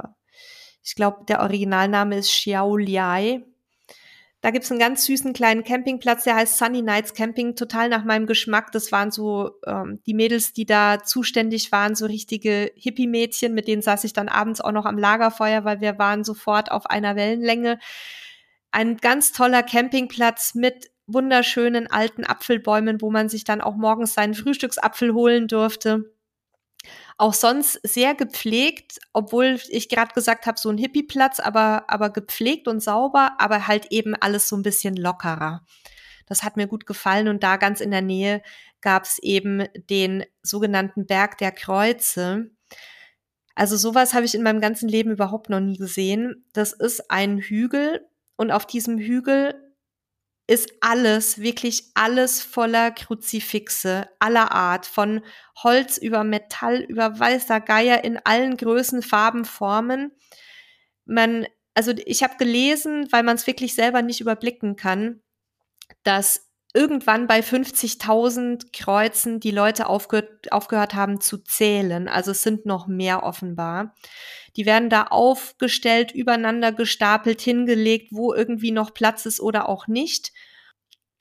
ich 0.83 0.95
glaube, 0.97 1.25
der 1.29 1.41
Originalname 1.41 2.19
ist 2.19 2.31
Xiaoliai. 2.31 3.45
Da 4.47 4.53
gibt's 4.53 4.71
einen 4.71 4.79
ganz 4.79 5.05
süßen 5.07 5.33
kleinen 5.33 5.65
Campingplatz, 5.65 6.23
der 6.23 6.37
heißt 6.37 6.57
Sunny 6.57 6.81
Nights 6.81 7.15
Camping, 7.15 7.57
total 7.57 7.89
nach 7.89 8.05
meinem 8.05 8.27
Geschmack. 8.27 8.71
Das 8.71 8.93
waren 8.93 9.11
so 9.11 9.59
ähm, 9.67 10.01
die 10.07 10.15
Mädels, 10.15 10.53
die 10.53 10.65
da 10.65 11.03
zuständig 11.03 11.73
waren, 11.73 11.97
so 11.97 12.07
richtige 12.07 12.71
Hippie-Mädchen, 12.77 13.55
mit 13.55 13.67
denen 13.67 13.83
saß 13.83 14.05
ich 14.05 14.13
dann 14.13 14.29
abends 14.29 14.61
auch 14.61 14.71
noch 14.71 14.85
am 14.85 14.99
Lagerfeuer, 14.99 15.65
weil 15.65 15.81
wir 15.81 15.99
waren 15.99 16.23
sofort 16.23 16.71
auf 16.71 16.87
einer 16.87 17.17
Wellenlänge. 17.17 17.81
Ein 18.71 18.99
ganz 18.99 19.33
toller 19.33 19.65
Campingplatz 19.65 20.55
mit 20.55 20.93
wunderschönen 21.09 21.89
alten 21.89 22.25
Apfelbäumen, 22.25 23.01
wo 23.01 23.11
man 23.11 23.29
sich 23.29 23.43
dann 23.43 23.61
auch 23.61 23.75
morgens 23.75 24.15
seinen 24.15 24.35
Frühstücksapfel 24.35 25.13
holen 25.13 25.49
durfte. 25.49 26.15
Auch 27.19 27.33
sonst 27.33 27.81
sehr 27.83 28.15
gepflegt, 28.15 28.99
obwohl 29.13 29.59
ich 29.69 29.89
gerade 29.89 30.13
gesagt 30.13 30.47
habe, 30.47 30.59
so 30.59 30.69
ein 30.69 30.77
Hippie-Platz, 30.77 31.41
aber, 31.41 31.85
aber 31.89 32.11
gepflegt 32.11 32.69
und 32.69 32.83
sauber, 32.83 33.37
aber 33.39 33.67
halt 33.67 33.87
eben 33.91 34.15
alles 34.15 34.49
so 34.49 34.57
ein 34.57 34.63
bisschen 34.63 34.97
lockerer. 34.97 35.65
Das 36.27 36.43
hat 36.43 36.57
mir 36.57 36.67
gut 36.67 36.87
gefallen 36.87 37.29
und 37.29 37.43
da 37.43 37.57
ganz 37.57 37.81
in 37.81 37.91
der 37.91 38.03
Nähe 38.03 38.43
gab 38.83 39.05
es 39.05 39.19
eben 39.21 39.65
den 39.89 40.25
sogenannten 40.43 41.07
Berg 41.07 41.39
der 41.39 41.53
Kreuze. 41.53 42.51
Also 43.55 43.77
sowas 43.77 44.13
habe 44.13 44.27
ich 44.27 44.35
in 44.35 44.43
meinem 44.43 44.61
ganzen 44.61 44.89
Leben 44.89 45.11
überhaupt 45.11 45.49
noch 45.49 45.61
nie 45.61 45.79
gesehen. 45.79 46.45
Das 46.53 46.73
ist 46.73 47.11
ein 47.11 47.39
Hügel 47.39 48.07
und 48.37 48.51
auf 48.51 48.67
diesem 48.67 48.99
Hügel 48.99 49.55
ist 50.47 50.73
alles, 50.81 51.41
wirklich 51.41 51.91
alles 51.95 52.43
voller 52.43 52.93
Kruzifixe 52.93 54.09
aller 54.21 54.53
Art, 54.53 54.87
von 54.87 55.23
Holz 55.63 55.99
über 55.99 56.23
Metall, 56.23 56.83
über 56.83 57.19
weißer 57.19 57.61
Geier 57.61 58.05
in 58.05 58.19
allen 58.25 58.57
Größen, 58.57 59.03
Farben, 59.03 59.45
Formen. 59.45 60.13
Man, 61.05 61.47
also 61.75 61.93
ich 62.05 62.23
habe 62.23 62.37
gelesen, 62.37 63.09
weil 63.11 63.25
man 63.25 63.37
es 63.37 63.47
wirklich 63.47 63.75
selber 63.75 64.03
nicht 64.03 64.21
überblicken 64.21 64.77
kann, 64.77 65.21
dass 66.05 66.46
irgendwann 66.77 67.27
bei 67.27 67.41
50.000 67.41 68.67
Kreuzen 68.73 69.41
die 69.41 69.51
Leute 69.51 69.89
aufgehört, 69.89 70.53
aufgehört 70.53 70.95
haben 70.95 71.23
zu 71.23 71.39
zählen. 71.39 72.07
Also 72.07 72.33
es 72.33 72.43
sind 72.43 72.67
noch 72.67 72.87
mehr 72.87 73.23
offenbar. 73.23 73.95
Die 74.57 74.67
werden 74.67 74.91
da 74.91 75.05
aufgestellt, 75.05 76.13
übereinander 76.13 76.73
gestapelt, 76.73 77.41
hingelegt, 77.41 78.09
wo 78.13 78.35
irgendwie 78.35 78.73
noch 78.73 78.93
Platz 78.93 79.25
ist 79.25 79.41
oder 79.41 79.71
auch 79.71 79.89
nicht. 79.89 80.33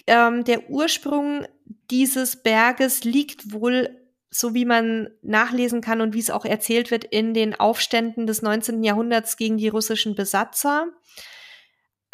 Ähm, 0.08 0.44
der 0.44 0.70
Ursprung 0.70 1.48
dieses 1.90 2.44
Berges 2.44 3.06
liegt 3.06 3.54
wohl, 3.54 3.98
so 4.30 4.54
wie 4.54 4.66
man 4.66 5.10
nachlesen 5.22 5.80
kann 5.80 6.02
und 6.02 6.14
wie 6.14 6.20
es 6.20 6.32
auch 6.32 6.44
erzählt 6.44 6.92
wird, 6.92 7.06
in 7.06 7.34
den 7.34 7.58
Aufständen 7.58 8.28
des 8.28 8.42
19. 8.42 8.84
Jahrhunderts 8.84 9.38
gegen 9.38 9.58
die 9.58 9.70
russischen 9.70 10.16
Besatzer. 10.16 10.88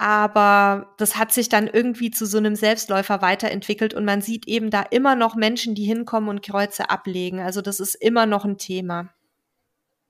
Aber 0.01 0.95
das 0.97 1.15
hat 1.15 1.31
sich 1.31 1.47
dann 1.47 1.67
irgendwie 1.67 2.09
zu 2.09 2.25
so 2.25 2.39
einem 2.39 2.55
Selbstläufer 2.55 3.21
weiterentwickelt 3.21 3.93
und 3.93 4.03
man 4.03 4.21
sieht 4.21 4.47
eben 4.47 4.71
da 4.71 4.81
immer 4.81 5.13
noch 5.13 5.35
Menschen, 5.35 5.75
die 5.75 5.83
hinkommen 5.83 6.27
und 6.27 6.41
Kreuze 6.41 6.89
ablegen. 6.89 7.39
Also 7.39 7.61
das 7.61 7.79
ist 7.79 7.93
immer 7.93 8.25
noch 8.25 8.43
ein 8.43 8.57
Thema. 8.57 9.13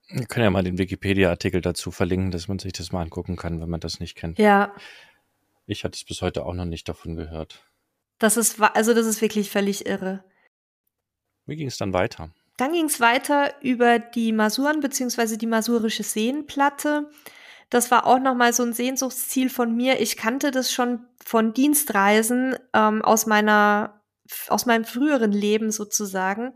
Wir 0.07 0.25
können 0.27 0.45
ja 0.45 0.49
mal 0.49 0.63
den 0.63 0.77
Wikipedia-Artikel 0.77 1.59
dazu 1.59 1.91
verlinken, 1.91 2.31
dass 2.31 2.47
man 2.47 2.57
sich 2.57 2.71
das 2.71 2.93
mal 2.93 3.01
angucken 3.01 3.35
kann, 3.35 3.59
wenn 3.59 3.69
man 3.69 3.81
das 3.81 3.99
nicht 3.99 4.15
kennt. 4.15 4.39
Ja. 4.39 4.73
Ich 5.65 5.83
hatte 5.83 5.97
es 5.97 6.05
bis 6.05 6.21
heute 6.21 6.45
auch 6.45 6.53
noch 6.53 6.63
nicht 6.63 6.87
davon 6.87 7.17
gehört. 7.17 7.61
Das 8.17 8.37
ist, 8.37 8.61
also 8.61 8.93
das 8.93 9.05
ist 9.05 9.21
wirklich 9.21 9.49
völlig 9.49 9.87
irre. 9.87 10.23
Wie 11.45 11.57
ging 11.57 11.67
es 11.67 11.77
dann 11.77 11.91
weiter? 11.91 12.29
Dann 12.55 12.71
ging 12.71 12.85
es 12.85 13.01
weiter 13.01 13.55
über 13.61 13.99
die 13.99 14.31
Masuren 14.31 14.79
bzw. 14.79 15.35
die 15.35 15.47
masurische 15.47 16.03
Seenplatte. 16.03 17.09
Das 17.71 17.89
war 17.89 18.05
auch 18.05 18.19
nochmal 18.19 18.51
so 18.53 18.63
ein 18.63 18.73
Sehnsuchtsziel 18.73 19.49
von 19.49 19.75
mir. 19.75 20.01
Ich 20.01 20.17
kannte 20.17 20.51
das 20.51 20.73
schon 20.73 21.07
von 21.25 21.53
Dienstreisen 21.53 22.55
ähm, 22.73 23.01
aus 23.01 23.25
meiner 23.25 24.01
aus 24.47 24.65
meinem 24.65 24.85
früheren 24.85 25.31
Leben 25.31 25.71
sozusagen. 25.71 26.53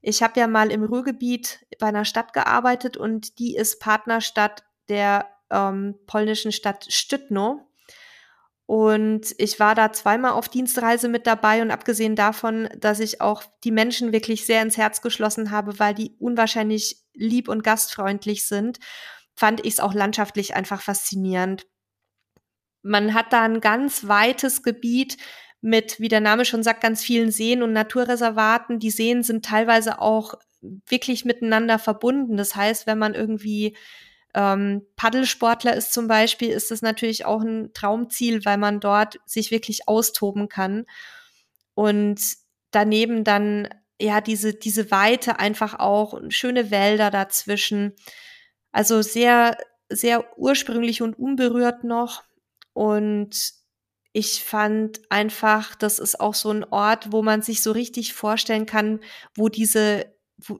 Ich 0.00 0.22
habe 0.22 0.38
ja 0.38 0.46
mal 0.46 0.70
im 0.70 0.84
Ruhrgebiet 0.84 1.66
bei 1.78 1.86
einer 1.86 2.04
Stadt 2.04 2.32
gearbeitet 2.32 2.96
und 2.96 3.38
die 3.38 3.56
ist 3.56 3.80
Partnerstadt 3.80 4.64
der 4.88 5.26
ähm, 5.50 5.96
polnischen 6.06 6.52
Stadt 6.52 6.86
Stütno. 6.88 7.60
Und 8.66 9.34
ich 9.38 9.60
war 9.60 9.76
da 9.76 9.92
zweimal 9.92 10.32
auf 10.32 10.48
Dienstreise 10.48 11.08
mit 11.08 11.28
dabei 11.28 11.62
und 11.62 11.70
abgesehen 11.70 12.16
davon, 12.16 12.68
dass 12.76 12.98
ich 12.98 13.20
auch 13.20 13.44
die 13.62 13.70
Menschen 13.70 14.12
wirklich 14.12 14.46
sehr 14.46 14.62
ins 14.62 14.76
Herz 14.76 15.02
geschlossen 15.02 15.52
habe, 15.52 15.78
weil 15.78 15.94
die 15.94 16.16
unwahrscheinlich 16.18 17.04
lieb 17.14 17.48
und 17.48 17.62
gastfreundlich 17.62 18.46
sind, 18.46 18.80
fand 19.36 19.64
ich 19.64 19.74
es 19.74 19.80
auch 19.80 19.94
landschaftlich 19.94 20.56
einfach 20.56 20.80
faszinierend. 20.80 21.66
Man 22.82 23.14
hat 23.14 23.32
da 23.32 23.42
ein 23.42 23.60
ganz 23.60 24.08
weites 24.08 24.62
Gebiet 24.62 25.16
mit, 25.60 26.00
wie 26.00 26.08
der 26.08 26.20
Name 26.20 26.44
schon 26.44 26.62
sagt, 26.62 26.80
ganz 26.80 27.02
vielen 27.02 27.30
Seen 27.30 27.62
und 27.62 27.72
Naturreservaten. 27.72 28.78
Die 28.78 28.90
Seen 28.90 29.22
sind 29.22 29.44
teilweise 29.44 30.00
auch 30.00 30.34
wirklich 30.60 31.24
miteinander 31.24 31.78
verbunden. 31.78 32.36
Das 32.36 32.56
heißt, 32.56 32.86
wenn 32.86 32.98
man 32.98 33.14
irgendwie 33.14 33.76
ähm, 34.34 34.82
Paddelsportler 34.96 35.74
ist 35.74 35.92
zum 35.92 36.08
Beispiel, 36.08 36.50
ist 36.50 36.70
das 36.70 36.82
natürlich 36.82 37.24
auch 37.24 37.42
ein 37.42 37.72
Traumziel, 37.72 38.44
weil 38.44 38.58
man 38.58 38.80
dort 38.80 39.18
sich 39.26 39.50
wirklich 39.50 39.88
austoben 39.88 40.48
kann. 40.48 40.86
Und 41.74 42.20
daneben 42.70 43.24
dann 43.24 43.68
ja 44.00 44.20
diese, 44.20 44.54
diese 44.54 44.90
Weite 44.90 45.38
einfach 45.38 45.78
auch 45.78 46.20
schöne 46.28 46.70
Wälder 46.70 47.10
dazwischen. 47.10 47.94
Also 48.72 49.02
sehr, 49.02 49.56
sehr 49.88 50.38
ursprünglich 50.38 51.02
und 51.02 51.18
unberührt 51.18 51.84
noch. 51.84 52.24
Und 52.72 53.52
ich 54.12 54.42
fand 54.42 55.00
einfach, 55.10 55.74
das 55.74 55.98
ist 55.98 56.20
auch 56.20 56.34
so 56.34 56.50
ein 56.50 56.64
Ort, 56.64 57.12
wo 57.12 57.22
man 57.22 57.42
sich 57.42 57.62
so 57.62 57.72
richtig 57.72 58.14
vorstellen 58.14 58.66
kann, 58.66 59.00
wo 59.34 59.48
diese 59.48 60.16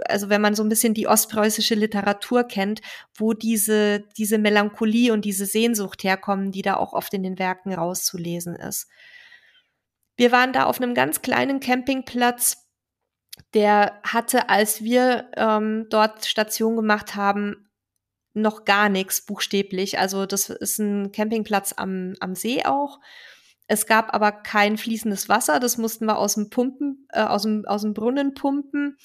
also 0.07 0.29
wenn 0.29 0.41
man 0.41 0.55
so 0.55 0.63
ein 0.63 0.69
bisschen 0.69 0.95
die 0.95 1.07
ostpreußische 1.07 1.75
Literatur 1.75 2.45
kennt, 2.45 2.81
wo 3.15 3.33
diese, 3.35 4.05
diese 4.17 4.39
Melancholie 4.39 5.13
und 5.13 5.25
diese 5.25 5.47
Sehnsucht 5.47 6.03
herkommen, 6.03 6.51
die 6.51 6.63
da 6.63 6.77
auch 6.77 6.93
oft 6.93 7.13
in 7.15 7.23
den 7.23 7.39
Werken 7.39 7.75
rauszulesen 7.75 8.57
ist. 8.57 8.89
Wir 10.17 10.33
waren 10.33 10.53
da 10.53 10.65
auf 10.65 10.81
einem 10.81 10.95
ganz 10.95 11.21
kleinen 11.21 11.61
Campingplatz, 11.61 12.67
der 13.53 14.01
hatte, 14.03 14.49
als 14.49 14.83
wir 14.83 15.31
ähm, 15.37 15.87
dort 15.91 16.25
Station 16.25 16.75
gemacht 16.75 17.17
haben, 17.17 17.66
noch 18.37 18.65
gar 18.65 18.89
nichts 18.89 19.23
buchstäblich. 19.23 19.99
Also 19.99 20.27
das 20.27 20.51
ist 20.51 20.79
ein 20.79 21.11
Campingplatz 21.13 21.75
am, 21.77 22.15
am 22.21 22.35
See 22.35 22.65
auch. 22.65 23.01
Es 23.67 23.87
gab 23.87 24.15
aber 24.15 24.31
kein 24.31 24.79
fließendes 24.79 25.29
Wasser, 25.29 25.59
das 25.59 25.77
mussten 25.77 26.07
wir 26.07 26.19
aus 26.19 26.35
dem 26.35 26.51
Pumpen, 26.51 27.09
äh, 27.13 27.23
aus 27.23 27.43
dem, 27.43 27.65
aus 27.67 27.83
dem 27.83 27.95
Brunnen 27.95 28.35
pumpen 28.35 28.97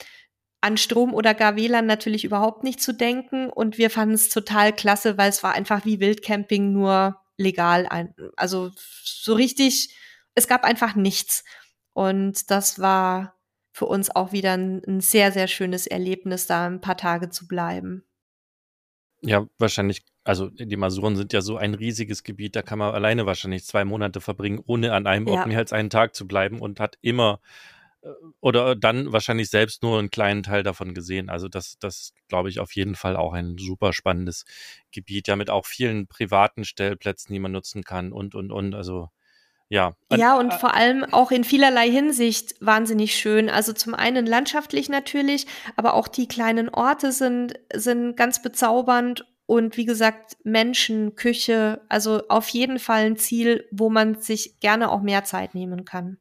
an 0.61 0.77
Strom 0.77 1.15
oder 1.15 1.33
gar 1.33 1.55
WLAN 1.55 1.87
natürlich 1.87 2.23
überhaupt 2.23 2.63
nicht 2.63 2.81
zu 2.81 2.93
denken. 2.93 3.49
Und 3.49 3.79
wir 3.79 3.89
fanden 3.89 4.13
es 4.13 4.29
total 4.29 4.73
klasse, 4.73 5.17
weil 5.17 5.29
es 5.29 5.41
war 5.41 5.53
einfach 5.53 5.85
wie 5.85 5.99
Wildcamping 5.99 6.71
nur 6.71 7.19
legal. 7.37 7.89
Also 8.35 8.69
so 8.75 9.33
richtig, 9.33 9.95
es 10.35 10.47
gab 10.47 10.63
einfach 10.63 10.95
nichts. 10.95 11.43
Und 11.93 12.51
das 12.51 12.79
war 12.79 13.39
für 13.73 13.85
uns 13.85 14.15
auch 14.15 14.33
wieder 14.33 14.53
ein, 14.53 14.83
ein 14.85 15.01
sehr, 15.01 15.31
sehr 15.31 15.47
schönes 15.47 15.87
Erlebnis, 15.87 16.45
da 16.45 16.67
ein 16.67 16.81
paar 16.81 16.97
Tage 16.97 17.29
zu 17.29 17.47
bleiben. 17.47 18.05
Ja, 19.23 19.45
wahrscheinlich, 19.59 20.03
also 20.23 20.49
die 20.49 20.77
Masuren 20.77 21.15
sind 21.15 21.31
ja 21.31 21.41
so 21.41 21.55
ein 21.57 21.75
riesiges 21.75 22.23
Gebiet, 22.23 22.55
da 22.55 22.63
kann 22.63 22.79
man 22.79 22.93
alleine 22.93 23.27
wahrscheinlich 23.27 23.65
zwei 23.65 23.85
Monate 23.85 24.19
verbringen, 24.19 24.59
ohne 24.65 24.93
an 24.93 25.05
einem 25.05 25.27
Ort 25.27 25.45
mehr 25.45 25.59
als 25.59 25.73
einen 25.73 25.91
Tag 25.91 26.15
zu 26.15 26.27
bleiben 26.27 26.59
und 26.59 26.79
hat 26.79 26.97
immer 27.01 27.39
oder 28.39 28.75
dann 28.75 29.11
wahrscheinlich 29.11 29.49
selbst 29.49 29.83
nur 29.83 29.99
einen 29.99 30.09
kleinen 30.09 30.43
Teil 30.43 30.63
davon 30.63 30.93
gesehen. 30.93 31.29
Also 31.29 31.47
das, 31.47 31.77
das 31.79 32.13
glaube 32.27 32.49
ich 32.49 32.59
auf 32.59 32.73
jeden 32.75 32.95
Fall 32.95 33.15
auch 33.15 33.33
ein 33.33 33.57
super 33.57 33.93
spannendes 33.93 34.45
Gebiet, 34.91 35.27
ja 35.27 35.35
mit 35.35 35.49
auch 35.49 35.65
vielen 35.65 36.07
privaten 36.07 36.63
Stellplätzen, 36.65 37.33
die 37.33 37.39
man 37.39 37.51
nutzen 37.51 37.83
kann 37.83 38.11
und, 38.11 38.33
und, 38.35 38.51
und. 38.51 38.73
Also 38.73 39.09
ja. 39.71 39.95
Ja, 40.11 40.37
und 40.37 40.53
vor 40.53 40.73
allem 40.73 41.05
auch 41.05 41.31
in 41.31 41.45
vielerlei 41.45 41.89
Hinsicht 41.89 42.55
wahnsinnig 42.59 43.15
schön. 43.15 43.49
Also 43.49 43.71
zum 43.71 43.95
einen 43.95 44.25
landschaftlich 44.25 44.89
natürlich, 44.89 45.47
aber 45.77 45.93
auch 45.93 46.09
die 46.09 46.27
kleinen 46.27 46.67
Orte 46.67 47.13
sind, 47.13 47.53
sind 47.73 48.17
ganz 48.17 48.41
bezaubernd 48.41 49.25
und 49.45 49.77
wie 49.77 49.85
gesagt, 49.85 50.35
Menschen, 50.43 51.15
Küche, 51.15 51.81
also 51.87 52.21
auf 52.27 52.49
jeden 52.49 52.79
Fall 52.79 53.05
ein 53.05 53.15
Ziel, 53.15 53.65
wo 53.71 53.89
man 53.89 54.15
sich 54.15 54.59
gerne 54.59 54.91
auch 54.91 55.01
mehr 55.01 55.23
Zeit 55.23 55.55
nehmen 55.55 55.85
kann. 55.85 56.17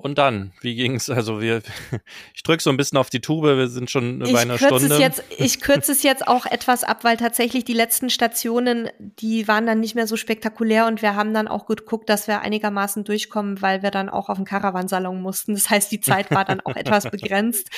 Und 0.00 0.16
dann, 0.16 0.52
wie 0.60 0.76
ging's? 0.76 1.10
Also 1.10 1.40
wir, 1.40 1.60
ich 2.34 2.44
drücke 2.44 2.62
so 2.62 2.70
ein 2.70 2.76
bisschen 2.76 2.98
auf 2.98 3.10
die 3.10 3.20
Tube, 3.20 3.42
wir 3.42 3.66
sind 3.66 3.90
schon 3.90 4.20
bei 4.20 4.38
einer 4.38 4.56
Stunde. 4.56 4.94
Es 4.94 4.98
jetzt, 5.00 5.24
ich 5.36 5.60
kürze 5.60 5.90
es 5.90 6.04
jetzt 6.04 6.28
auch 6.28 6.46
etwas 6.46 6.84
ab, 6.84 7.02
weil 7.02 7.16
tatsächlich 7.16 7.64
die 7.64 7.72
letzten 7.72 8.08
Stationen, 8.08 8.90
die 9.00 9.48
waren 9.48 9.66
dann 9.66 9.80
nicht 9.80 9.96
mehr 9.96 10.06
so 10.06 10.16
spektakulär 10.16 10.86
und 10.86 11.02
wir 11.02 11.16
haben 11.16 11.34
dann 11.34 11.48
auch 11.48 11.66
geguckt, 11.66 12.08
dass 12.08 12.28
wir 12.28 12.42
einigermaßen 12.42 13.02
durchkommen, 13.02 13.60
weil 13.60 13.82
wir 13.82 13.90
dann 13.90 14.08
auch 14.08 14.28
auf 14.28 14.38
den 14.38 14.44
Caravansalon 14.44 15.20
mussten. 15.20 15.54
Das 15.54 15.68
heißt, 15.68 15.90
die 15.90 16.00
Zeit 16.00 16.30
war 16.30 16.44
dann 16.44 16.60
auch 16.60 16.76
etwas 16.76 17.10
begrenzt. 17.10 17.68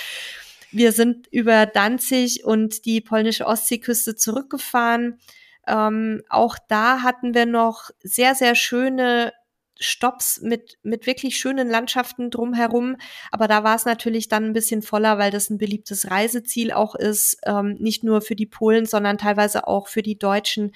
Wir 0.72 0.92
sind 0.92 1.26
über 1.28 1.64
Danzig 1.64 2.44
und 2.44 2.84
die 2.84 3.00
polnische 3.00 3.46
Ostseeküste 3.46 4.14
zurückgefahren. 4.14 5.18
Ähm, 5.66 6.22
auch 6.28 6.56
da 6.68 7.02
hatten 7.02 7.32
wir 7.32 7.46
noch 7.46 7.90
sehr, 8.02 8.34
sehr 8.34 8.54
schöne 8.54 9.32
Stops 9.80 10.40
mit, 10.42 10.78
mit 10.82 11.06
wirklich 11.06 11.36
schönen 11.36 11.68
Landschaften 11.68 12.30
drumherum. 12.30 12.96
Aber 13.32 13.48
da 13.48 13.64
war 13.64 13.74
es 13.74 13.86
natürlich 13.86 14.28
dann 14.28 14.44
ein 14.44 14.52
bisschen 14.52 14.82
voller, 14.82 15.18
weil 15.18 15.30
das 15.30 15.50
ein 15.50 15.58
beliebtes 15.58 16.10
Reiseziel 16.10 16.72
auch 16.72 16.94
ist, 16.94 17.38
ähm, 17.46 17.76
nicht 17.80 18.04
nur 18.04 18.20
für 18.20 18.36
die 18.36 18.46
Polen, 18.46 18.86
sondern 18.86 19.18
teilweise 19.18 19.66
auch 19.66 19.88
für 19.88 20.02
die 20.02 20.18
Deutschen, 20.18 20.72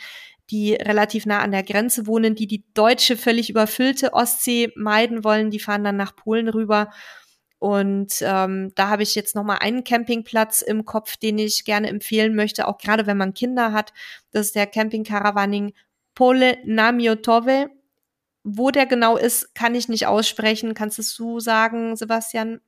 die 0.51 0.75
relativ 0.75 1.27
nah 1.27 1.41
an 1.41 1.53
der 1.53 1.63
Grenze 1.63 2.07
wohnen, 2.07 2.35
die 2.35 2.47
die 2.47 2.65
deutsche 2.75 3.17
völlig 3.17 3.51
überfüllte 3.51 4.13
Ostsee 4.15 4.73
meiden 4.75 5.25
wollen. 5.25 5.51
Die 5.51 5.61
fahren 5.61 5.85
dann 5.85 5.97
nach 5.97 6.17
Polen 6.17 6.49
rüber. 6.49 6.91
Und 7.59 8.17
ähm, 8.21 8.73
da 8.75 8.89
habe 8.89 9.03
ich 9.03 9.15
jetzt 9.15 9.35
noch 9.35 9.45
mal 9.45 9.57
einen 9.57 9.85
Campingplatz 9.85 10.61
im 10.61 10.85
Kopf, 10.85 11.17
den 11.17 11.39
ich 11.39 11.65
gerne 11.65 11.89
empfehlen 11.89 12.35
möchte, 12.35 12.69
auch 12.69 12.77
gerade 12.79 13.07
wenn 13.07 13.17
man 13.17 13.33
Kinder 13.33 13.73
hat. 13.73 13.93
Das 14.33 14.47
ist 14.47 14.55
der 14.55 14.67
Camping 14.67 15.05
Caravaning 15.05 15.73
Pole 16.15 16.59
Namiotowe 16.65 17.71
wo 18.45 18.71
der 18.71 18.87
genau 18.87 19.17
ist, 19.17 19.55
kann 19.55 19.75
ich 19.75 19.89
nicht 19.89 20.07
aussprechen. 20.07 20.75
Kannst 20.75 20.99
es 20.99 21.17
du 21.17 21.41
sagen, 21.41 21.97
Sebastian? 21.97 22.61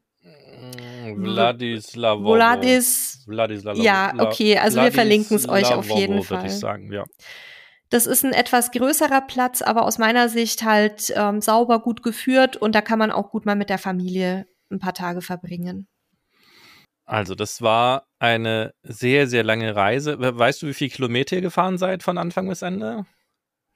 Vladislavovo. 1.14 2.34
Vladis. 2.34 3.22
Vladislavovo. 3.26 3.84
Ja, 3.84 4.12
okay, 4.18 4.58
also 4.58 4.82
wir 4.82 4.90
verlinken 4.90 5.36
es 5.36 5.48
euch 5.48 5.72
auf 5.72 5.88
jeden 5.88 6.22
Fall. 6.22 6.48
Sagen, 6.50 6.92
ja. 6.92 7.04
Das 7.90 8.06
ist 8.06 8.24
ein 8.24 8.32
etwas 8.32 8.72
größerer 8.72 9.20
Platz, 9.20 9.62
aber 9.62 9.84
aus 9.84 9.98
meiner 9.98 10.28
Sicht 10.28 10.64
halt 10.64 11.12
ähm, 11.14 11.40
sauber, 11.40 11.78
gut 11.80 12.02
geführt 12.02 12.56
und 12.56 12.74
da 12.74 12.80
kann 12.80 12.98
man 12.98 13.12
auch 13.12 13.30
gut 13.30 13.46
mal 13.46 13.54
mit 13.54 13.70
der 13.70 13.78
Familie 13.78 14.46
ein 14.70 14.80
paar 14.80 14.94
Tage 14.94 15.20
verbringen. 15.20 15.86
Also, 17.04 17.36
das 17.36 17.62
war 17.62 18.08
eine 18.18 18.74
sehr, 18.82 19.28
sehr 19.28 19.44
lange 19.44 19.76
Reise. 19.76 20.16
Weißt 20.18 20.62
du, 20.62 20.66
wie 20.66 20.74
viele 20.74 20.90
Kilometer 20.90 21.36
ihr 21.36 21.42
gefahren 21.42 21.78
seid 21.78 22.02
von 22.02 22.18
Anfang 22.18 22.48
bis 22.48 22.62
Ende? 22.62 23.06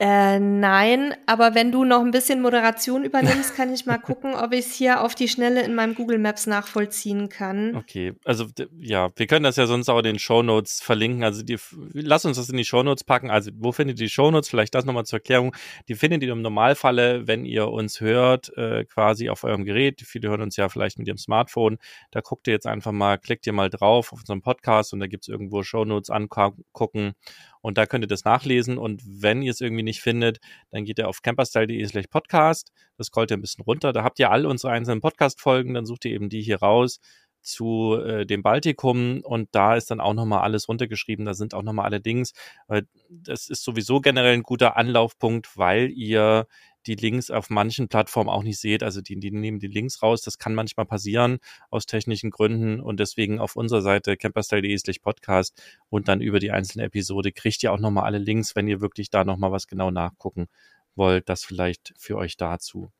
Äh, 0.03 0.39
nein, 0.39 1.13
aber 1.27 1.53
wenn 1.53 1.71
du 1.71 1.83
noch 1.83 2.01
ein 2.01 2.09
bisschen 2.09 2.41
Moderation 2.41 3.05
übernimmst, 3.05 3.55
kann 3.55 3.71
ich 3.71 3.85
mal 3.85 3.97
gucken, 3.99 4.33
ob 4.33 4.51
ich 4.51 4.65
es 4.65 4.73
hier 4.73 5.03
auf 5.03 5.13
die 5.13 5.27
Schnelle 5.27 5.61
in 5.61 5.75
meinem 5.75 5.93
Google 5.93 6.17
Maps 6.17 6.47
nachvollziehen 6.47 7.29
kann. 7.29 7.75
Okay, 7.75 8.13
also 8.25 8.47
ja, 8.79 9.09
wir 9.15 9.27
können 9.27 9.43
das 9.43 9.57
ja 9.57 9.67
sonst 9.67 9.89
auch 9.89 9.99
in 9.99 10.05
den 10.05 10.17
Show 10.17 10.41
Notes 10.41 10.81
verlinken. 10.81 11.23
Also 11.23 11.43
die, 11.43 11.59
lass 11.93 12.25
uns 12.25 12.37
das 12.37 12.49
in 12.49 12.57
die 12.57 12.65
Show 12.65 12.81
Notes 12.81 13.03
packen. 13.03 13.29
Also 13.29 13.51
wo 13.53 13.71
findet 13.71 13.99
ihr 13.99 14.05
die 14.05 14.09
Show 14.09 14.31
Notes? 14.31 14.49
Vielleicht 14.49 14.73
das 14.73 14.85
nochmal 14.85 15.05
zur 15.05 15.17
Erklärung. 15.17 15.55
Die 15.87 15.93
findet 15.93 16.23
ihr 16.23 16.31
im 16.31 16.41
Normalfalle, 16.41 17.27
wenn 17.27 17.45
ihr 17.45 17.67
uns 17.67 18.01
hört, 18.01 18.57
äh, 18.57 18.85
quasi 18.85 19.29
auf 19.29 19.43
eurem 19.43 19.65
Gerät. 19.65 20.01
Viele 20.01 20.29
hören 20.29 20.41
uns 20.41 20.55
ja 20.55 20.67
vielleicht 20.69 20.97
mit 20.97 21.07
ihrem 21.09 21.19
Smartphone. 21.19 21.77
Da 22.09 22.21
guckt 22.21 22.47
ihr 22.47 22.53
jetzt 22.53 22.65
einfach 22.65 22.91
mal, 22.91 23.19
klickt 23.19 23.45
ihr 23.45 23.53
mal 23.53 23.69
drauf 23.69 24.13
auf 24.13 24.21
unseren 24.21 24.41
Podcast 24.41 24.93
und 24.93 24.99
da 24.99 25.05
gibt 25.05 25.25
es 25.25 25.27
irgendwo 25.27 25.61
Show 25.61 25.85
Notes 25.85 26.09
angucken 26.09 27.13
und 27.61 27.77
da 27.77 27.85
könnt 27.85 28.03
ihr 28.03 28.07
das 28.07 28.25
nachlesen. 28.25 28.77
Und 28.77 29.01
wenn 29.05 29.41
ihr 29.41 29.51
es 29.51 29.61
irgendwie 29.61 29.83
nicht 29.83 30.01
findet, 30.01 30.39
dann 30.69 30.85
geht 30.85 30.99
ihr 30.99 31.07
auf 31.07 31.21
camperstyle.de 31.21 31.85
slash 31.85 32.07
podcast. 32.07 32.71
Das 32.97 33.07
scrollt 33.07 33.31
ihr 33.31 33.37
ein 33.37 33.41
bisschen 33.41 33.63
runter. 33.63 33.93
Da 33.93 34.03
habt 34.03 34.19
ihr 34.19 34.31
all 34.31 34.45
unsere 34.45 34.73
einzelnen 34.73 35.01
Podcast-Folgen. 35.01 35.73
Dann 35.73 35.85
sucht 35.85 36.05
ihr 36.05 36.11
eben 36.11 36.29
die 36.29 36.41
hier 36.41 36.59
raus 36.59 36.99
zu 37.41 37.95
äh, 37.95 38.25
dem 38.25 38.43
Baltikum 38.43 39.21
und 39.23 39.49
da 39.51 39.75
ist 39.75 39.91
dann 39.91 39.99
auch 39.99 40.13
nochmal 40.13 40.41
alles 40.41 40.67
runtergeschrieben, 40.67 41.25
da 41.25 41.33
sind 41.33 41.53
auch 41.53 41.63
nochmal 41.63 41.85
alle 41.85 41.99
Dings. 41.99 42.33
Äh, 42.67 42.83
das 43.09 43.49
ist 43.49 43.63
sowieso 43.63 43.99
generell 43.99 44.33
ein 44.33 44.43
guter 44.43 44.77
Anlaufpunkt, 44.77 45.57
weil 45.57 45.89
ihr 45.91 46.45
die 46.87 46.95
Links 46.95 47.31
auf 47.31 47.49
manchen 47.49 47.87
Plattformen 47.87 48.29
auch 48.29 48.43
nicht 48.43 48.59
seht. 48.59 48.83
Also 48.83 49.01
die, 49.01 49.19
die 49.19 49.31
nehmen 49.31 49.59
die 49.59 49.67
Links 49.67 50.01
raus. 50.01 50.21
Das 50.21 50.37
kann 50.37 50.55
manchmal 50.55 50.85
passieren 50.85 51.39
aus 51.69 51.85
technischen 51.85 52.31
Gründen 52.31 52.79
und 52.79 52.99
deswegen 52.99 53.39
auf 53.39 53.55
unserer 53.55 53.81
Seite 53.81 54.17
camperstyle.de 54.17 54.99
Podcast 55.01 55.61
und 55.89 56.07
dann 56.07 56.21
über 56.21 56.39
die 56.39 56.51
einzelne 56.51 56.85
Episode 56.85 57.31
kriegt 57.31 57.63
ihr 57.63 57.71
auch 57.71 57.79
nochmal 57.79 58.05
alle 58.05 58.17
Links, 58.17 58.55
wenn 58.55 58.67
ihr 58.67 58.81
wirklich 58.81 59.09
da 59.09 59.23
nochmal 59.23 59.51
was 59.51 59.67
genau 59.67 59.91
nachgucken 59.91 60.47
wollt. 60.95 61.29
Das 61.29 61.43
vielleicht 61.43 61.93
für 61.97 62.17
euch 62.17 62.37
dazu. 62.37 62.91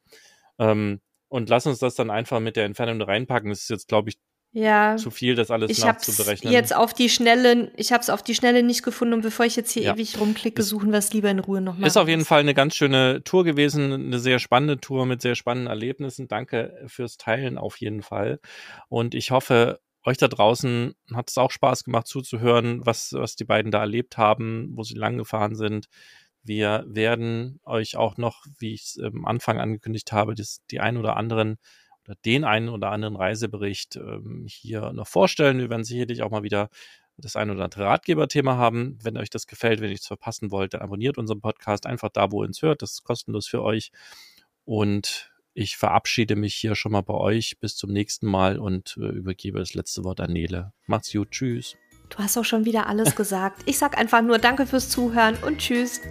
Ähm, 0.60 1.02
und 1.28 1.50
lass 1.50 1.66
uns 1.66 1.80
das 1.80 1.96
dann 1.96 2.10
einfach 2.10 2.40
mit 2.40 2.58
der 2.58 2.66
Entfernung 2.66 3.02
reinpacken. 3.02 3.50
Das 3.50 3.62
ist 3.62 3.70
jetzt, 3.70 3.88
glaube 3.88 4.10
ich, 4.10 4.18
ja, 4.54 4.98
zu 4.98 5.12
viel, 5.12 5.36
das 5.36 5.50
alles 5.50 5.72
ich 5.72 5.84
hab's 5.84 6.08
nachzuberechnen. 6.08 6.52
jetzt 6.52 6.76
auf 6.76 6.94
die 6.94 7.08
Schnelle, 7.10 7.72
ich 7.78 7.92
habe 7.94 8.02
es 8.02 8.10
auf 8.10 8.22
die 8.22 8.36
Schnelle 8.36 8.64
nicht 8.64 8.84
gefunden 8.84 9.14
und 9.14 9.22
bevor 9.22 9.46
ich 9.46 9.56
jetzt 9.56 9.72
hier 9.72 9.84
Ja. 9.84 9.94
ewig 9.94 10.20
rumklicke, 10.20 10.62
suchen 10.62 10.92
wir 10.92 11.00
es 11.00 11.14
lieber 11.14 11.30
in 11.30 11.40
Ruhe 11.40 11.62
nochmal. 11.62 11.88
Ist 11.88 11.98
auf 11.98 12.10
jeden 12.10 12.26
Fall 12.26 12.42
eine 12.42 12.54
ganz 12.54 12.76
schöne 12.76 13.24
Tour 13.24 13.44
gewesen, 13.46 13.94
eine 13.94 14.20
sehr 14.20 14.40
spannende 14.40 14.80
Tour 14.80 15.06
mit 15.06 15.22
sehr 15.22 15.36
spannenden 15.36 15.70
Erlebnissen. 15.70 16.28
Danke 16.28 16.84
fürs 16.88 17.18
Teilen 17.18 17.58
auf 17.58 17.78
jeden 17.78 18.02
Fall. 18.02 18.40
Und 18.90 19.16
ich 19.16 19.32
hoffe, 19.32 19.80
euch 20.04 20.18
da 20.18 20.28
draußen 20.28 20.96
hat 21.14 21.30
es 21.30 21.38
auch 21.38 21.52
Spaß 21.52 21.84
gemacht 21.84 22.08
zuzuhören, 22.08 22.86
was, 22.86 23.14
was 23.14 23.36
die 23.36 23.46
beiden 23.46 23.72
da 23.72 23.80
erlebt 23.80 24.18
haben, 24.18 24.72
wo 24.74 24.84
sie 24.84 24.96
lang 24.96 25.18
gefahren 25.18 25.56
sind. 25.56 25.88
Wir 26.44 26.84
werden 26.88 27.60
euch 27.64 27.96
auch 27.98 28.18
noch, 28.18 28.44
wie 28.58 28.74
ich 28.74 28.82
es 28.82 29.00
am 29.02 29.26
Anfang 29.26 29.60
angekündigt 29.60 30.12
habe, 30.12 30.34
das, 30.36 30.62
die 30.72 30.80
ein 30.80 30.98
oder 30.98 31.16
anderen 31.16 31.58
oder 32.06 32.16
den 32.26 32.44
einen 32.44 32.70
oder 32.70 32.92
anderen 32.92 33.16
Reisebericht 33.16 33.96
ähm, 33.96 34.46
hier 34.48 34.94
noch 34.94 35.08
vorstellen. 35.08 35.60
Wir 35.60 35.70
werden 35.70 35.84
sicherlich 35.84 36.24
auch 36.24 36.32
mal 36.32 36.44
wieder 36.44 36.70
das 37.18 37.36
ein 37.36 37.50
oder 37.50 37.64
andere 37.64 37.86
Ratgeberthema 37.86 38.58
haben. 38.58 38.98
Wenn 39.02 39.18
euch 39.18 39.30
das 39.30 39.48
gefällt, 39.48 39.80
wenn 39.80 39.88
ihr 39.88 39.92
nichts 39.92 40.08
verpassen 40.08 40.52
wollt, 40.52 40.74
dann 40.74 40.82
abonniert 40.82 41.18
unseren 41.18 41.42
Podcast 41.42 41.86
einfach 41.86 42.10
da, 42.10 42.32
wo 42.32 42.44
ihr 42.44 42.48
uns 42.48 42.62
hört. 42.62 42.82
Das 42.82 42.94
ist 42.94 43.04
kostenlos 43.04 43.48
für 43.48 43.62
euch. 43.62 43.92
Und 44.66 45.32
ich 45.54 45.78
verabschiede 45.78 46.36
mich 46.36 46.56
hier 46.56 46.76
schon 46.76 46.94
mal 46.94 47.02
bei 47.02 47.14
euch. 47.14 47.60
Bis 47.60 47.76
zum 47.76 47.92
nächsten 47.92 48.28
Mal 48.28 48.58
und 48.58 48.98
äh, 48.98 49.08
übergebe 49.08 49.60
das 49.60 49.74
letzte 49.74 50.04
Wort 50.04 50.20
an 50.20 50.32
Nele. 50.32 50.74
Macht's 50.88 51.12
gut. 51.12 51.32
Tschüss. 51.32 51.78
Du 52.10 52.18
hast 52.18 52.38
auch 52.38 52.46
schon 52.46 52.66
wieder 52.66 52.88
alles 52.88 53.16
gesagt. 53.16 53.62
Ich 53.66 53.78
sag 53.78 53.98
einfach 53.98 54.22
nur 54.22 54.38
Danke 54.38 54.66
fürs 54.66 54.90
Zuhören 54.90 55.38
und 55.44 55.60
Tschüss. 55.60 56.02